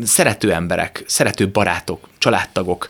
Szerető 0.05 0.53
emberek, 0.53 1.05
szerető 1.07 1.49
barátok, 1.49 2.09
családtagok 2.18 2.88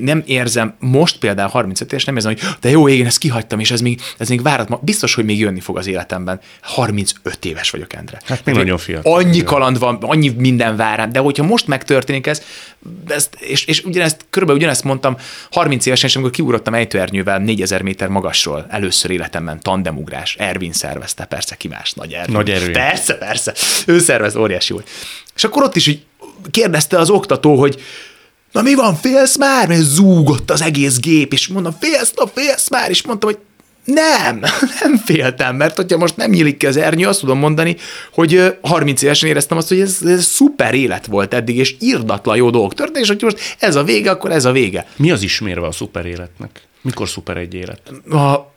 nem 0.00 0.22
érzem, 0.26 0.74
most 0.78 1.18
például 1.18 1.48
35 1.48 1.92
éves, 1.92 2.04
nem 2.04 2.16
érzem, 2.16 2.32
hogy 2.32 2.42
de 2.60 2.70
jó, 2.70 2.88
én 2.88 3.06
ezt 3.06 3.18
kihagytam, 3.18 3.60
és 3.60 3.70
ez 3.70 3.80
még, 3.80 4.00
ez 4.18 4.28
még 4.28 4.42
várat, 4.42 4.84
biztos, 4.84 5.14
hogy 5.14 5.24
még 5.24 5.38
jönni 5.38 5.60
fog 5.60 5.76
az 5.78 5.86
életemben. 5.86 6.40
35 6.62 7.44
éves 7.44 7.70
vagyok, 7.70 7.92
Endre. 7.92 8.20
Hát 8.24 8.44
még 8.44 8.54
nagyon 8.54 8.78
fiatal. 8.78 9.14
Annyi 9.14 9.42
kaland 9.42 9.78
van, 9.78 9.98
annyi 10.00 10.28
minden 10.28 10.76
vár 10.76 10.98
rám, 10.98 11.12
de 11.12 11.18
hogyha 11.18 11.44
most 11.44 11.66
megtörténik 11.66 12.26
ez, 12.26 12.42
ezt, 13.08 13.34
és, 13.40 13.64
és 13.64 13.84
ugyanezt, 13.84 14.24
körülbelül 14.30 14.62
ugyanezt 14.62 14.84
mondtam 14.84 15.16
30 15.50 15.86
évesen, 15.86 16.08
és 16.08 16.16
amikor 16.16 16.32
kiugrottam 16.32 16.74
ejtőernyővel 16.74 17.38
4000 17.38 17.82
méter 17.82 18.08
magasról, 18.08 18.66
először 18.68 19.10
életemben 19.10 19.60
tandemugrás, 19.60 20.36
Ervin 20.38 20.72
szervezte, 20.72 21.24
persze 21.24 21.54
ki 21.54 21.68
más, 21.68 21.92
nagy 21.92 22.12
Ervin. 22.12 22.34
Nagy 22.34 22.50
Ervin. 22.50 22.72
Persze, 22.72 23.14
persze, 23.14 23.54
ő 23.86 23.98
szervez, 23.98 24.36
óriási 24.36 24.72
volt. 24.72 24.90
És 25.34 25.44
akkor 25.44 25.62
ott 25.62 25.76
is 25.76 25.86
így 25.86 26.02
kérdezte 26.50 26.98
az 26.98 27.10
oktató, 27.10 27.58
hogy 27.58 27.82
na 28.52 28.62
mi 28.62 28.74
van, 28.74 28.94
félsz 28.94 29.36
már? 29.36 29.68
Mert 29.68 29.80
zúgott 29.80 30.50
az 30.50 30.62
egész 30.62 30.98
gép, 30.98 31.32
és 31.32 31.48
mondom, 31.48 31.76
félsz, 31.80 32.12
na 32.14 32.26
félsz 32.26 32.68
már, 32.70 32.90
és 32.90 33.02
mondtam, 33.02 33.30
hogy 33.30 33.38
nem, 33.94 34.40
nem 34.80 34.96
féltem, 34.96 35.56
mert 35.56 35.76
hogyha 35.76 35.98
most 35.98 36.16
nem 36.16 36.30
nyílik 36.30 36.56
ki 36.56 36.66
az 36.66 36.76
ernyő, 36.76 37.06
azt 37.06 37.20
tudom 37.20 37.38
mondani, 37.38 37.76
hogy 38.12 38.56
30 38.60 39.02
évesen 39.02 39.28
éreztem 39.28 39.56
azt, 39.56 39.68
hogy 39.68 39.80
ez, 39.80 39.98
ez 40.04 40.24
szuper 40.24 40.74
élet 40.74 41.06
volt 41.06 41.34
eddig, 41.34 41.56
és 41.56 41.76
írdatlan 41.80 42.36
jó 42.36 42.50
dolgok 42.50 42.74
történt, 42.74 43.04
és 43.04 43.08
hogy 43.08 43.22
most 43.22 43.56
ez 43.58 43.76
a 43.76 43.84
vége, 43.84 44.10
akkor 44.10 44.30
ez 44.30 44.44
a 44.44 44.52
vége. 44.52 44.86
Mi 44.96 45.10
az 45.10 45.22
ismérve 45.22 45.66
a 45.66 45.72
szuper 45.72 46.06
életnek? 46.06 46.62
Mikor 46.82 47.08
szuper 47.08 47.36
egy 47.36 47.54
élet? 47.54 47.92
A 48.10 48.52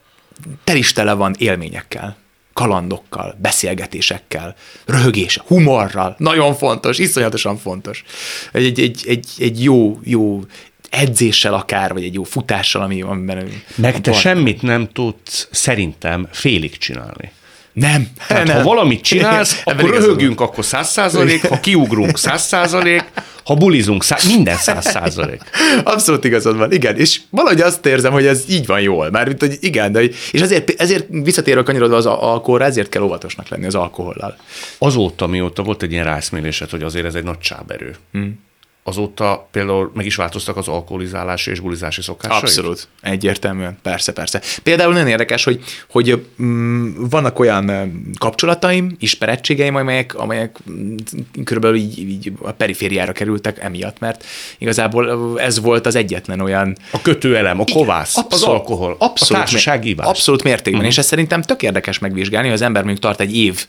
tel 0.64 0.76
is 0.76 0.94
tele 0.94 1.14
van 1.14 1.36
élményekkel 1.38 2.18
kalandokkal, 2.54 3.36
beszélgetésekkel, 3.42 4.56
röhögés, 4.86 5.40
humorral. 5.46 6.16
Nagyon 6.18 6.56
fontos, 6.56 6.98
iszonyatosan 6.98 7.58
fontos. 7.58 8.04
Egy, 8.52 8.80
egy, 8.80 9.04
egy, 9.08 9.28
egy 9.38 9.64
jó, 9.64 10.00
jó 10.04 10.42
edzéssel 10.90 11.54
akár, 11.54 11.94
vagy 11.94 12.04
egy 12.04 12.14
jó 12.14 12.24
futással, 12.24 12.82
ami, 12.82 13.02
amiben... 13.02 13.50
Meg 13.76 14.02
te 14.02 14.14
semmit 14.14 14.62
nem 14.62 14.90
tudsz 14.94 15.48
szerintem 15.52 16.28
félig 16.32 16.78
csinálni. 16.78 17.32
Nem. 17.74 18.08
Tehát 18.28 18.48
nem. 18.48 18.56
ha 18.56 18.64
valamit 18.64 19.02
csinálsz, 19.02 19.62
akkor 19.64 19.90
röhögünk, 19.90 20.42
akkor 20.42 20.66
száz 20.66 20.90
százalék, 20.90 21.48
ha 21.48 21.60
kiugrunk 21.60 22.18
száz 22.18 22.44
százalék, 22.44 23.04
ha 23.44 23.56
bulizunk, 23.56 24.04
szá- 24.04 24.24
minden 24.24 24.56
száz 24.56 24.86
százalék. 24.86 25.42
Abszolút 25.84 26.24
igazad 26.24 26.58
van, 26.58 26.72
igen. 26.72 26.98
És 26.98 27.22
valahogy 27.30 27.62
azt 27.62 27.86
érzem, 27.86 28.12
hogy 28.12 28.26
ez 28.26 28.44
így 28.50 28.66
van 28.66 28.82
jól. 28.82 29.10
Már 29.10 29.28
mint, 29.28 29.40
hogy 29.40 29.58
igen, 29.60 29.92
de 29.92 30.02
és 30.32 30.42
ezért, 30.42 30.70
ezért 30.82 31.06
visszatérve 31.10 31.64
kanyarodva 31.64 31.96
az 31.96 32.06
alkoholra, 32.06 32.66
ezért 32.66 32.90
kell 32.90 33.02
óvatosnak 33.02 33.48
lenni 33.48 33.66
az 33.66 33.76
alkohollal. 33.76 34.36
Azóta, 34.78 35.28
mióta 35.28 35.64
volt 35.64 35.84
egy 35.84 35.92
ilyen 35.92 36.06
rászmélésed, 36.06 36.70
hogy 36.70 36.84
azért 36.84 37.06
ez 37.06 37.16
egy 37.16 37.24
nagy 37.24 37.40
csáberő. 37.40 37.96
Hmm 38.12 38.50
azóta 38.84 39.48
például 39.52 39.92
meg 39.94 40.06
is 40.06 40.16
változtak 40.16 40.58
az 40.58 40.68
alkoholizálási 40.68 41.52
és 41.52 41.60
bulizási 41.60 42.02
szokásai? 42.02 42.40
Abszolút, 42.40 42.88
egyértelműen, 43.02 43.78
persze, 43.82 44.14
persze. 44.14 44.42
Például 44.64 44.94
nagyon 44.94 45.08
érdekes, 45.08 45.44
hogy, 45.44 45.64
hogy 45.90 46.26
mm, 46.42 46.94
vannak 47.10 47.40
olyan 47.40 47.92
kapcsolataim, 48.20 48.96
ismerettségeim, 49.00 49.76
amelyek, 49.76 50.16
amelyek 50.16 50.58
mm, 50.72 50.96
körülbelül 51.44 51.78
így, 51.78 52.00
így 52.00 52.32
a 52.42 52.52
perifériára 52.52 53.12
kerültek 53.12 53.60
emiatt, 53.60 54.00
mert 54.00 54.26
igazából 54.58 55.40
ez 55.40 55.60
volt 55.60 55.86
az 55.86 55.96
egyetlen 55.96 56.40
olyan... 56.40 56.78
A 56.92 57.02
kötőelem, 57.02 57.60
a 57.60 57.64
kovász, 57.74 58.18
abszolút, 58.18 58.34
az 58.34 58.44
alkohol, 58.44 58.96
abszolút, 59.00 59.34
a 59.34 59.46
társaság 59.46 59.80
Abszolút 59.98 60.44
mértékben, 60.44 60.74
uh-huh. 60.74 60.92
és 60.92 60.98
ez 60.98 61.06
szerintem 61.06 61.42
tök 61.42 61.62
érdekes 61.62 62.00
megvizsgálni, 62.00 62.48
hogy 62.48 62.56
az 62.56 62.62
ember 62.62 62.84
mondjuk 62.84 63.04
tart 63.04 63.20
egy 63.20 63.38
év 63.38 63.66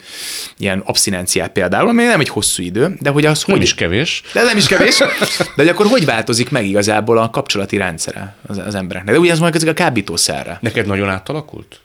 ilyen 0.59 0.83
abszinenciát 0.85 1.53
például, 1.53 1.89
ami 1.89 2.03
nem 2.03 2.21
egy 2.21 2.29
hosszú 2.29 2.63
idő, 2.63 2.97
de 3.01 3.11
hogy 3.11 3.27
az 3.27 3.45
nem 3.47 3.57
hogy... 3.57 3.65
is 3.65 3.75
kevés. 3.75 4.23
De 4.33 4.43
nem 4.43 4.57
is 4.57 4.67
kevés, 4.67 5.02
de 5.57 5.63
hogy 5.63 5.69
akkor 5.69 5.87
hogy 5.87 6.05
változik 6.05 6.51
meg 6.51 6.67
igazából 6.67 7.19
a 7.19 7.31
kapcsolati 7.31 7.77
rendszere 7.77 8.37
az, 8.47 8.59
az 8.59 8.75
embereknek? 8.75 9.15
De 9.15 9.21
mondjuk 9.21 9.55
ezek 9.55 9.69
a 9.69 9.73
kábítószerre. 9.73 10.59
Neked 10.61 10.87
nagyon 10.87 11.09
átalakult? 11.09 11.81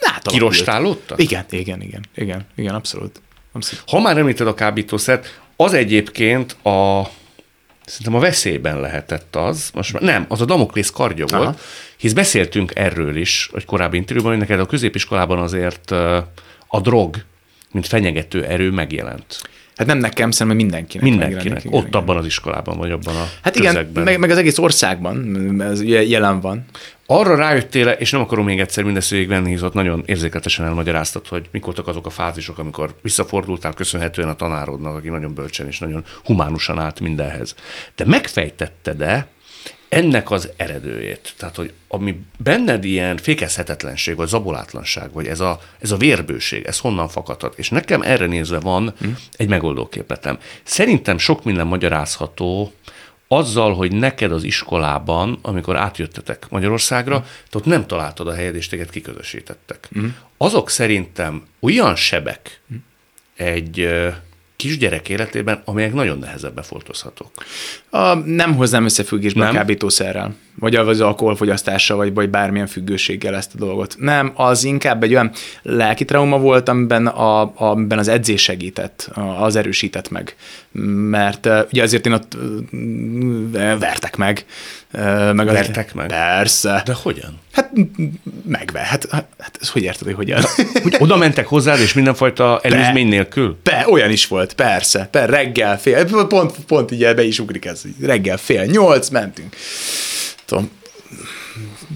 Átalakult. 0.00 0.32
Kirostálódta? 0.32 1.14
Igen, 1.18 1.44
igen, 1.50 1.82
igen, 1.82 2.04
igen, 2.14 2.46
igen, 2.56 2.74
abszolút. 2.74 3.20
abszolút. 3.52 3.84
Ha 3.86 4.00
már 4.00 4.18
említed 4.18 4.46
a 4.46 4.54
kábítószert, 4.54 5.40
az 5.56 5.72
egyébként 5.72 6.52
a 6.52 7.02
Szerintem 7.90 8.14
a 8.14 8.18
veszélyben 8.24 8.80
lehetett 8.80 9.36
az, 9.36 9.70
most 9.74 9.92
már 9.92 10.02
nem, 10.02 10.24
az 10.28 10.40
a 10.40 10.44
Damoklész 10.44 10.90
kardja 10.90 11.26
volt, 11.26 11.42
Aha. 11.42 11.56
hisz 11.96 12.12
beszéltünk 12.12 12.72
erről 12.74 13.16
is, 13.16 13.50
egy 13.54 13.64
korábbi 13.64 13.96
interjúban, 13.96 14.30
hogy 14.30 14.40
neked 14.40 14.60
a 14.60 14.66
középiskolában 14.66 15.38
azért 15.38 15.90
a 16.66 16.80
drog, 16.82 17.24
mint 17.72 17.86
fenyegető 17.86 18.44
erő 18.44 18.70
megjelent. 18.70 19.40
Hát 19.80 19.88
nem 19.88 19.98
nekem, 19.98 20.30
szerintem 20.30 20.56
mindenkinek. 20.56 21.08
Mindenkinek. 21.08 21.64
Igen, 21.64 21.78
Ott 21.78 21.86
igen. 21.86 22.00
abban 22.00 22.16
az 22.16 22.26
iskolában, 22.26 22.78
vagy 22.78 22.90
abban 22.90 23.16
a 23.16 23.24
Hát 23.42 23.56
igen, 23.56 23.90
meg, 23.94 24.18
meg, 24.18 24.30
az 24.30 24.36
egész 24.36 24.58
országban 24.58 25.60
ez 25.62 25.82
jelen 25.84 26.40
van. 26.40 26.64
Arra 27.06 27.36
rájöttél 27.36 27.88
és 27.88 28.10
nem 28.10 28.20
akarom 28.20 28.44
még 28.44 28.60
egyszer 28.60 28.84
mindezt 28.84 29.10
végigvenni, 29.10 29.50
hisz 29.50 29.62
ott 29.62 29.72
nagyon 29.72 30.02
érzékletesen 30.06 30.64
elmagyaráztat, 30.64 31.28
hogy 31.28 31.48
mikor 31.50 31.74
voltak 31.80 31.96
azok 31.96 32.06
a 32.06 32.22
fázisok, 32.22 32.58
amikor 32.58 32.94
visszafordultál 33.02 33.72
köszönhetően 33.72 34.28
a 34.28 34.34
tanárodnak, 34.34 34.96
aki 34.96 35.08
nagyon 35.08 35.34
bölcsen 35.34 35.66
és 35.66 35.78
nagyon 35.78 36.04
humánusan 36.24 36.78
állt 36.78 37.00
mindenhez. 37.00 37.54
De 37.96 38.04
megfejtetted-e 38.04 39.26
ennek 39.90 40.30
az 40.30 40.50
eredőjét, 40.56 41.34
tehát 41.36 41.56
hogy 41.56 41.72
ami 41.88 42.20
benned 42.38 42.84
ilyen 42.84 43.16
fékezhetetlenség, 43.16 44.16
vagy 44.16 44.28
zabolátlanság, 44.28 45.12
vagy 45.12 45.26
ez 45.26 45.40
a, 45.40 45.60
ez 45.78 45.90
a 45.90 45.96
vérbőség, 45.96 46.64
ez 46.64 46.78
honnan 46.78 47.08
fakadhat. 47.08 47.58
És 47.58 47.68
nekem 47.68 48.02
erre 48.02 48.26
nézve 48.26 48.58
van 48.58 48.94
hmm. 48.98 49.16
egy 49.36 49.48
megoldóképletem. 49.48 50.38
Szerintem 50.62 51.18
sok 51.18 51.44
minden 51.44 51.66
magyarázható 51.66 52.72
azzal, 53.28 53.74
hogy 53.74 53.92
neked 53.92 54.32
az 54.32 54.42
iskolában, 54.42 55.38
amikor 55.42 55.76
átjöttetek 55.76 56.46
Magyarországra, 56.48 57.16
hmm. 57.16 57.26
ott 57.52 57.64
nem 57.64 57.86
találtad 57.86 58.28
a 58.28 58.34
helyed, 58.34 58.54
és 58.54 58.68
téged 58.68 58.90
kiközösítettek. 58.90 59.88
Hmm. 59.92 60.16
Azok 60.36 60.70
szerintem 60.70 61.46
olyan 61.60 61.96
sebek 61.96 62.60
hmm. 62.68 62.84
egy 63.36 63.88
kisgyerek 64.60 65.08
életében, 65.08 65.62
amelyek 65.64 65.92
nagyon 65.92 66.18
nehezen 66.18 66.54
befoltozhatók. 66.54 67.30
A, 67.90 68.14
nem 68.14 68.54
hoznám 68.54 68.84
összefüggésbe 68.84 69.44
nem? 69.44 69.54
a 69.54 69.56
kábítószerrel, 69.58 70.34
vagy 70.60 70.74
az 70.74 71.00
alkoholfogyasztással, 71.00 71.96
vagy, 71.96 72.14
vagy 72.14 72.30
bármilyen 72.30 72.66
függőséggel 72.66 73.34
ezt 73.34 73.54
a 73.54 73.58
dolgot. 73.58 73.94
Nem, 73.98 74.32
az 74.34 74.64
inkább 74.64 75.02
egy 75.02 75.12
olyan 75.12 75.30
lelki 75.62 76.04
trauma 76.04 76.38
volt, 76.38 76.68
amiben, 76.68 77.06
a, 77.06 77.52
amiben 77.54 77.98
az 77.98 78.08
edzés 78.08 78.42
segített, 78.42 79.10
az 79.38 79.56
erősített 79.56 80.10
meg. 80.10 80.36
Mert 81.10 81.48
ugye 81.72 81.82
azért 81.82 82.06
én 82.06 82.12
ott 82.12 82.36
vertek 83.78 84.16
meg. 84.16 84.44
meg 85.32 85.46
vertek 85.46 85.94
meg? 85.94 86.06
Persze. 86.06 86.82
De 86.84 86.94
hogyan? 87.02 87.38
Hát 87.52 87.70
megve. 88.46 88.78
Hát, 88.78 89.08
hát 89.38 89.58
ez 89.60 89.68
hogy 89.68 89.82
érted, 89.82 90.06
hogy 90.06 90.14
hogyan? 90.14 90.42
Hogy 90.82 90.96
oda 90.98 91.16
mentek 91.16 91.46
hozzád, 91.46 91.80
és 91.80 91.92
mindenfajta 91.92 92.60
előzmény 92.62 93.08
nélkül? 93.08 93.58
Be, 93.62 93.86
olyan 93.90 94.10
is 94.10 94.26
volt, 94.26 94.54
persze. 94.54 95.08
Per, 95.10 95.30
reggel 95.30 95.78
fél, 95.78 96.26
pont, 96.26 96.52
pont 96.66 96.90
így 96.90 97.14
be 97.14 97.22
is 97.22 97.38
ugrik 97.38 97.64
ez. 97.64 97.82
Reggel 98.00 98.36
fél 98.36 98.64
nyolc, 98.64 99.08
mentünk. 99.08 99.56
Tudom, 100.50 100.70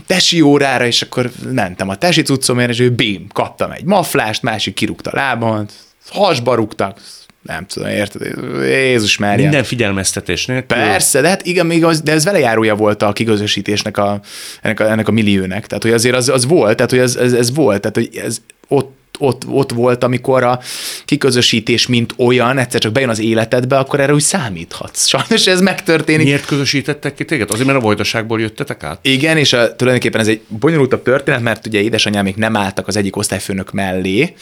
tesi 0.06 0.40
órára, 0.40 0.86
és 0.86 1.02
akkor 1.02 1.30
mentem 1.50 1.88
a 1.88 1.96
tesi 1.96 2.22
cuccomért, 2.22 2.70
és 2.70 2.80
ő 2.80 2.90
bím, 2.90 3.26
kaptam 3.32 3.70
egy 3.70 3.84
maflást, 3.84 4.42
másik 4.42 4.74
kirúgta 4.74 5.10
a 5.10 5.16
lábamat, 5.16 5.72
hasba 6.08 6.54
rúgtak, 6.54 7.00
nem 7.42 7.66
tudom, 7.66 7.88
érted? 7.88 8.22
Jézus 8.62 9.18
már. 9.18 9.36
Minden 9.36 9.64
figyelmeztetés 9.64 10.46
nélkül. 10.46 10.78
Persze, 10.78 11.20
de 11.20 11.28
hát 11.28 11.46
igen, 11.46 11.66
még 11.66 11.84
az, 11.84 12.00
de 12.00 12.12
ez 12.12 12.24
velejárója 12.24 12.74
volt 12.74 13.02
a 13.02 13.12
kigazosítésnek 13.12 13.96
a, 13.96 14.20
ennek, 14.62 14.80
a, 14.80 14.90
ennek 14.90 15.08
a 15.08 15.12
milliónek. 15.12 15.66
Tehát, 15.66 15.82
hogy 15.82 15.92
azért 15.92 16.16
az, 16.16 16.28
az 16.28 16.46
volt, 16.46 16.76
tehát, 16.76 16.90
hogy 16.90 17.00
ez, 17.00 17.16
ez, 17.16 17.32
ez 17.32 17.54
volt, 17.54 17.80
tehát, 17.80 17.96
hogy 17.96 18.20
ez 18.24 18.40
ott 18.68 18.96
ott, 19.18 19.42
ott 19.48 19.72
volt, 19.72 20.04
amikor 20.04 20.42
a 20.42 20.60
kiközösítés, 21.04 21.86
mint 21.86 22.14
olyan, 22.16 22.58
egyszer 22.58 22.80
csak 22.80 22.92
bejön 22.92 23.08
az 23.08 23.20
életedbe, 23.20 23.78
akkor 23.78 24.00
erre 24.00 24.14
úgy 24.14 24.20
számíthatsz. 24.20 25.06
Sajnos 25.14 25.46
ez 25.46 25.60
megtörténik. 25.60 26.26
Miért 26.26 26.46
közösítettek 26.46 27.14
ki 27.14 27.24
téged? 27.24 27.50
Azért, 27.50 27.66
mert 27.66 27.78
a 27.78 27.82
vajdaságból 27.82 28.40
jöttetek 28.40 28.82
át? 28.82 28.98
Igen, 29.02 29.36
és 29.36 29.52
a, 29.52 29.76
tulajdonképpen 29.76 30.20
ez 30.20 30.28
egy 30.28 30.40
bonyolultabb 30.48 31.02
történet, 31.02 31.40
mert 31.40 31.66
ugye 31.66 31.80
édesanyám 31.80 32.24
még 32.24 32.34
nem 32.34 32.56
álltak 32.56 32.88
az 32.88 32.96
egyik 32.96 33.16
osztályfőnök 33.16 33.72
mellé 33.72 34.34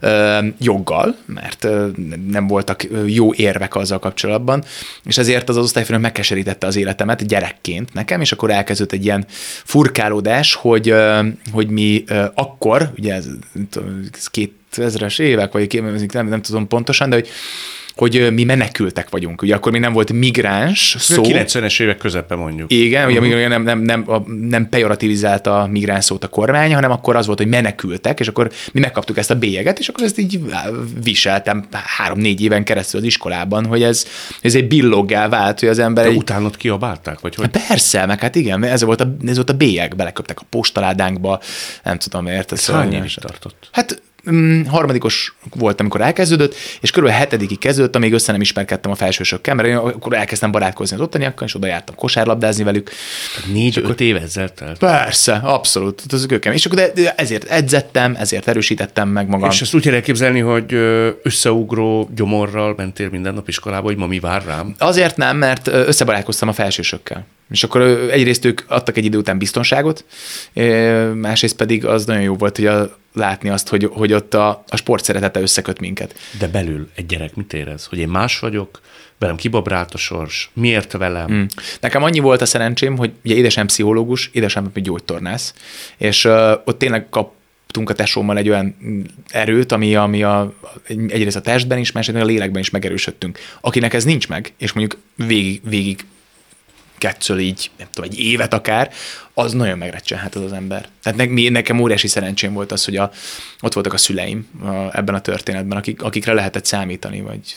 ö, 0.00 0.38
joggal, 0.60 1.16
mert 1.26 1.64
ö, 1.64 1.86
nem 2.30 2.46
voltak 2.46 2.86
jó 3.06 3.34
érvek 3.34 3.76
azzal 3.76 3.98
kapcsolatban, 3.98 4.64
és 5.04 5.18
ezért 5.18 5.48
az, 5.48 5.56
az 5.56 5.64
osztályfőnök 5.64 6.02
megkeserítette 6.02 6.66
az 6.66 6.76
életemet 6.76 7.26
gyerekként 7.26 7.92
nekem, 7.92 8.20
és 8.20 8.32
akkor 8.32 8.50
elkezdődött 8.50 8.92
egy 8.98 9.04
ilyen 9.04 9.26
furkálódás, 9.64 10.54
hogy, 10.54 10.88
ö, 10.88 11.26
hogy 11.52 11.68
mi 11.68 12.04
ö, 12.06 12.24
akkor, 12.34 12.90
ugye 12.96 13.14
ez 13.14 13.26
2000-es 14.32 15.20
évek, 15.20 15.52
vagy 15.52 15.82
nem, 16.12 16.28
nem 16.28 16.42
tudom 16.42 16.68
pontosan, 16.68 17.10
de 17.10 17.14
hogy 17.14 17.28
hogy 17.98 18.32
mi 18.32 18.44
menekültek 18.44 19.08
vagyunk. 19.10 19.42
Ugye 19.42 19.54
akkor 19.54 19.72
még 19.72 19.80
nem 19.80 19.92
volt 19.92 20.12
migráns 20.12 20.96
szó. 20.98 21.22
90-es 21.24 21.80
évek 21.80 21.96
közepe 21.96 22.34
mondjuk. 22.34 22.72
Igen, 22.72 23.08
uh-huh. 23.08 23.26
ugye 23.26 23.48
nem, 23.48 23.62
nem, 23.62 23.80
nem, 23.80 24.06
nem 24.48 24.68
pejorativizálta 24.68 25.60
a 25.60 25.66
migráns 25.66 26.04
szót 26.04 26.24
a 26.24 26.28
kormány, 26.28 26.74
hanem 26.74 26.90
akkor 26.90 27.16
az 27.16 27.26
volt, 27.26 27.38
hogy 27.38 27.48
menekültek, 27.48 28.20
és 28.20 28.28
akkor 28.28 28.50
mi 28.72 28.80
megkaptuk 28.80 29.18
ezt 29.18 29.30
a 29.30 29.34
bélyeget, 29.34 29.78
és 29.78 29.88
akkor 29.88 30.04
ezt 30.04 30.18
így 30.18 30.40
viseltem 31.02 31.66
három-négy 31.70 32.42
éven 32.42 32.64
keresztül 32.64 33.00
az 33.00 33.06
iskolában, 33.06 33.66
hogy 33.66 33.82
ez, 33.82 34.06
ez 34.42 34.54
egy 34.54 34.68
billoggá 34.68 35.28
vált, 35.28 35.60
hogy 35.60 35.68
az 35.68 35.78
ember... 35.78 36.04
De 36.04 36.10
egy... 36.10 36.16
utánot 36.16 36.56
kiabálták? 36.56 37.20
Vagy 37.20 37.34
hogy? 37.34 37.48
Hát 37.52 37.66
persze, 37.68 38.06
meg 38.06 38.20
hát 38.20 38.34
igen, 38.34 38.64
ez 38.64 38.82
volt 38.82 39.00
a, 39.00 39.16
ez 39.26 39.34
volt 39.34 39.50
a 39.50 39.54
bélyeg, 39.54 39.96
beleköptek 39.96 40.40
a 40.40 40.44
postaládánkba, 40.50 41.40
nem 41.84 41.98
tudom 41.98 42.24
miért. 42.24 42.52
Ez 42.52 42.66
hány 42.66 43.04
tartott? 43.20 43.68
Hát 43.72 44.02
mm, 44.30 44.64
harmadikos 44.64 45.34
volt, 45.54 45.80
amikor 45.80 46.00
elkezdődött, 46.00 46.54
és 46.80 46.90
körülbelül 46.90 47.22
hetedikig 47.22 47.58
kezdődött, 47.58 47.96
amíg 47.96 48.12
össze 48.12 48.32
nem 48.32 48.40
ismerkedtem 48.40 48.90
a 48.90 48.94
felsősökkel, 48.94 49.54
mert 49.54 49.68
én 49.68 49.76
akkor 49.76 50.12
elkezdtem 50.12 50.50
barátkozni 50.50 50.96
az 50.96 51.02
ottaniakkal, 51.02 51.46
és 51.46 51.54
oda 51.54 51.66
jártam 51.66 51.94
kosárlabdázni 51.94 52.64
velük. 52.64 52.90
Négy-öt 53.52 54.00
év 54.00 54.16
ezzel 54.16 54.54
telt. 54.54 54.78
Persze, 54.78 55.32
abszolút. 55.32 56.02
Ez 56.10 56.26
őkem. 56.28 56.52
És 56.52 56.66
akkor 56.66 56.78
de 56.78 57.14
ezért 57.14 57.44
edzettem, 57.44 58.16
ezért 58.18 58.48
erősítettem 58.48 59.08
meg 59.08 59.28
magam. 59.28 59.50
És 59.50 59.60
ezt 59.60 59.74
úgy 59.74 59.82
kell 59.82 59.94
elképzelni, 59.94 60.40
hogy 60.40 60.74
összeugró 61.22 62.10
gyomorral 62.14 62.74
mentél 62.76 63.08
minden 63.10 63.34
nap 63.34 63.48
iskolába, 63.48 63.86
hogy 63.86 63.96
ma 63.96 64.06
mi 64.06 64.20
vár 64.20 64.44
rám? 64.44 64.74
Azért 64.78 65.16
nem, 65.16 65.36
mert 65.36 65.66
összebarátkoztam 65.66 66.48
a 66.48 66.52
felsősökkel. 66.52 67.26
És 67.50 67.64
akkor 67.64 67.80
egyrészt 68.10 68.44
ők 68.44 68.60
adtak 68.66 68.96
egy 68.96 69.04
idő 69.04 69.18
után 69.18 69.38
biztonságot, 69.38 70.04
másrészt 71.14 71.56
pedig 71.56 71.86
az 71.86 72.04
nagyon 72.04 72.22
jó 72.22 72.34
volt, 72.34 72.56
hogy 72.56 72.66
a, 72.66 72.98
látni 73.18 73.48
azt, 73.48 73.68
hogy, 73.68 73.88
hogy 73.92 74.12
ott 74.12 74.34
a, 74.34 74.64
a 74.68 74.76
sport 74.76 75.04
szeretete 75.04 75.40
összeköt 75.40 75.80
minket. 75.80 76.14
De 76.38 76.48
belül 76.48 76.88
egy 76.94 77.06
gyerek 77.06 77.34
mit 77.34 77.52
érez? 77.52 77.86
Hogy 77.86 77.98
én 77.98 78.08
más 78.08 78.38
vagyok, 78.38 78.80
velem 79.18 79.36
kibabrált 79.36 79.94
a 79.94 79.98
sors, 79.98 80.50
miért 80.52 80.92
velem? 80.92 81.32
Mm. 81.32 81.44
Nekem 81.80 82.02
annyi 82.02 82.18
volt 82.18 82.40
a 82.40 82.46
szerencsém, 82.46 82.96
hogy 82.96 83.12
ugye 83.24 83.34
édesem 83.34 83.66
pszichológus, 83.66 84.30
édesem 84.32 84.70
gyógytornász, 84.74 85.54
és 85.96 86.24
uh, 86.24 86.50
ott 86.64 86.78
tényleg 86.78 87.08
kap 87.08 87.36
tudtunk 87.68 87.90
a 87.90 88.02
tesómmal 88.02 88.38
egy 88.38 88.48
olyan 88.48 88.76
erőt, 89.28 89.72
ami, 89.72 89.94
ami 89.94 90.22
a, 90.22 90.54
egyrészt 90.86 91.36
a 91.36 91.40
testben 91.40 91.78
is, 91.78 91.92
másrészt 91.92 92.18
a 92.18 92.24
lélekben 92.24 92.60
is 92.60 92.70
megerősödtünk. 92.70 93.38
Akinek 93.60 93.94
ez 93.94 94.04
nincs 94.04 94.28
meg, 94.28 94.52
és 94.58 94.72
mondjuk 94.72 95.00
végig, 95.14 95.60
végig 95.64 96.04
kettől 96.98 97.38
így, 97.38 97.70
nem 97.78 97.86
tudom, 97.92 98.10
egy 98.10 98.18
évet 98.18 98.54
akár, 98.54 98.90
az 99.34 99.52
nagyon 99.52 99.78
megrecsenhet 99.78 100.34
az 100.34 100.42
az 100.42 100.52
ember. 100.52 100.88
Tehát 101.02 101.18
ne, 101.18 101.48
nekem 101.48 101.80
óriási 101.80 102.08
szerencsém 102.08 102.52
volt 102.52 102.72
az, 102.72 102.84
hogy 102.84 102.96
a, 102.96 103.10
ott 103.60 103.72
voltak 103.72 103.92
a 103.92 103.96
szüleim 103.96 104.48
a, 104.62 104.96
ebben 104.96 105.14
a 105.14 105.20
történetben, 105.20 105.78
akik, 105.78 106.02
akikre 106.02 106.32
lehetett 106.32 106.64
számítani, 106.64 107.20
vagy 107.20 107.56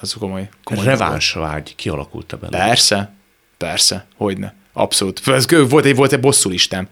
az 0.00 0.14
komoly. 0.18 0.48
komoly 0.64 0.84
Reváns 0.84 1.32
vágy 1.32 1.74
kialakult 1.74 2.38
benne. 2.40 2.66
Persze, 2.66 3.12
persze, 3.58 4.06
hogyne. 4.16 4.54
Abszolút. 4.72 5.22
Ez 5.26 5.46
volt 5.68 5.84
egy, 5.84 5.94
volt 5.94 6.12
egy 6.12 6.20
bosszulistám. 6.20 6.88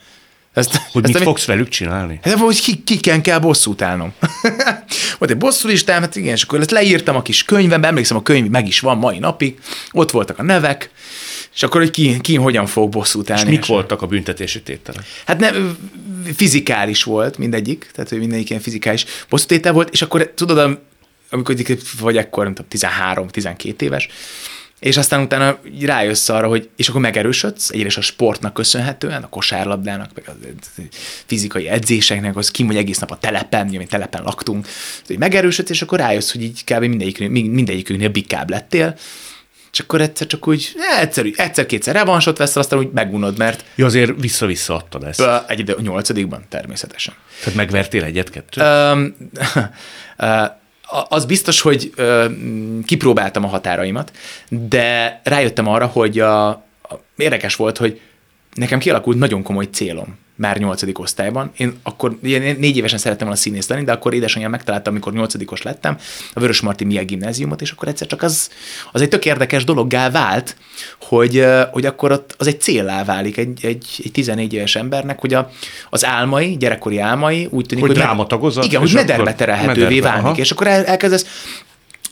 Ezt, 0.52 0.76
hogy 0.92 1.04
ezt 1.04 1.12
mit 1.14 1.22
fogsz 1.22 1.44
velük 1.44 1.68
csinálni? 1.68 2.20
Hát, 2.22 2.38
hogy 2.38 2.60
ki, 2.60 2.82
kiken 2.82 3.22
kell 3.22 3.38
bosszút 3.38 3.82
állnom. 3.82 4.12
volt 5.18 5.30
egy 5.30 5.36
bosszulistám, 5.36 6.00
hát 6.00 6.16
igen, 6.16 6.34
és 6.34 6.42
akkor 6.42 6.60
ezt 6.60 6.70
leírtam 6.70 7.16
a 7.16 7.22
kis 7.22 7.44
könyvembe, 7.44 7.86
emlékszem, 7.86 8.16
a 8.16 8.22
könyv 8.22 8.50
meg 8.50 8.66
is 8.66 8.80
van 8.80 8.98
mai 8.98 9.18
napig, 9.18 9.58
ott 9.92 10.10
voltak 10.10 10.38
a 10.38 10.42
nevek, 10.42 10.90
és 11.54 11.62
akkor, 11.62 11.80
hogy 11.80 11.90
ki, 11.90 12.20
ki 12.20 12.34
hogyan 12.34 12.66
fog 12.66 12.90
bosszút 12.90 13.30
állni. 13.30 13.50
És 13.50 13.56
mik 13.56 13.66
voltak 13.66 14.02
a 14.02 14.06
büntetési 14.06 14.62
tételek? 14.62 15.04
Hát 15.26 15.40
nem, 15.40 15.78
fizikális 16.34 17.02
volt 17.02 17.38
mindegyik, 17.38 17.90
tehát 17.92 18.10
hogy 18.10 18.18
mindegyik 18.18 18.50
ilyen 18.50 18.62
fizikális 18.62 19.04
bosszútétel 19.28 19.72
volt, 19.72 19.90
és 19.90 20.02
akkor 20.02 20.32
tudod, 20.34 20.78
amikor 21.30 21.56
vagy 22.00 22.16
ekkor, 22.16 22.44
nem 22.44 22.54
tudom, 22.54 22.90
13-12 23.28 23.80
éves, 23.80 24.08
és 24.82 24.96
aztán 24.96 25.20
utána 25.20 25.58
rájössz 25.80 26.28
arra, 26.28 26.48
hogy 26.48 26.68
és 26.76 26.88
akkor 26.88 27.00
megerősödsz, 27.00 27.70
egyrészt 27.70 27.96
a 27.96 28.00
sportnak 28.00 28.54
köszönhetően, 28.54 29.22
a 29.22 29.28
kosárlabdának, 29.28 30.10
meg 30.14 30.28
a 30.28 30.32
fizikai 31.26 31.68
edzéseknek, 31.68 32.36
az 32.36 32.50
kim, 32.50 32.66
hogy 32.66 32.76
egész 32.76 32.98
nap 32.98 33.10
a 33.10 33.16
telepen, 33.16 33.66
mi 33.66 33.86
telepen 33.86 34.22
laktunk, 34.22 34.66
hogy 35.06 35.18
megerősödsz, 35.18 35.70
és 35.70 35.82
akkor 35.82 35.98
rájössz, 35.98 36.32
hogy 36.32 36.42
így 36.42 36.64
kb. 36.64 36.80
mindegyik, 36.80 37.28
mindegyikünknél 37.28 38.08
bikább 38.08 38.50
lettél, 38.50 38.96
és 39.72 39.80
akkor 39.80 40.00
egyszer 40.00 40.26
csak 40.26 40.48
úgy, 40.48 40.72
egyszer, 41.00 41.26
egyszer-kétszer 41.36 41.94
revansot 41.94 42.38
veszel, 42.38 42.62
aztán 42.62 42.78
úgy 42.78 42.90
megunod, 42.92 43.38
mert... 43.38 43.64
Ja, 43.74 43.86
azért 43.86 44.20
vissza-vissza 44.20 44.74
adtad 44.74 45.04
ezt. 45.04 45.22
Egy, 45.46 45.70
a 45.70 45.80
nyolcadikban 45.80 46.44
természetesen. 46.48 47.14
Tehát 47.38 47.54
megvertél 47.54 48.04
egyet-kettőt? 48.04 48.64
Um, 48.64 49.16
az 51.08 51.24
biztos, 51.24 51.60
hogy 51.60 51.92
kipróbáltam 52.84 53.44
a 53.44 53.48
határaimat, 53.48 54.12
de 54.48 55.20
rájöttem 55.24 55.66
arra, 55.66 55.86
hogy 55.86 56.18
a, 56.18 56.48
a, 56.48 56.62
érdekes 57.16 57.56
volt, 57.56 57.76
hogy 57.76 58.00
nekem 58.54 58.78
kialakult 58.78 59.18
nagyon 59.18 59.42
komoly 59.42 59.68
célom 59.72 60.18
már 60.34 60.58
nyolcadik 60.58 60.98
osztályban. 60.98 61.50
Én 61.56 61.78
akkor 61.82 62.18
én 62.22 62.56
négy 62.58 62.76
évesen 62.76 62.98
szerettem 62.98 63.26
volna 63.26 63.42
színész 63.42 63.68
lenni, 63.68 63.84
de 63.84 63.92
akkor 63.92 64.14
édesanyám 64.14 64.50
megtalálta, 64.50 64.90
amikor 64.90 65.12
nyolcadikos 65.12 65.62
lettem, 65.62 65.98
a 66.32 66.40
Vörös 66.40 66.60
Marti 66.60 66.84
Mia 66.84 67.04
gimnáziumot, 67.04 67.60
és 67.60 67.70
akkor 67.70 67.88
egyszer 67.88 68.06
csak 68.06 68.22
az, 68.22 68.50
az 68.92 69.00
egy 69.00 69.08
tök 69.08 69.24
érdekes 69.24 69.64
dologgá 69.64 70.10
vált, 70.10 70.56
hogy, 71.00 71.46
hogy 71.70 71.86
akkor 71.86 72.12
ott 72.12 72.34
az 72.38 72.46
egy 72.46 72.60
céllá 72.60 73.04
válik 73.04 73.36
egy, 73.36 73.58
egy, 73.62 73.86
egy 74.04 74.12
14 74.12 74.52
éves 74.52 74.76
embernek, 74.76 75.20
hogy 75.20 75.34
a, 75.34 75.50
az 75.90 76.04
álmai, 76.04 76.56
gyerekkori 76.56 76.98
álmai 76.98 77.48
úgy 77.50 77.66
tűnik, 77.66 77.84
hogy, 77.84 77.96
hogy 77.96 78.02
drámatagozat. 78.02 78.64
Igen, 78.64 78.80
hogy 78.80 78.92
mederbe 78.92 79.34
terelhetővé 79.34 80.00
válik, 80.00 80.36
és 80.36 80.50
akkor 80.50 80.66
el, 80.66 80.84
elkezdesz 80.84 81.26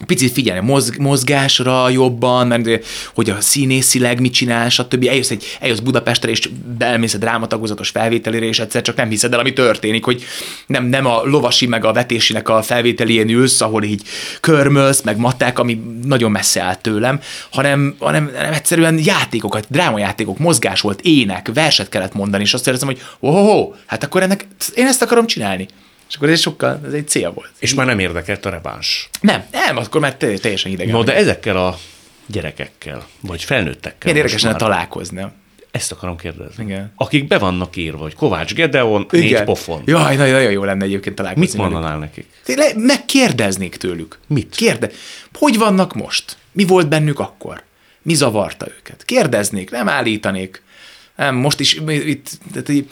picit 0.06 0.32
figyelni 0.32 0.66
mozg, 0.66 0.98
mozgásra 0.98 1.88
jobban, 1.88 2.46
mert 2.46 2.84
hogy 3.14 3.30
a 3.30 3.40
színészileg 3.40 4.20
mit 4.20 4.32
csinál, 4.32 4.68
stb. 4.68 5.06
Eljössz, 5.08 5.30
egy, 5.30 5.44
eljössz 5.60 5.78
Budapestre, 5.78 6.30
és 6.30 6.48
beelmész 6.78 7.14
a 7.14 7.18
drámatagozatos 7.18 7.88
felvételére, 7.88 8.46
és 8.46 8.58
egyszer 8.58 8.82
csak 8.82 8.96
nem 8.96 9.08
hiszed 9.08 9.32
el, 9.32 9.38
ami 9.38 9.52
történik, 9.52 10.04
hogy 10.04 10.24
nem, 10.66 10.84
nem 10.84 11.06
a 11.06 11.22
lovasi 11.24 11.66
meg 11.66 11.84
a 11.84 11.92
vetésinek 11.92 12.48
a 12.48 12.62
felvételén 12.62 13.28
ülsz, 13.28 13.60
ahol 13.60 13.82
így 13.82 14.02
körmölsz, 14.40 15.02
meg 15.02 15.16
matek, 15.16 15.58
ami 15.58 15.82
nagyon 16.04 16.30
messze 16.30 16.62
áll 16.62 16.76
tőlem, 16.76 17.20
hanem, 17.50 17.94
hanem, 17.98 18.30
hanem 18.34 18.52
egyszerűen 18.52 18.98
játékokat, 19.04 19.66
drámajátékok, 19.68 20.38
mozgás 20.38 20.80
volt, 20.80 21.00
ének, 21.02 21.50
verset 21.54 21.88
kellett 21.88 22.14
mondani, 22.14 22.42
és 22.42 22.54
azt 22.54 22.68
érzem, 22.68 22.88
hogy 22.88 23.00
oh, 23.20 23.34
oh, 23.36 23.56
oh, 23.56 23.74
hát 23.86 24.04
akkor 24.04 24.22
ennek, 24.22 24.46
én 24.74 24.86
ezt 24.86 25.02
akarom 25.02 25.26
csinálni. 25.26 25.68
És 26.10 26.16
akkor 26.16 26.28
ez 26.28 26.40
sokkal, 26.40 26.80
ez 26.86 26.92
egy 26.92 27.08
cél 27.08 27.32
volt. 27.32 27.50
És 27.58 27.74
már 27.74 27.86
nem 27.86 27.98
érdekelt 27.98 28.46
a 28.46 28.50
reváns. 28.50 29.08
Nem, 29.20 29.44
nem, 29.50 29.76
akkor 29.76 30.00
már 30.00 30.14
teljesen 30.14 30.70
idegen. 30.72 30.92
No, 30.92 31.02
de 31.02 31.14
ezekkel 31.14 31.56
a 31.56 31.78
gyerekekkel, 32.26 33.06
vagy 33.20 33.44
felnőttekkel. 33.44 33.98
Milyen 34.12 34.16
érdekes 34.16 34.42
lenne 34.42 34.56
találkozni. 34.56 35.24
Ezt 35.70 35.92
akarom 35.92 36.16
kérdezni. 36.16 36.64
Igen. 36.64 36.92
Akik 36.96 37.26
be 37.26 37.38
vannak 37.38 37.76
írva, 37.76 37.98
hogy 37.98 38.14
Kovács 38.14 38.54
Gedeon, 38.54 39.06
Igen. 39.10 39.24
négy 39.24 39.42
pofon. 39.42 39.82
Jaj, 39.86 40.16
nagyon, 40.16 40.32
nagyon 40.32 40.50
jó 40.50 40.64
lenne 40.64 40.84
egyébként 40.84 41.14
találkozni. 41.14 41.48
Mit 41.48 41.56
mondanál 41.56 41.98
nekik? 41.98 42.26
Le, 42.46 42.72
megkérdeznék 42.76 43.76
tőlük. 43.76 44.18
Mit? 44.26 44.54
Kérde. 44.56 44.90
Hogy 45.32 45.58
vannak 45.58 45.94
most? 45.94 46.36
Mi 46.52 46.64
volt 46.64 46.88
bennük 46.88 47.18
akkor? 47.18 47.62
Mi 48.02 48.14
zavarta 48.14 48.66
őket? 48.78 49.04
Kérdeznék, 49.04 49.70
nem 49.70 49.88
állítanék. 49.88 50.62
Nem, 51.16 51.34
most 51.34 51.60
is 51.60 51.80
itt, 51.86 52.30
tehát 52.52 52.84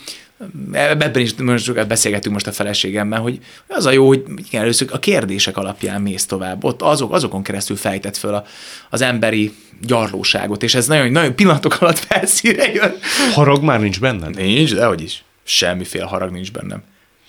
ebben 0.71 1.19
is 1.19 1.33
most 1.35 1.87
beszélgetünk 1.87 2.33
most 2.33 2.47
a 2.47 2.51
feleségemmel, 2.51 3.19
hogy 3.19 3.39
az 3.67 3.85
a 3.85 3.91
jó, 3.91 4.07
hogy 4.07 4.23
igen, 4.47 4.61
először 4.61 4.87
a 4.91 4.99
kérdések 4.99 5.57
alapján 5.57 6.01
mész 6.01 6.25
tovább. 6.25 6.63
Ott 6.63 6.81
azok, 6.81 7.13
azokon 7.13 7.43
keresztül 7.43 7.75
fejtett 7.75 8.17
föl 8.17 8.33
a, 8.33 8.45
az 8.89 9.01
emberi 9.01 9.53
gyarlóságot, 9.81 10.63
és 10.63 10.75
ez 10.75 10.87
nagyon, 10.87 11.11
nagyon 11.11 11.35
pillanatok 11.35 11.81
alatt 11.81 11.97
felszíre 11.97 12.71
jön. 12.71 12.93
Harag 13.33 13.63
már 13.63 13.79
nincs 13.79 13.99
benned? 13.99 14.35
Nincs, 14.35 14.73
de 14.73 14.85
hogy 14.85 15.01
is. 15.01 15.23
Semmiféle 15.43 16.05
harag 16.05 16.31
nincs 16.31 16.51
bennem. 16.51 16.83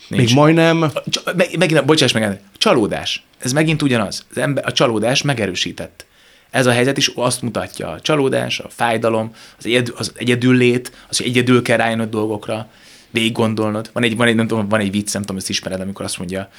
Nincs. 0.09 0.25
Még 0.25 0.35
majdnem... 0.35 0.93
Meg, 1.37 1.57
megint, 1.59 1.85
bocsáss 1.85 2.13
meg, 2.13 2.41
csalódás. 2.59 3.23
Ez 3.39 3.53
megint 3.53 3.83
ugyanaz. 3.83 4.27
Az 4.31 4.39
ember, 4.39 4.67
a 4.67 4.73
csalódás 4.73 5.23
megerősített. 5.23 6.07
Ez 6.51 6.67
a 6.67 6.73
helyzet 6.73 6.97
is 6.97 7.11
azt 7.15 7.43
mutatja, 7.43 7.89
a 7.89 8.01
csalódás, 8.01 8.59
a 8.59 8.69
fájdalom, 8.69 9.35
az, 9.59 9.67
egyedül, 9.67 9.95
az 9.99 10.13
egyedüllét, 10.15 10.93
az, 11.09 11.17
hogy 11.17 11.27
egyedül 11.27 11.63
kell 11.63 11.77
rájönöd 11.77 12.11
dolgokra, 12.11 12.71
végig 13.11 13.33
gondolnod. 13.33 13.91
Van 13.93 14.03
egy, 14.03 14.17
van 14.17 14.27
egy, 14.27 14.35
nem 14.35 14.47
tudom, 14.47 14.69
van 14.69 14.81
egy 14.81 14.91
vicc, 14.91 15.13
nem 15.13 15.23
tudom, 15.23 15.37
ezt 15.37 15.49
ismered, 15.49 15.81
amikor 15.81 16.05
azt 16.05 16.19
mondja, 16.19 16.51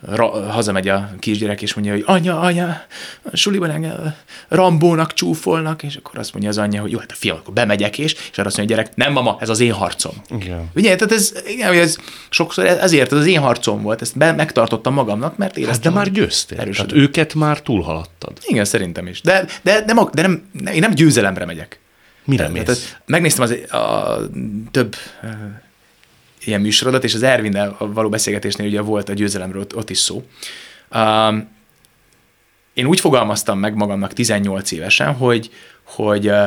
ra, 0.00 0.50
hazamegy 0.50 0.88
a 0.88 1.10
kisgyerek, 1.18 1.62
és 1.62 1.74
mondja, 1.74 1.92
hogy 1.92 2.02
anya, 2.06 2.40
anya, 2.40 2.82
a 3.22 3.36
suliban 3.36 3.70
engem 3.70 4.14
Rambónak 4.48 5.12
csúfolnak, 5.12 5.82
és 5.82 5.96
akkor 5.96 6.18
azt 6.18 6.32
mondja 6.32 6.50
az 6.50 6.58
anyja, 6.58 6.80
hogy 6.80 6.90
jó, 6.90 6.98
hát 6.98 7.10
a 7.10 7.14
fiam, 7.14 7.36
akkor 7.36 7.54
bemegyek, 7.54 7.98
és, 7.98 8.12
és 8.30 8.38
arra 8.38 8.48
azt 8.48 8.56
mondja 8.56 8.76
a 8.76 8.78
gyerek, 8.78 8.96
nem 8.96 9.12
mama, 9.12 9.36
ez 9.40 9.48
az 9.48 9.60
én 9.60 9.72
harcom. 9.72 10.12
Igen. 10.30 10.70
Ugye, 10.74 10.96
tehát 10.96 11.12
ez, 11.12 11.32
igen, 11.46 11.72
ez 11.72 11.96
sokszor 12.28 12.66
ezért 12.66 13.12
ez 13.12 13.18
az 13.18 13.26
én 13.26 13.40
harcom 13.40 13.82
volt, 13.82 14.02
ezt 14.02 14.18
be, 14.18 14.32
megtartottam 14.32 14.94
magamnak, 14.94 15.36
mert 15.36 15.56
éreztem. 15.56 15.92
Hát 15.92 16.04
de 16.04 16.10
már 16.10 16.10
győztél. 16.10 16.58
Tehát 16.58 16.92
őket 16.92 17.34
már 17.34 17.62
túlhaladtad. 17.62 18.32
Igen, 18.46 18.64
szerintem 18.64 19.06
is. 19.06 19.20
De, 19.20 19.44
de, 19.62 19.84
de, 19.84 19.94
de 20.14 20.22
nem, 20.22 20.42
nem, 20.52 20.74
én 20.74 20.80
nem 20.80 20.94
győzelemre 20.94 21.44
megyek. 21.44 21.80
Mire 22.24 22.48
mész? 22.48 22.64
Tehát, 22.64 23.00
megnéztem 23.06 23.42
az, 23.42 23.72
a, 23.80 24.16
több 24.70 24.96
ilyen 26.44 26.60
műsorodat, 26.60 27.04
és 27.04 27.14
az 27.14 27.22
Ervinnel 27.22 27.76
való 27.78 28.08
beszélgetésnél 28.08 28.66
ugye 28.66 28.80
volt 28.80 29.08
a 29.08 29.12
győzelemről 29.12 29.60
ott, 29.60 29.76
ott 29.76 29.90
is 29.90 29.98
szó. 29.98 30.26
Um, 30.94 31.48
én 32.74 32.86
úgy 32.86 33.00
fogalmaztam 33.00 33.58
meg 33.58 33.74
magamnak 33.74 34.12
18 34.12 34.70
évesen, 34.70 35.14
hogy, 35.14 35.50
hogy 35.82 36.28
uh, 36.28 36.46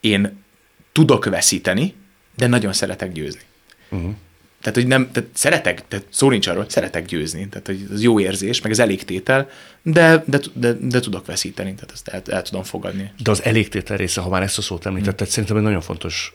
én 0.00 0.44
tudok 0.92 1.24
veszíteni, 1.24 1.94
de 2.36 2.46
nagyon 2.46 2.72
szeretek 2.72 3.12
győzni. 3.12 3.40
Uh-huh. 3.88 4.14
Tehát, 4.60 4.78
hogy 4.78 4.86
nem, 4.86 5.10
tehát 5.12 5.28
szeretek, 5.32 5.88
tehát 5.88 6.06
szó 6.10 6.30
nincs 6.30 6.46
arról, 6.46 6.64
szeretek 6.68 7.04
győzni, 7.06 7.48
tehát 7.48 7.66
hogy 7.66 7.86
az 7.92 8.02
jó 8.02 8.20
érzés, 8.20 8.60
meg 8.60 8.72
az 8.72 8.78
elégtétel, 8.78 9.50
de, 9.82 10.22
de, 10.26 10.40
de, 10.52 10.72
de 10.72 11.00
tudok 11.00 11.26
veszíteni, 11.26 11.74
tehát 11.74 11.92
ezt 11.92 12.08
el, 12.08 12.22
el 12.34 12.42
tudom 12.42 12.62
fogadni. 12.62 13.12
De 13.22 13.30
az 13.30 13.44
elégtétel 13.44 13.96
része, 13.96 14.20
ha 14.20 14.28
már 14.28 14.42
ezt 14.42 14.58
a 14.58 14.62
szót 14.62 14.86
említetted, 14.86 15.18
hmm. 15.18 15.28
szerintem 15.28 15.56
egy 15.56 15.62
nagyon 15.62 15.80
fontos 15.80 16.34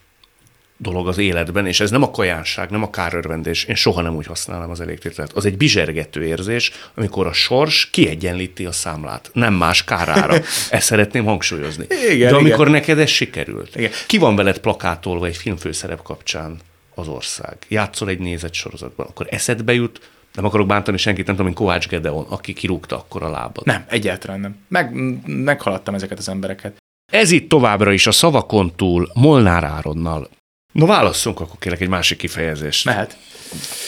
dolog 0.77 1.07
az 1.07 1.17
életben, 1.17 1.65
és 1.65 1.79
ez 1.79 1.91
nem 1.91 2.03
a 2.03 2.11
kajánság, 2.11 2.69
nem 2.69 2.83
a 2.83 2.89
kárörvendés, 2.89 3.63
én 3.63 3.75
soha 3.75 4.01
nem 4.01 4.15
úgy 4.15 4.25
használom 4.25 4.69
az 4.69 4.81
elégtételt. 4.81 5.31
Az 5.33 5.45
egy 5.45 5.57
bizsergető 5.57 6.25
érzés, 6.25 6.71
amikor 6.95 7.27
a 7.27 7.33
sors 7.33 7.89
kiegyenlíti 7.89 8.65
a 8.65 8.71
számlát, 8.71 9.29
nem 9.33 9.53
más 9.53 9.83
kárára. 9.83 10.33
Ezt 10.69 10.85
szeretném 10.85 11.25
hangsúlyozni. 11.25 11.85
Igen, 12.11 12.31
De 12.31 12.35
amikor 12.35 12.67
igen. 12.67 12.71
neked 12.71 12.99
ez 12.99 13.09
sikerült, 13.09 13.75
Igen. 13.75 13.91
ki 14.07 14.17
van 14.17 14.35
veled 14.35 14.57
plakátolva 14.57 15.25
egy 15.25 15.37
filmfőszerep 15.37 16.01
kapcsán 16.01 16.59
az 16.95 17.07
ország, 17.07 17.57
játszol 17.67 18.09
egy 18.09 18.19
nézett 18.19 18.53
sorozatban, 18.53 19.05
akkor 19.09 19.27
eszedbe 19.29 19.73
jut, 19.73 20.09
nem 20.33 20.45
akarok 20.45 20.67
bántani 20.67 20.97
senkit, 20.97 21.25
nem 21.25 21.35
tudom, 21.35 21.51
mint 21.51 21.59
Kovács 21.59 21.87
Gedeon, 21.87 22.25
aki 22.29 22.53
kirúgta 22.53 22.97
akkor 22.97 23.23
a 23.23 23.29
lábad. 23.29 23.65
Nem, 23.65 23.85
egyáltalán 23.87 24.39
nem. 24.39 24.55
Meg, 24.67 24.93
meghaladtam 25.25 25.93
ezeket 25.95 26.17
az 26.17 26.29
embereket. 26.29 26.75
Ez 27.11 27.31
itt 27.31 27.49
továbbra 27.49 27.91
is 27.91 28.07
a 28.07 28.11
szavakon 28.11 28.73
túl 28.75 29.09
Molnár 29.13 29.63
Áronnal. 29.63 30.29
No 30.73 30.85
válasszunk 30.85 31.39
akkor 31.39 31.59
kérlek 31.59 31.81
egy 31.81 31.87
másik 31.87 32.17
kifejezést. 32.17 32.85
Mehet. 32.85 33.17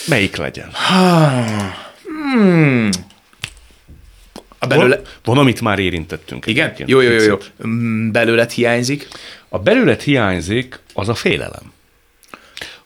Melyik 0.08 0.36
legyen? 0.36 0.72
Hmm. 2.34 2.90
A 4.60 4.68
belőle... 4.68 5.02
Van, 5.24 5.38
amit 5.38 5.62
már 5.62 5.80
érintettünk. 5.80 6.46
Igen? 6.46 6.66
egyébként. 6.66 6.90
Jó, 6.90 7.02
jó, 7.02 7.12
jó, 7.12 7.22
jó. 7.24 7.38
Mm, 7.68 8.12
Belőled 8.12 8.52
hiányzik. 8.52 9.08
A 9.50 9.60
belőled 9.60 10.02
hiányzik 10.02 10.80
az 10.94 11.10
a 11.10 11.16
félelem. 11.16 11.74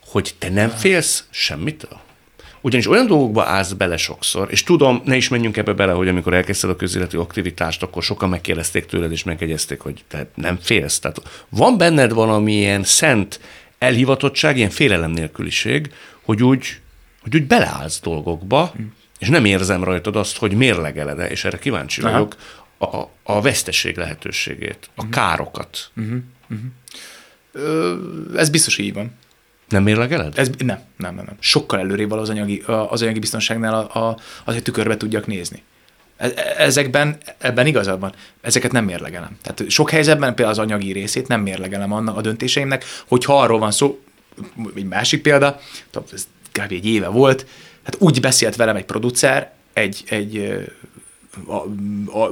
Hogy 0.05 0.35
te 0.37 0.49
nem 0.49 0.69
félsz 0.69 1.23
semmitől? 1.29 1.99
Ugyanis 2.61 2.87
olyan 2.87 3.07
dolgokba 3.07 3.43
állsz 3.43 3.71
bele 3.71 3.97
sokszor, 3.97 4.47
és 4.51 4.63
tudom, 4.63 5.01
ne 5.05 5.15
is 5.15 5.27
menjünk 5.27 5.57
ebbe 5.57 5.73
bele, 5.73 5.91
hogy 5.91 6.07
amikor 6.07 6.33
elkezdted 6.33 6.69
a 6.69 6.75
közéleti 6.75 7.17
aktivitást, 7.17 7.83
akkor 7.83 8.03
sokan 8.03 8.29
megkérdezték 8.29 8.85
tőled, 8.85 9.11
és 9.11 9.23
megegyezték, 9.23 9.79
hogy 9.79 10.03
te 10.07 10.27
nem 10.35 10.57
félsz. 10.61 10.99
Tehát 10.99 11.21
van 11.49 11.77
benned 11.77 12.13
valami 12.13 12.53
ilyen 12.53 12.83
szent 12.83 13.39
elhivatottság, 13.79 14.57
ilyen 14.57 14.69
félelem 14.69 15.11
nélküliség, 15.11 15.91
hogy 16.21 16.43
úgy, 16.43 16.79
hogy 17.21 17.35
úgy 17.35 17.47
beleállsz 17.47 17.99
dolgokba, 18.01 18.73
mm. 18.81 18.85
és 19.19 19.27
nem 19.27 19.45
érzem 19.45 19.83
rajtad 19.83 20.15
azt, 20.15 20.37
hogy 20.37 20.53
mérlegeled 20.53 21.31
és 21.31 21.45
erre 21.45 21.59
kíváncsi 21.59 22.01
Aha. 22.01 22.11
vagyok, 22.11 22.35
a, 22.77 23.09
a 23.23 23.41
veszteség 23.41 23.97
lehetőségét, 23.97 24.89
a 24.95 25.05
mm. 25.05 25.09
károkat. 25.09 25.91
Mm-hmm. 25.99 26.17
Mm-hmm. 26.53 26.67
Ö, 27.51 27.95
ez 28.35 28.49
biztos 28.49 28.77
így 28.77 28.93
van. 28.93 29.11
Nem 29.69 29.83
mérlegeled? 29.83 30.37
Ez, 30.37 30.49
nem, 30.57 30.79
nem, 30.97 31.15
nem, 31.15 31.25
nem. 31.25 31.37
Sokkal 31.39 31.79
előrébb 31.79 32.11
az 32.11 32.29
anyagi, 32.29 32.63
az 32.65 33.01
anyagi 33.01 33.19
biztonságnál 33.19 33.73
a, 33.73 33.99
a, 33.99 34.17
az, 34.43 34.53
hogy 34.53 34.63
tükörbe 34.63 34.97
tudjak 34.97 35.27
nézni. 35.27 35.63
E, 36.19 36.33
ezekben, 36.57 37.17
ebben 37.37 37.65
igazad 37.65 37.99
van. 37.99 38.13
Ezeket 38.41 38.71
nem 38.71 38.85
mérlegelem. 38.85 39.37
Tehát 39.41 39.71
sok 39.71 39.89
helyzetben 39.89 40.35
például 40.35 40.57
az 40.59 40.65
anyagi 40.65 40.91
részét 40.91 41.27
nem 41.27 41.41
mérlegelem 41.41 41.93
annak 41.93 42.17
a 42.17 42.21
döntéseimnek, 42.21 42.85
hogyha 43.07 43.41
arról 43.41 43.59
van 43.59 43.71
szó, 43.71 43.99
egy 44.75 44.87
másik 44.87 45.21
példa, 45.21 45.59
ez 46.13 46.27
kb. 46.51 46.71
egy 46.71 46.85
éve 46.85 47.07
volt, 47.07 47.45
hát 47.83 47.95
úgy 47.99 48.19
beszélt 48.21 48.55
velem 48.55 48.75
egy 48.75 48.85
producer, 48.85 49.51
egy, 49.73 50.03
egy 50.07 50.59
a, 51.47 51.55
a, 52.19 52.29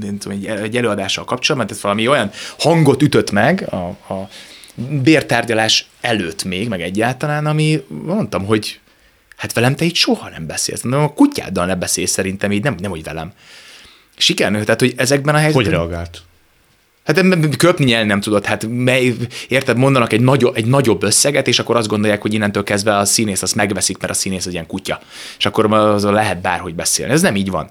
nem 0.00 0.18
tudom, 0.18 0.38
egy, 0.38 0.46
egy 0.46 0.76
előadással 0.76 1.24
kapcsolatban, 1.24 1.68
tehát 1.68 1.82
valami 1.82 2.08
olyan 2.08 2.30
hangot 2.58 3.02
ütött 3.02 3.30
meg 3.30 3.66
a, 3.70 4.14
a 4.14 4.28
bértárgyalás 5.02 5.86
előtt 6.00 6.44
még, 6.44 6.68
meg 6.68 6.80
egyáltalán, 6.80 7.46
ami 7.46 7.84
mondtam, 7.88 8.44
hogy 8.44 8.80
hát 9.36 9.52
velem 9.52 9.74
te 9.76 9.84
így 9.84 9.94
soha 9.94 10.28
nem 10.28 10.46
beszélsz. 10.46 10.80
Nem, 10.80 11.00
a 11.00 11.12
kutyáddal 11.12 11.66
nem 11.66 11.78
beszélsz 11.78 12.10
szerintem 12.10 12.52
így, 12.52 12.62
nem, 12.62 12.74
nem 12.80 12.90
hogy 12.90 13.02
velem. 13.02 13.32
Sikerül, 14.16 14.64
tehát 14.64 14.80
hogy 14.80 14.94
ezekben 14.96 15.34
a 15.34 15.38
helyzetben... 15.38 15.64
Hogy 15.64 15.72
reagált? 15.72 16.22
Hát 17.04 17.56
köpni 17.56 17.84
nyelni 17.84 18.08
nem 18.08 18.20
tudod, 18.20 18.44
hát 18.44 18.66
mely, 18.68 19.14
érted, 19.48 19.76
mondanak 19.76 20.12
egy, 20.12 20.20
nagyobb, 20.20 20.56
egy 20.56 20.66
nagyobb 20.66 21.02
összeget, 21.02 21.48
és 21.48 21.58
akkor 21.58 21.76
azt 21.76 21.88
gondolják, 21.88 22.22
hogy 22.22 22.34
innentől 22.34 22.62
kezdve 22.62 22.96
a 22.96 23.04
színész 23.04 23.42
azt 23.42 23.54
megveszik, 23.54 23.98
mert 23.98 24.12
a 24.12 24.16
színész 24.16 24.46
egy 24.46 24.52
ilyen 24.52 24.66
kutya. 24.66 25.00
És 25.38 25.46
akkor 25.46 25.72
az 25.74 26.04
lehet 26.04 26.40
bárhogy 26.40 26.74
beszélni. 26.74 27.12
Ez 27.12 27.22
nem 27.22 27.36
így 27.36 27.50
van. 27.50 27.70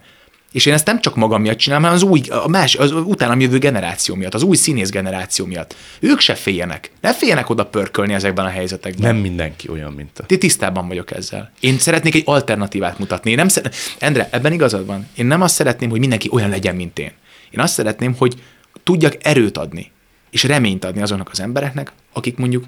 És 0.53 0.65
én 0.65 0.73
ezt 0.73 0.85
nem 0.85 1.01
csak 1.01 1.15
magam 1.15 1.41
miatt 1.41 1.57
csinálom, 1.57 1.83
hanem 1.83 1.99
az 1.99 2.03
új, 2.09 2.21
a 2.29 2.47
más, 2.47 2.75
az 2.75 2.91
utánam 2.91 3.39
jövő 3.39 3.57
generáció 3.57 4.15
miatt, 4.15 4.33
az 4.33 4.43
új 4.43 4.55
színész 4.55 4.89
generáció 4.89 5.45
miatt. 5.45 5.75
Ők 5.99 6.19
se 6.19 6.35
féljenek. 6.35 6.91
Ne 7.01 7.13
féljenek 7.13 7.49
oda 7.49 7.65
pörkölni 7.65 8.13
ezekben 8.13 8.45
a 8.45 8.49
helyzetekben. 8.49 9.13
Nem 9.13 9.21
mindenki 9.21 9.69
olyan, 9.69 9.93
mint 9.93 10.19
a... 10.19 10.25
Ti 10.25 10.37
tisztában 10.37 10.87
vagyok 10.87 11.11
ezzel. 11.11 11.51
Én 11.59 11.77
szeretnék 11.77 12.15
egy 12.15 12.23
alternatívát 12.25 12.99
mutatni. 12.99 13.29
Én 13.29 13.35
nem 13.35 13.47
szeret... 13.47 13.75
Endre, 13.99 14.27
ebben 14.31 14.51
igazad 14.51 14.85
van. 14.85 15.07
Én 15.15 15.25
nem 15.25 15.41
azt 15.41 15.55
szeretném, 15.55 15.89
hogy 15.89 15.99
mindenki 15.99 16.29
olyan 16.31 16.49
legyen, 16.49 16.75
mint 16.75 16.99
én. 16.99 17.11
Én 17.49 17.59
azt 17.59 17.73
szeretném, 17.73 18.15
hogy 18.17 18.43
tudjak 18.83 19.15
erőt 19.21 19.57
adni, 19.57 19.91
és 20.29 20.43
reményt 20.43 20.85
adni 20.85 21.01
azoknak 21.01 21.29
az 21.31 21.39
embereknek, 21.39 21.91
akik 22.13 22.37
mondjuk 22.37 22.63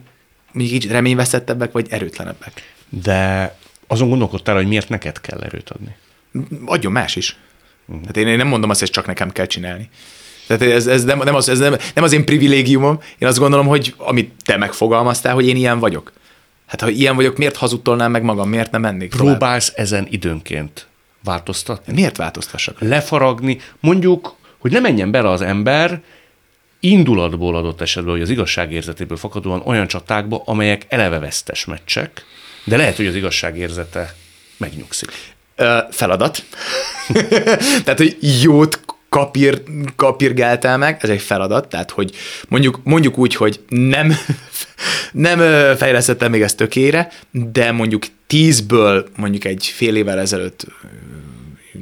mondjuk 0.55 0.83
így 0.83 0.91
reményveszettebbek, 0.91 1.71
vagy 1.71 1.87
erőtlenebbek. 1.89 2.73
De 2.89 3.55
azon 3.87 4.09
gondolkodtál, 4.09 4.55
hogy 4.55 4.67
miért 4.67 4.89
neked 4.89 5.21
kell 5.21 5.41
erőt 5.41 5.69
adni? 5.69 5.95
Adjon 6.65 6.91
más 6.91 7.15
is. 7.15 7.37
Uh-huh. 7.87 8.01
Tehát 8.01 8.17
én, 8.17 8.27
én 8.27 8.37
nem 8.37 8.47
mondom 8.47 8.69
azt, 8.69 8.79
hogy 8.79 8.89
csak 8.89 9.05
nekem 9.05 9.31
kell 9.31 9.45
csinálni. 9.45 9.89
Tehát 10.47 10.63
ez, 10.63 10.87
ez, 10.87 11.03
nem, 11.03 11.17
nem, 11.23 11.35
az, 11.35 11.49
ez 11.49 11.59
nem, 11.59 11.75
nem 11.93 12.03
az 12.03 12.13
én 12.13 12.25
privilégiumom, 12.25 12.99
én 13.17 13.27
azt 13.27 13.37
gondolom, 13.37 13.67
hogy 13.67 13.93
amit 13.97 14.31
te 14.45 14.57
megfogalmaztál, 14.57 15.33
hogy 15.33 15.47
én 15.47 15.55
ilyen 15.55 15.79
vagyok. 15.79 16.11
Hát 16.65 16.81
ha 16.81 16.89
ilyen 16.89 17.15
vagyok, 17.15 17.37
miért 17.37 17.55
hazudtolnám 17.55 18.11
meg 18.11 18.23
magam, 18.23 18.49
miért 18.49 18.71
nem 18.71 18.81
mennék 18.81 19.09
Próbálsz 19.09 19.69
tovább? 19.69 19.85
ezen 19.85 20.07
időnként 20.09 20.87
változtatni? 21.23 21.93
Miért 21.93 22.17
változtassak? 22.17 22.79
Lefaragni, 22.79 23.59
mondjuk, 23.79 24.35
hogy 24.57 24.71
ne 24.71 24.79
menjen 24.79 25.11
bele 25.11 25.29
az 25.29 25.41
ember 25.41 26.01
indulatból 26.79 27.55
adott 27.55 27.81
esetben, 27.81 28.13
hogy 28.13 28.21
az 28.21 28.29
igazságérzetéből 28.29 29.17
fakadóan 29.17 29.61
olyan 29.65 29.87
csatákba, 29.87 30.41
amelyek 30.45 30.85
eleve 30.89 31.19
vesztes 31.19 31.65
meccsek, 31.65 32.25
de 32.63 32.77
lehet, 32.77 32.95
hogy 32.95 33.05
az 33.05 33.15
igazságérzete 33.15 34.15
megnyugszik. 34.57 35.11
Ö, 35.55 35.77
feladat. 35.91 36.43
Tehát, 37.83 37.97
hogy 37.97 38.17
jót 38.41 38.79
kapir, 39.09 39.61
kapirgáltál 39.95 40.77
meg, 40.77 40.97
ez 41.01 41.09
egy 41.09 41.21
feladat, 41.21 41.67
tehát 41.67 41.91
hogy 41.91 42.11
mondjuk, 42.47 42.79
mondjuk 42.83 43.17
úgy, 43.17 43.35
hogy 43.35 43.59
nem, 43.67 44.15
nem 45.11 45.37
fejlesztettem 45.77 46.31
még 46.31 46.41
ezt 46.41 46.57
tökére, 46.57 47.11
de 47.31 47.71
mondjuk 47.71 48.05
tízből 48.27 49.07
mondjuk 49.15 49.45
egy 49.45 49.71
fél 49.73 49.95
évvel 49.95 50.19
ezelőtt 50.19 50.65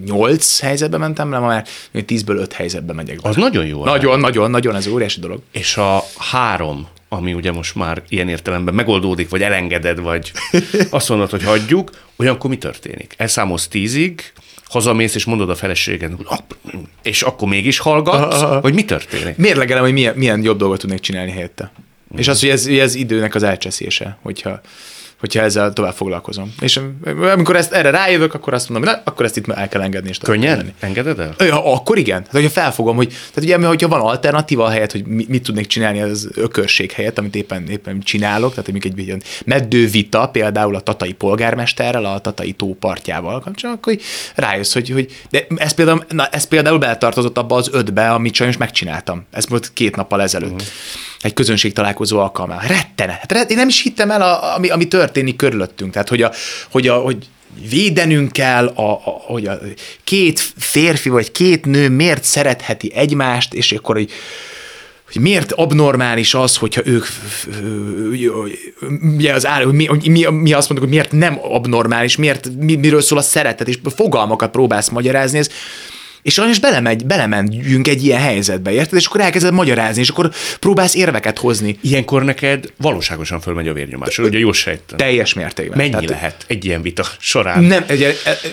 nyolc 0.06 0.60
helyzetbe 0.60 0.98
mentem 0.98 1.32
le, 1.32 1.40
ma 1.40 1.48
már 1.48 1.68
tízből 2.06 2.38
öt 2.38 2.54
helyzetbe 2.54 2.94
megyek. 2.94 3.22
Be. 3.22 3.30
Az 3.30 3.36
nagyon 3.36 3.66
jó. 3.66 3.84
Nagyon, 3.84 4.20
nagyon, 4.20 4.52
nagyon, 4.52 4.76
ez 4.76 4.88
óriási 4.88 5.20
dolog. 5.20 5.42
És 5.52 5.78
a 5.78 6.04
három 6.18 6.88
ami 7.14 7.34
ugye 7.34 7.52
most 7.52 7.76
már 7.76 8.02
ilyen 8.10 8.30
értelemben 8.30 8.74
megoldódik, 8.74 9.30
vagy 9.30 9.42
elengeded, 9.42 10.00
vagy 10.00 10.32
azt 10.90 11.10
mondod, 11.10 11.30
hogy 11.30 11.44
hagyjuk, 11.44 11.90
olyankor 12.16 12.50
mi 12.50 12.58
történik? 12.58 13.14
Elszámolsz 13.18 13.68
tízig, 13.68 14.34
hazamész, 14.66 15.16
és 15.16 15.26
mondod 15.26 15.50
a 15.50 15.56
feleséged, 15.56 16.12
és 17.04 17.22
akkor 17.22 17.48
mégis 17.48 17.80
hallgatsz, 17.80 18.42
Aha. 18.42 18.62
vagy 18.62 18.74
mi 18.74 18.86
történik? 18.86 19.38
Mérlegelem, 19.38 19.84
hogy 19.84 19.94
milyen, 19.94 20.16
milyen 20.16 20.44
jobb 20.44 20.58
dolgot 20.58 20.80
tudnék 20.80 21.00
csinálni 21.00 21.32
helyette. 21.32 21.72
Mm. 22.14 22.18
És 22.18 22.28
az, 22.28 22.40
hogy 22.40 22.50
ez, 22.50 22.66
ez 22.66 22.96
időnek 22.96 23.36
az 23.36 23.44
elcseszése, 23.44 24.18
hogyha 24.22 24.62
hogyha 25.24 25.42
ezzel 25.42 25.74
tovább 25.74 25.94
foglalkozom. 25.94 26.54
És 26.60 26.80
amikor 27.34 27.56
ezt 27.56 27.74
erre 27.74 27.90
rájövök, 27.90 28.34
akkor 28.34 28.54
azt 28.54 28.70
mondom, 28.70 28.90
hogy 28.90 28.98
na, 28.98 29.12
akkor 29.12 29.26
ezt 29.26 29.38
itt 29.38 29.48
el 29.48 29.68
kell 29.68 29.82
engedni. 29.82 30.10
És 30.10 30.18
Könnyen? 30.18 30.58
Lenni. 30.58 30.74
Engeded 30.80 31.20
el? 31.20 31.36
Ja, 31.38 31.74
akkor 31.74 31.98
igen. 31.98 32.18
Tehát, 32.18 32.32
hogyha 32.32 32.50
felfogom, 32.50 32.96
hogy 32.96 33.08
tehát 33.08 33.60
ugye, 33.60 33.68
hogyha 33.68 33.88
van 33.88 34.02
alternatíva 34.02 34.70
helyett, 34.70 34.92
hogy 34.92 35.06
mit 35.06 35.44
tudnék 35.44 35.68
csinálni 35.68 36.02
az 36.02 36.30
ökörség 36.36 36.92
helyett, 36.92 37.18
amit 37.18 37.36
éppen, 37.36 37.68
éppen 37.68 38.02
csinálok, 38.02 38.50
tehát 38.50 38.66
hogy 38.66 38.86
egy 38.86 39.00
ilyen 39.00 39.22
meddő 39.46 39.88
vita, 39.88 40.28
például 40.28 40.76
a 40.76 40.80
tatai 40.80 41.14
polgármesterrel, 41.14 42.06
a 42.06 42.20
tatai 42.20 42.52
tó 42.52 42.76
partjával 42.80 43.44
akkor 43.64 43.98
rájössz, 44.36 44.74
hogy, 44.74 44.90
hogy 44.90 45.22
de 45.30 45.46
ez 45.56 45.74
például, 45.74 46.06
na, 46.10 46.28
ez 46.28 46.48
például 46.48 46.78
beletartozott 46.78 47.38
abba 47.38 47.56
az 47.56 47.70
ötbe, 47.72 48.10
amit 48.10 48.34
sajnos 48.34 48.58
megcsináltam. 48.58 49.26
Ez 49.32 49.50
volt 49.50 49.72
két 49.74 49.96
nappal 49.96 50.22
ezelőtt. 50.22 50.52
Uh-huh. 50.52 50.68
Egy 51.22 51.34
közönség 51.34 51.74
találkozó 51.74 52.20
alkalmával. 52.20 52.68
Rettenet. 52.68 53.32
Hát 53.32 53.52
én 53.52 53.58
nem 53.58 53.68
is 53.68 53.82
hittem 53.82 54.12
el, 54.12 54.22
a, 54.22 54.56
ami, 54.56 54.70
ami 54.70 54.88
történt 54.88 55.12
történik 55.14 55.36
körülöttünk. 55.36 55.92
Tehát, 55.92 56.10
hogy, 56.10 56.22
a, 56.22 56.32
hogy, 56.72 56.88
a, 56.88 56.96
hogy 56.96 57.18
védenünk 57.70 58.32
kell, 58.32 58.68
a, 58.68 58.92
a, 58.92 59.10
hogy 59.26 59.46
a 59.46 59.60
két 60.04 60.40
férfi 60.58 61.10
vagy 61.10 61.32
két 61.32 61.66
nő 61.66 61.90
miért 61.90 62.24
szeretheti 62.24 62.92
egymást, 62.96 63.54
és 63.54 63.72
akkor, 63.72 63.96
hogy, 63.96 64.12
hogy 65.12 65.22
miért 65.22 65.52
abnormális 65.52 66.34
az, 66.34 66.58
hogyha 66.58 66.82
ők, 66.86 67.06
mi, 69.00 69.28
az 69.28 69.46
áll, 69.46 69.66
mi, 69.66 69.88
mi, 70.06 70.26
mi 70.30 70.54
azt 70.54 70.70
mondjuk, 70.70 70.80
hogy 70.80 70.90
miért 70.90 71.12
nem 71.12 71.40
abnormális, 71.42 72.16
miért, 72.16 72.50
mi, 72.60 72.76
miről 72.76 73.02
szól 73.02 73.18
a 73.18 73.22
szeretet, 73.22 73.68
és 73.68 73.80
fogalmakat 73.96 74.52
próbálsz 74.52 74.90
magyarázni, 74.90 75.38
ez 75.38 75.50
és 76.24 76.34
sajnos 76.34 76.60
belemegy, 76.60 77.06
belemegyünk 77.06 77.88
egy 77.88 78.04
ilyen 78.06 78.20
helyzetbe, 78.20 78.72
érted? 78.72 79.00
És 79.00 79.06
akkor 79.06 79.22
elkezded 79.22 79.54
magyarázni, 79.54 80.02
és 80.02 80.10
akkor 80.10 80.32
próbálsz 80.60 80.96
érveket 80.96 81.38
hozni. 81.38 81.78
Ilyenkor 81.82 82.24
neked 82.24 82.72
valóságosan 82.78 83.40
fölmegy 83.40 83.68
a 83.68 83.74
vérnyomás, 83.74 84.18
ugye 84.18 84.40
jól 84.40 84.54
sejtem. 84.54 84.98
Teljes 84.98 85.34
mértékben. 85.34 85.78
Mennyi 85.78 85.90
Tehát, 85.90 86.10
lehet 86.10 86.46
egy 86.48 86.66
ilyen 86.66 86.82
vita 86.82 87.06
során? 87.20 87.64
Nem, 87.64 87.84
egy, 87.88 88.04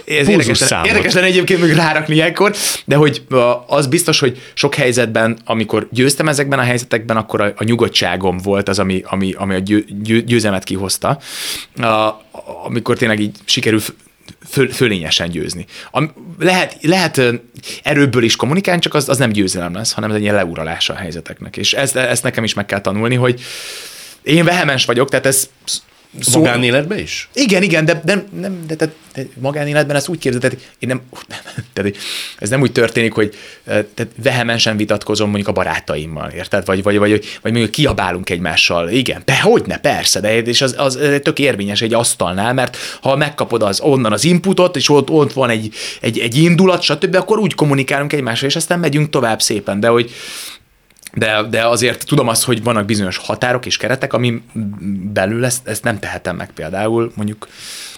ez 0.07 0.29
érdekes, 0.29 0.71
érdekes 0.85 1.12
lenne 1.12 1.27
egyébként 1.27 1.61
még 1.61 1.73
rárakni 1.73 2.14
ilyenkor, 2.14 2.55
de 2.85 2.97
hogy 2.97 3.23
az 3.66 3.87
biztos, 3.87 4.21
hogy 4.21 4.43
sok 4.55 4.75
helyzetben, 4.75 5.39
amikor 5.45 5.89
győztem 5.91 6.29
ezekben 6.29 6.59
a 6.59 6.62
helyzetekben, 6.62 7.16
akkor 7.16 7.41
a, 7.41 7.53
a 7.57 7.64
nyugodtságom 7.64 8.39
volt 8.39 8.68
az, 8.68 8.79
ami, 8.79 9.03
ami, 9.07 9.33
ami 9.37 9.55
a 9.55 9.59
győ, 9.59 9.85
győzelmet 10.27 10.64
kihozta. 10.64 11.18
A, 11.77 12.11
amikor 12.64 12.97
tényleg 12.97 13.21
így 13.21 13.37
sikerül 13.45 13.81
föl, 14.49 14.68
fölényesen 14.68 15.31
győzni. 15.31 15.66
A, 15.93 16.03
lehet, 16.39 16.76
lehet 16.81 17.20
erőből 17.83 18.22
is 18.22 18.37
kommunikálni, 18.37 18.81
csak 18.81 18.95
az, 18.95 19.09
az 19.09 19.18
nem 19.18 19.31
győzelem 19.31 19.74
lesz, 19.74 19.93
hanem 19.93 20.11
ez 20.11 20.16
egy 20.16 20.22
ilyen 20.22 20.35
leuralása 20.35 20.93
a 20.93 20.97
helyzeteknek. 20.97 21.57
És 21.57 21.72
ezt, 21.72 21.97
ezt 21.97 22.22
nekem 22.22 22.45
is 22.45 22.55
meg 22.55 22.66
kell 22.66 22.81
tanulni, 22.81 23.14
hogy 23.14 23.41
én 24.22 24.45
vehemens 24.45 24.85
vagyok, 24.85 25.09
tehát 25.09 25.26
ez 25.26 25.49
Szó... 26.21 26.39
Magánéletben 26.39 26.99
is? 26.99 27.29
Igen, 27.33 27.63
igen, 27.63 27.85
de, 27.85 28.01
de, 28.05 28.25
nem, 28.41 28.67
de, 28.67 28.75
de, 28.75 28.93
de 29.15 29.27
magánéletben 29.41 29.97
ezt 29.97 30.09
úgy 30.09 30.19
képzeld, 30.19 30.43
tehát 30.43 30.75
én 30.79 30.89
nem, 30.89 31.03
tehát 31.73 31.97
ez 32.39 32.49
nem 32.49 32.61
úgy 32.61 32.73
történik, 32.73 33.13
hogy 33.13 33.35
tehát 33.65 34.09
vehemensen 34.23 34.77
vitatkozom 34.77 35.27
mondjuk 35.27 35.49
a 35.49 35.53
barátaimmal, 35.53 36.31
érted? 36.31 36.67
Vagy, 36.67 36.83
vagy, 36.83 36.99
vagy, 36.99 37.11
vagy 37.43 37.53
mondjuk 37.53 37.71
kiabálunk 37.71 38.31
egymással. 38.31 38.89
Igen, 38.89 39.23
de 39.25 39.41
hogy 39.41 39.63
ne, 39.67 39.79
persze, 39.79 40.21
de 40.21 40.43
és 40.43 40.63
az, 40.63 40.75
az 40.79 40.99
tök 41.23 41.39
érvényes 41.39 41.83
egy 41.83 41.95
asztalnál, 41.95 42.55
mert 42.55 42.77
ha 43.01 43.17
megkapod 43.17 43.63
az, 43.63 43.81
onnan 43.81 44.13
az 44.13 44.25
inputot, 44.25 44.77
és 44.77 44.89
ott, 44.89 45.11
ott 45.11 45.33
van 45.33 45.51
egy, 45.51 45.75
egy, 46.01 46.19
egy 46.19 46.37
indulat, 46.37 46.83
stb., 46.83 47.15
akkor 47.15 47.39
úgy 47.39 47.55
kommunikálunk 47.55 48.13
egymással, 48.13 48.49
és 48.49 48.57
aztán 48.57 48.79
megyünk 48.79 49.11
tovább 49.11 49.43
szépen. 49.43 49.81
De 49.81 49.89
hogy 49.89 50.11
de, 51.15 51.43
de 51.51 51.67
azért 51.67 52.07
tudom 52.07 52.29
azt, 52.29 52.45
hogy 52.45 52.63
vannak 52.63 52.85
bizonyos 52.85 53.17
határok 53.17 53.67
és 53.67 53.77
keretek, 53.77 54.13
ami 54.13 54.43
belül 55.13 55.45
ezt, 55.45 55.69
ezt 55.69 55.85
nem 55.85 55.99
tehetem 55.99 56.37
meg 56.37 56.51
például 56.53 57.13
mondjuk, 57.15 57.49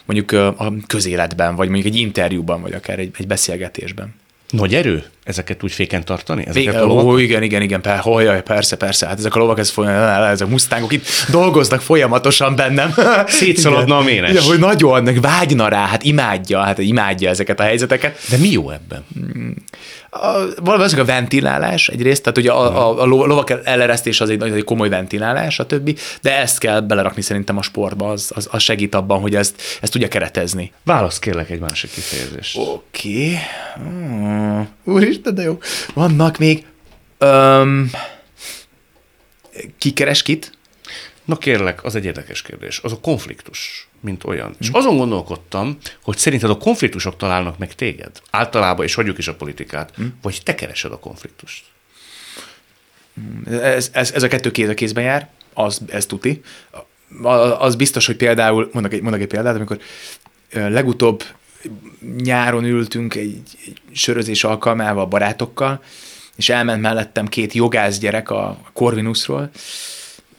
mondjuk 0.05 0.33
a 0.59 0.73
közéletben, 0.87 1.55
vagy 1.57 1.69
mondjuk 1.69 1.95
egy 1.95 2.01
interjúban, 2.01 2.63
vagy 2.63 2.73
akár 2.73 2.99
egy, 2.99 3.11
egy 3.19 3.27
beszélgetésben. 3.27 4.15
Nagy 4.51 4.75
erő 4.75 5.05
ezeket 5.25 5.63
úgy 5.63 5.73
féken 5.73 6.05
tartani? 6.05 6.45
Ezeket 6.47 6.75
a 6.75 6.85
lovak? 6.85 7.05
Ó, 7.05 7.19
igen, 7.19 7.43
igen, 7.43 7.63
igen, 7.63 7.81
per, 7.81 8.01
oh, 8.05 8.23
jaj, 8.23 8.43
persze, 8.43 8.77
persze. 8.77 9.07
Hát 9.07 9.19
ezek 9.19 9.35
a 9.35 9.39
lovak, 9.39 9.59
ez 9.59 9.71
folyam, 9.71 10.23
ezek 10.23 10.47
a 10.47 10.51
mustangok 10.51 10.93
itt 10.93 11.07
dolgoznak 11.31 11.81
folyamatosan 11.81 12.57
bennem. 12.57 12.95
Szétszaladna 13.27 13.97
a 13.97 14.03
ménes. 14.03 14.31
Igen, 14.31 14.43
hogy 14.43 14.59
nagyon, 14.59 15.21
vágyna 15.21 15.69
rá, 15.69 15.87
hát 15.87 16.03
imádja, 16.03 16.61
hát 16.61 16.79
imádja 16.79 17.29
ezeket 17.29 17.61
a 17.61 17.63
helyzeteket. 17.63 18.19
De 18.31 18.37
mi 18.37 18.51
jó 18.51 18.71
ebben? 18.71 19.05
Valószínűleg 20.57 21.09
a 21.09 21.13
ventilálás 21.13 21.89
egyrészt, 21.89 22.23
tehát 22.23 22.39
ugye 22.39 22.53
a, 22.53 22.89
a, 22.89 23.03
a 23.03 23.05
lovak 23.05 23.51
eleresztés 23.65 24.21
az 24.21 24.31
egy, 24.31 24.43
egy 24.43 24.65
komoly 24.65 24.89
ventilálás, 24.89 25.59
a 25.59 25.67
többi, 25.67 25.97
de 26.23 26.39
ezt 26.39 26.59
kell 26.59 26.81
belerakni 26.81 27.23
szerintem 27.23 27.57
a 27.57 27.63
sportba, 27.63 28.11
az, 28.11 28.33
az, 28.35 28.49
az 28.51 28.63
segít 28.63 28.95
abban, 28.95 29.21
hogy 29.21 29.35
ezt, 29.35 29.63
ezt 29.81 29.93
tudja 29.93 30.09
keretezni. 30.09 30.73
Válasz 30.85 31.19
kérlek 31.19 31.51
egy 31.51 31.61
másik 31.61 31.91
kifejezést. 31.91 32.57
Oké. 32.59 33.27
Okay. 33.27 33.39
Hmm. 33.75 34.69
Úristen, 34.85 35.35
de 35.35 35.43
jó. 35.43 35.59
Vannak 35.95 36.39
még... 36.39 36.67
Um, 37.21 37.91
ki 39.79 39.93
keres 39.93 40.23
kit? 40.23 40.59
Na 41.25 41.37
kérlek, 41.37 41.85
az 41.85 41.95
egy 41.95 42.05
érdekes 42.05 42.43
kérdés. 42.43 42.81
Az 42.83 42.93
a 42.93 43.01
konfliktus, 43.01 43.89
mint 44.03 44.25
olyan. 44.25 44.49
Mm. 44.49 44.59
És 44.61 44.69
azon 44.69 44.97
gondolkodtam, 44.97 45.77
hogy 46.03 46.17
szerinted 46.17 46.51
a 46.51 46.59
konfliktusok 46.59 47.17
találnak 47.17 47.59
meg 47.59 47.75
téged. 47.75 48.11
Általában, 48.31 48.85
és 48.85 48.95
hagyjuk 48.95 49.19
is 49.19 49.29
a 49.29 49.35
politikát, 49.35 50.01
mm. 50.01 50.07
vagy 50.23 50.41
te 50.45 50.55
keresed 50.55 50.93
a 50.93 50.99
konfliktust. 50.99 51.65
Ez, 53.51 53.91
ez, 53.93 54.13
ez 54.13 54.23
a 54.23 54.29
kettő 54.29 54.51
kéz 54.51 54.69
a 54.69 54.75
kézben 54.75 55.05
jár, 55.05 55.29
az, 55.55 55.81
ez 55.89 56.07
tuti. 56.07 56.41
Az 57.59 57.77
biztos, 57.77 58.07
hogy 58.07 58.17
például, 58.17 58.71
mondok 58.73 58.93
egy, 58.93 59.03
mondok 59.03 59.21
egy 59.21 59.27
példát, 59.27 59.57
amikor 59.57 59.79
legutóbb 60.53 61.25
nyáron 62.17 62.65
ültünk 62.65 63.15
egy, 63.15 63.41
egy 63.67 63.81
sörözés 63.93 64.45
alkalmával 64.45 65.07
barátokkal, 65.07 65.83
és 66.37 66.49
elment 66.49 66.81
mellettem 66.81 67.27
két 67.27 67.53
jogász 67.53 67.99
gyerek 67.99 68.31
a 68.31 68.59
Corvinusról, 68.73 69.51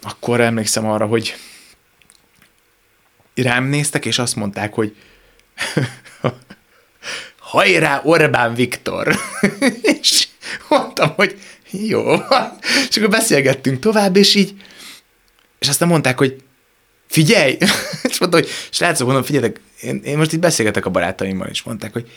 akkor 0.01 0.41
emlékszem 0.41 0.85
arra, 0.85 1.05
hogy 1.05 1.35
rám 3.35 3.63
néztek, 3.63 4.05
és 4.05 4.19
azt 4.19 4.35
mondták, 4.35 4.73
hogy 4.73 4.95
hajrá 7.37 8.01
Orbán 8.03 8.53
Viktor! 8.53 9.15
és 10.01 10.27
mondtam, 10.69 11.13
hogy 11.15 11.39
jó. 11.71 12.13
és 12.89 12.97
akkor 12.97 13.09
beszélgettünk 13.09 13.79
tovább, 13.79 14.15
és 14.15 14.35
így, 14.35 14.53
és 15.59 15.67
aztán 15.67 15.87
mondták, 15.87 16.17
hogy 16.17 16.43
figyelj! 17.07 17.57
és 18.09 18.19
mondtam, 18.19 18.41
hogy 18.41 18.49
srácok, 18.69 19.05
mondom, 19.05 19.23
figyeljetek, 19.23 19.61
én, 19.81 20.01
én 20.03 20.17
most 20.17 20.31
itt 20.31 20.39
beszélgetek 20.39 20.85
a 20.85 20.89
barátaimmal, 20.89 21.47
és 21.47 21.63
mondták, 21.63 21.93
hogy 21.93 22.11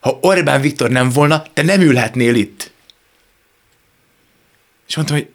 ha 0.00 0.18
Orbán 0.22 0.60
Viktor 0.60 0.90
nem 0.90 1.10
volna, 1.10 1.42
te 1.52 1.62
nem 1.62 1.80
ülhetnél 1.80 2.34
itt. 2.34 2.70
És 4.88 4.96
mondtam, 4.96 5.16
hogy 5.16 5.28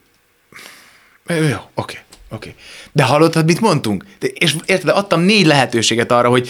jó, 1.27 1.37
oké, 1.45 1.69
okay, 1.73 1.97
oké. 2.33 2.49
Okay. 2.49 2.61
De 2.91 3.03
hallottad, 3.03 3.45
mit 3.45 3.59
mondtunk? 3.59 4.05
De, 4.19 4.27
és 4.27 4.55
érted, 4.65 4.89
adtam 4.89 5.21
négy 5.21 5.45
lehetőséget 5.45 6.11
arra, 6.11 6.29
hogy 6.29 6.49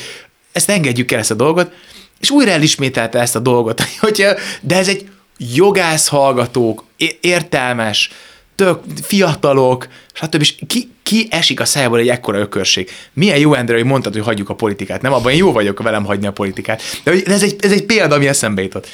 ezt 0.51 0.69
engedjük 0.69 1.11
el 1.11 1.19
ezt 1.19 1.31
a 1.31 1.35
dolgot, 1.35 1.71
és 2.19 2.29
újra 2.29 2.51
elismételte 2.51 3.19
ezt 3.19 3.35
a 3.35 3.39
dolgot, 3.39 3.81
hogy, 3.99 4.25
de 4.61 4.77
ez 4.77 4.87
egy 4.87 5.09
jogász 5.37 6.07
hallgatók, 6.07 6.83
értelmes, 7.21 8.11
tök 8.55 8.79
fiatalok, 9.01 9.87
stb. 10.13 10.41
És 10.41 10.55
ki, 10.67 10.91
ki 11.03 11.27
esik 11.29 11.59
a 11.59 11.65
szájából 11.65 11.99
egy 11.99 12.09
ekkora 12.09 12.37
ökörség? 12.37 12.89
Milyen 13.13 13.37
jó, 13.37 13.53
Endre, 13.53 13.75
hogy 13.75 13.85
mondtad, 13.85 14.13
hogy 14.13 14.23
hagyjuk 14.23 14.49
a 14.49 14.55
politikát. 14.55 15.01
Nem, 15.01 15.13
abban 15.13 15.31
én 15.31 15.37
jó 15.37 15.51
vagyok 15.51 15.81
velem 15.81 16.05
hagyni 16.05 16.27
a 16.27 16.31
politikát. 16.31 16.81
De 17.03 17.11
ez 17.25 17.43
egy, 17.43 17.55
ez 17.59 17.71
egy 17.71 17.85
példa, 17.85 18.15
ami 18.15 18.27
eszembe 18.27 18.61
jutott. 18.61 18.87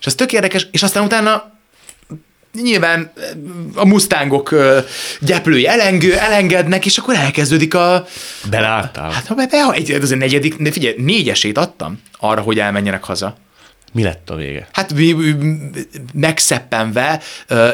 És 0.00 0.06
az 0.06 0.14
tök 0.14 0.32
érdekes, 0.32 0.68
és 0.70 0.82
aztán 0.82 1.04
utána 1.04 1.53
nyilván 2.62 3.12
a 3.74 3.86
mustangok 3.86 4.54
gyeplői 5.20 5.66
elengő, 5.66 6.16
elengednek, 6.18 6.86
és 6.86 6.98
akkor 6.98 7.14
elkezdődik 7.14 7.74
a... 7.74 8.06
Beláttál? 8.50 9.10
Hát 9.10 9.26
ha 9.26 9.34
be, 9.34 9.46
be, 9.46 9.72
egy, 9.72 9.90
ez 9.90 10.10
a 10.10 10.16
negyedik, 10.16 10.56
de 10.56 10.72
figyelj, 10.72 10.94
négyesét 10.98 11.58
adtam 11.58 12.00
arra, 12.18 12.40
hogy 12.40 12.58
elmenjenek 12.58 13.04
haza. 13.04 13.36
Mi 13.94 14.02
lett 14.02 14.30
a 14.30 14.34
vége? 14.34 14.68
Hát 14.72 14.94
megszeppenve 16.12 17.20
uh, 17.50 17.68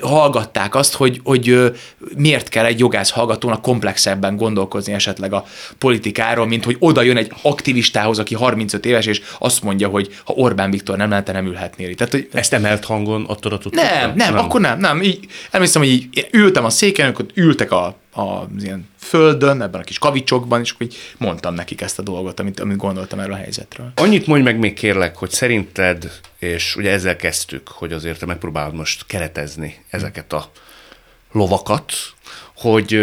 hallgatták 0.00 0.74
azt, 0.74 0.94
hogy, 0.94 1.20
hogy 1.24 1.50
uh, 1.50 1.74
miért 2.16 2.48
kell 2.48 2.64
egy 2.64 2.78
jogász 2.78 3.10
hallgatónak 3.10 3.62
komplexebben 3.62 4.36
gondolkozni 4.36 4.92
esetleg 4.92 5.32
a 5.32 5.44
politikáról, 5.78 6.46
mint 6.46 6.64
hogy 6.64 6.76
oda 6.78 7.02
jön 7.02 7.16
egy 7.16 7.32
aktivistához, 7.42 8.18
aki 8.18 8.34
35 8.34 8.86
éves, 8.86 9.06
és 9.06 9.22
azt 9.38 9.62
mondja, 9.62 9.88
hogy 9.88 10.14
ha 10.24 10.32
Orbán 10.32 10.70
Viktor 10.70 10.96
nem 10.96 11.10
lenne, 11.10 11.32
nem 11.32 11.46
ülhetnél 11.46 11.88
itt. 11.88 11.96
Tehát, 11.96 12.12
hogy 12.12 12.28
Ezt 12.32 12.52
emelt 12.52 12.84
hangon 12.84 13.24
attól 13.24 13.52
a 13.52 13.58
nem, 13.70 13.84
nem, 13.84 14.34
nem, 14.34 14.44
akkor 14.44 14.60
nem, 14.60 14.78
nem. 14.78 15.02
Így, 15.02 15.26
emlékszem, 15.50 15.82
hogy 15.82 15.90
így 15.90 16.28
ültem 16.30 16.64
a 16.64 16.70
széken, 16.70 17.08
akkor 17.08 17.26
ültek 17.34 17.72
a 17.72 17.96
az 18.14 18.62
ilyen 18.62 18.88
földön, 18.98 19.62
ebben 19.62 19.80
a 19.80 19.84
kis 19.84 19.98
kavicsokban, 19.98 20.60
és 20.60 20.74
így 20.78 20.96
mondtam 21.18 21.54
nekik 21.54 21.80
ezt 21.80 21.98
a 21.98 22.02
dolgot, 22.02 22.40
amit, 22.40 22.60
amit 22.60 22.76
gondoltam 22.76 23.18
erről 23.18 23.32
a 23.32 23.36
helyzetről. 23.36 23.92
Annyit 23.94 24.26
mondj 24.26 24.44
meg 24.44 24.58
még 24.58 24.74
kérlek, 24.74 25.16
hogy 25.16 25.30
szerinted, 25.30 26.20
és 26.38 26.76
ugye 26.76 26.90
ezzel 26.90 27.16
kezdtük, 27.16 27.68
hogy 27.68 27.92
azért 27.92 28.18
te 28.18 28.26
megpróbálod 28.26 28.74
most 28.74 29.06
keretezni 29.06 29.84
ezeket 29.90 30.32
a 30.32 30.50
lovakat, 31.32 31.92
hogy 32.56 33.00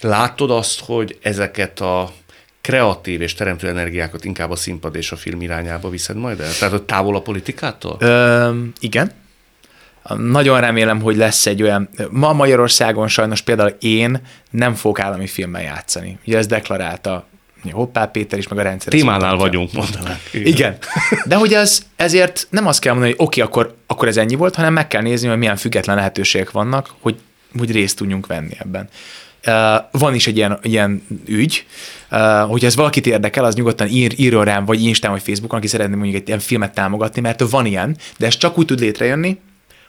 látod 0.00 0.50
azt, 0.50 0.80
hogy 0.80 1.18
ezeket 1.22 1.80
a 1.80 2.12
kreatív 2.60 3.20
és 3.20 3.34
teremtő 3.34 3.68
energiákat 3.68 4.24
inkább 4.24 4.50
a 4.50 4.56
színpad 4.56 4.94
és 4.96 5.12
a 5.12 5.16
film 5.16 5.42
irányába 5.42 5.88
viszed 5.88 6.16
majd 6.16 6.40
el? 6.40 6.52
Tehát, 6.52 6.74
hogy 6.74 6.82
távol 6.82 7.16
a 7.16 7.20
politikától? 7.20 7.96
Ö, 8.00 8.50
igen, 8.80 9.12
nagyon 10.16 10.60
remélem, 10.60 11.00
hogy 11.00 11.16
lesz 11.16 11.46
egy 11.46 11.62
olyan, 11.62 11.88
ma 12.10 12.32
Magyarországon 12.32 13.08
sajnos 13.08 13.40
például 13.40 13.76
én 13.80 14.20
nem 14.50 14.74
fogok 14.74 15.00
állami 15.00 15.26
filmmel 15.26 15.62
játszani. 15.62 16.18
Ugye 16.26 16.36
ez 16.36 16.46
deklarálta 16.46 17.26
Hoppá 17.70 18.06
Péter 18.06 18.38
is, 18.38 18.48
meg 18.48 18.58
a 18.58 18.62
rendszer. 18.62 18.92
Témánál 18.92 19.36
vagyunk, 19.36 19.72
mondanák. 19.72 20.20
Igen. 20.32 20.46
Igen. 20.46 20.76
De 21.24 21.36
hogy 21.36 21.52
ez, 21.52 21.82
ezért 21.96 22.46
nem 22.50 22.66
azt 22.66 22.80
kell 22.80 22.92
mondani, 22.92 23.14
hogy 23.16 23.26
oké, 23.26 23.40
okay, 23.40 23.52
akkor, 23.52 23.76
akkor 23.86 24.08
ez 24.08 24.16
ennyi 24.16 24.34
volt, 24.34 24.54
hanem 24.54 24.72
meg 24.72 24.86
kell 24.86 25.02
nézni, 25.02 25.28
hogy 25.28 25.38
milyen 25.38 25.56
független 25.56 25.96
lehetőségek 25.96 26.50
vannak, 26.50 26.94
hogy, 27.00 27.16
hogy 27.58 27.70
részt 27.70 27.96
tudjunk 27.96 28.26
venni 28.26 28.54
ebben. 28.58 28.88
Uh, 29.46 30.00
van 30.00 30.14
is 30.14 30.26
egy 30.26 30.36
ilyen, 30.36 30.58
ilyen 30.62 31.06
ügy, 31.26 31.66
uh, 32.10 32.40
hogy 32.40 32.64
ez 32.64 32.76
valakit 32.76 33.06
érdekel, 33.06 33.44
az 33.44 33.54
nyugodtan 33.54 33.88
ír, 33.88 34.12
írjon 34.16 34.44
rám, 34.44 34.64
vagy 34.64 34.82
Instán, 34.82 35.10
vagy 35.10 35.22
Facebookon, 35.22 35.58
aki 35.58 35.66
szeretné 35.66 35.94
mondjuk 35.94 36.16
egy 36.16 36.28
ilyen 36.28 36.40
filmet 36.40 36.74
támogatni, 36.74 37.20
mert 37.20 37.40
van 37.50 37.66
ilyen, 37.66 37.96
de 38.18 38.26
ez 38.26 38.36
csak 38.36 38.58
úgy 38.58 38.66
tud 38.66 38.80
létrejönni, 38.80 39.38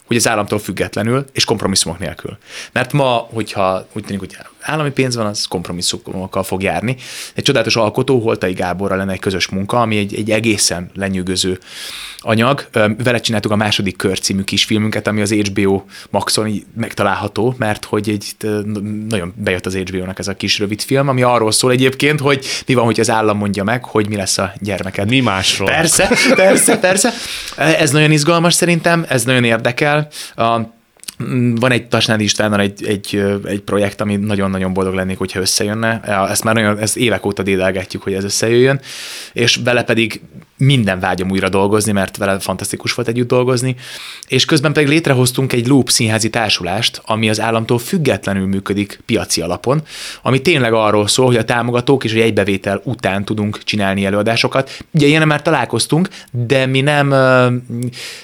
hogy 0.10 0.18
az 0.18 0.28
államtól 0.28 0.60
függetlenül 0.60 1.26
és 1.32 1.46
kompromisszumok 1.46 2.00
nélkül. 2.00 2.38
Mert 2.72 2.94
ma, 2.94 3.28
hogyha 3.34 3.88
úgy 3.94 4.04
tűnik, 4.04 4.20
hogy 4.20 4.38
állami 4.62 4.92
pénz 4.92 5.16
van, 5.16 5.26
az 5.26 5.46
kompromisszumokkal 5.46 6.44
fog 6.44 6.64
járni. 6.64 6.96
Egy 7.34 7.44
csodálatos 7.44 7.76
alkotó, 7.76 8.20
Holtai 8.20 8.54
Gáborra 8.54 8.96
lenne 8.96 9.12
egy 9.12 9.20
közös 9.20 9.48
munka, 9.48 9.82
ami 9.82 9.98
egy, 9.98 10.16
egy 10.16 10.32
egészen 10.32 10.90
lenyűgöző 10.94 11.60
anyag. 12.20 12.68
Vele 13.04 13.20
csináltuk 13.20 13.52
a 13.52 13.56
második 13.56 13.96
kör 13.96 14.20
című 14.20 14.42
kisfilmünket, 14.42 15.08
ami 15.08 15.22
az 15.22 15.34
HBO 15.34 15.84
Maxon 16.10 16.64
megtalálható, 16.76 17.56
mert 17.58 17.86
hogy 17.86 18.10
egy, 18.10 18.50
nagyon 19.08 19.34
bejött 19.36 19.66
az 19.66 19.76
HBO-nak 19.76 20.20
ez 20.20 20.28
a 20.28 20.36
kis 20.36 20.60
rövid 20.60 20.82
film, 20.82 21.08
ami 21.08 21.22
arról 21.22 21.52
szól 21.52 21.72
egyébként, 21.72 22.20
hogy 22.20 22.46
mi 22.68 22.74
van, 22.74 22.86
hogy 22.86 23.00
az 23.00 23.10
állam 23.10 23.38
mondja 23.38 23.64
meg, 23.64 23.84
hogy 23.84 24.10
mi 24.10 24.16
lesz 24.16 24.38
a 24.38 24.54
gyermeked. 24.60 25.10
Mi 25.10 25.20
másról? 25.20 25.70
Persze, 25.70 26.10
persze, 26.36 26.80
persze. 26.80 27.14
Ez 27.56 27.92
nagyon 27.92 28.12
izgalmas 28.12 28.54
szerintem, 28.54 29.06
ez 29.08 29.24
nagyon 29.24 29.44
érdekel. 29.44 30.08
A, 30.36 30.78
van 31.56 31.72
egy 31.72 31.88
Tasnádi 31.88 32.24
Istvánnal 32.24 32.60
egy, 32.60 32.86
egy, 32.86 33.24
egy 33.46 33.62
projekt, 33.62 34.02
ami 34.02 34.16
nagyon-nagyon 34.16 34.74
boldog 34.74 34.94
lennék, 34.94 35.18
hogyha 35.18 35.40
összejönne. 35.40 36.02
Ezt 36.30 36.44
már 36.44 36.56
nagyon, 36.56 36.78
ezt 36.78 36.98
évek 36.98 37.26
óta 37.26 37.44
dédelgetjük, 37.44 38.04
hogy 38.04 38.14
ez 38.14 38.24
összejöjjön, 38.24 38.80
és 39.34 39.60
vele 39.64 39.84
pedig 39.84 40.22
minden 40.58 41.00
vágyom 41.00 41.32
újra 41.32 41.50
dolgozni, 41.50 41.92
mert 41.92 42.18
vele 42.18 42.40
fantasztikus 42.40 42.94
volt 42.94 43.08
együtt 43.08 43.28
dolgozni, 43.28 43.76
és 44.28 44.46
közben 44.46 44.74
pedig 44.74 44.90
létrehoztunk 44.90 45.54
egy 45.54 45.68
Loop 45.68 45.90
színházi 45.90 46.30
társulást, 46.30 47.02
ami 47.06 47.30
az 47.30 47.40
államtól 47.40 47.80
függetlenül 47.80 48.48
működik 48.48 49.00
piaci 49.06 49.42
alapon, 49.42 49.82
ami 50.22 50.42
tényleg 50.42 50.74
arról 50.74 51.08
szól, 51.08 51.26
hogy 51.26 51.36
a 51.36 51.44
támogatók 51.44 52.04
és 52.04 52.14
egy 52.14 52.20
egybevétel 52.20 52.82
után 52.84 53.26
tudunk 53.26 53.64
csinálni 53.64 54.06
előadásokat. 54.06 54.86
Ugye 54.92 55.08
ilyen 55.08 55.28
már 55.28 55.42
találkoztunk, 55.42 56.10
de 56.32 56.66
mi 56.66 56.82
nem, 56.82 57.08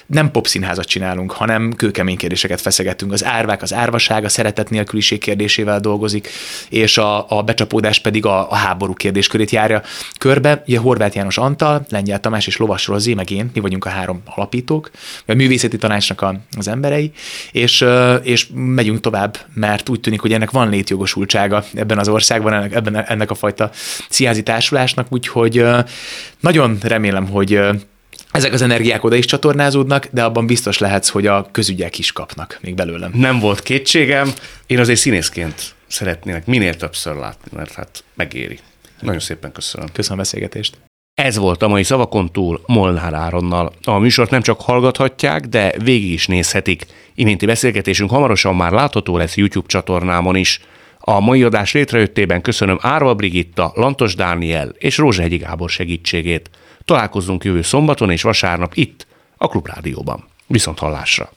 nem 0.06 0.30
pop 0.30 0.46
színházat 0.46 0.86
csinálunk, 0.86 1.32
hanem 1.32 1.72
kőkemény 1.72 2.16
kérdéseket 2.16 2.60
feszegetünk. 2.60 2.84
Az 3.08 3.24
árvák, 3.24 3.62
az 3.62 3.74
árvaság, 3.74 4.24
a 4.24 4.28
szeretet 4.28 4.70
nélküliség 4.70 5.18
kérdésével 5.18 5.80
dolgozik, 5.80 6.28
és 6.68 6.98
a, 6.98 7.30
a 7.30 7.42
becsapódás 7.42 7.98
pedig 7.98 8.26
a, 8.26 8.50
a 8.50 8.54
háború 8.54 8.92
kérdéskörét 8.94 9.50
járja 9.50 9.82
körbe. 10.18 10.62
Ugye 10.66 10.78
Horváth 10.78 11.16
János 11.16 11.38
Antal, 11.38 11.86
lengyel 11.88 12.20
Tamás 12.20 12.46
és 12.46 12.56
Lovas 12.56 12.86
Rozi, 12.86 13.14
meg 13.14 13.30
én, 13.30 13.50
mi 13.54 13.60
vagyunk 13.60 13.84
a 13.84 13.88
három 13.88 14.22
alapítók, 14.24 14.90
a 15.26 15.34
művészeti 15.34 15.76
tanácsnak 15.76 16.20
a, 16.20 16.40
az 16.56 16.68
emberei, 16.68 17.12
és, 17.52 17.84
és 18.22 18.46
megyünk 18.54 19.00
tovább, 19.00 19.38
mert 19.54 19.88
úgy 19.88 20.00
tűnik, 20.00 20.20
hogy 20.20 20.32
ennek 20.32 20.50
van 20.50 20.68
létjogosultsága 20.68 21.64
ebben 21.74 21.98
az 21.98 22.08
országban, 22.08 22.52
ennek, 22.52 22.74
ebben, 22.74 22.96
ennek 22.96 23.30
a 23.30 23.34
fajta 23.34 23.70
színházi 24.08 24.42
társulásnak, 24.42 25.06
úgyhogy 25.10 25.64
nagyon 26.40 26.78
remélem, 26.82 27.28
hogy 27.28 27.60
ezek 28.36 28.52
az 28.52 28.62
energiák 28.62 29.04
oda 29.04 29.16
is 29.16 29.24
csatornázódnak, 29.24 30.08
de 30.10 30.24
abban 30.24 30.46
biztos 30.46 30.78
lehetsz, 30.78 31.08
hogy 31.08 31.26
a 31.26 31.48
közügyek 31.52 31.98
is 31.98 32.12
kapnak 32.12 32.58
még 32.60 32.74
belőlem. 32.74 33.10
Nem 33.14 33.38
volt 33.38 33.62
kétségem, 33.62 34.32
én 34.66 34.78
azért 34.78 34.98
színészként 34.98 35.74
szeretnének 35.86 36.46
minél 36.46 36.74
többször 36.74 37.14
látni, 37.14 37.50
mert 37.56 37.72
hát 37.72 38.04
megéri. 38.14 38.58
Nagyon 39.00 39.20
szépen 39.20 39.52
köszönöm. 39.52 39.86
Köszönöm 39.92 40.18
a 40.18 40.22
beszélgetést. 40.22 40.76
Ez 41.14 41.36
volt 41.36 41.62
a 41.62 41.68
mai 41.68 41.82
szavakon 41.82 42.32
túl 42.32 42.60
Molnár 42.66 43.14
Áronnal. 43.14 43.72
A 43.84 43.98
műsort 43.98 44.30
nem 44.30 44.42
csak 44.42 44.60
hallgathatják, 44.60 45.46
de 45.46 45.74
végig 45.82 46.12
is 46.12 46.26
nézhetik. 46.26 46.86
Iménti 47.14 47.46
beszélgetésünk 47.46 48.10
hamarosan 48.10 48.56
már 48.56 48.72
látható 48.72 49.16
lesz 49.16 49.36
YouTube 49.36 49.66
csatornámon 49.66 50.36
is. 50.36 50.60
A 50.98 51.20
mai 51.20 51.42
adás 51.42 51.72
létrejöttében 51.72 52.40
köszönöm 52.40 52.78
Árva 52.80 53.14
Brigitta, 53.14 53.72
Lantos 53.74 54.14
Dániel 54.14 54.68
és 54.78 54.98
Rózsehegyi 54.98 55.36
Gábor 55.36 55.70
segítségét. 55.70 56.50
Találkozzunk 56.86 57.44
jövő 57.44 57.62
szombaton 57.62 58.10
és 58.10 58.22
vasárnap 58.22 58.74
itt, 58.74 59.06
a 59.36 59.48
Klubrádióban. 59.48 60.24
Viszont 60.46 60.78
hallásra! 60.78 61.30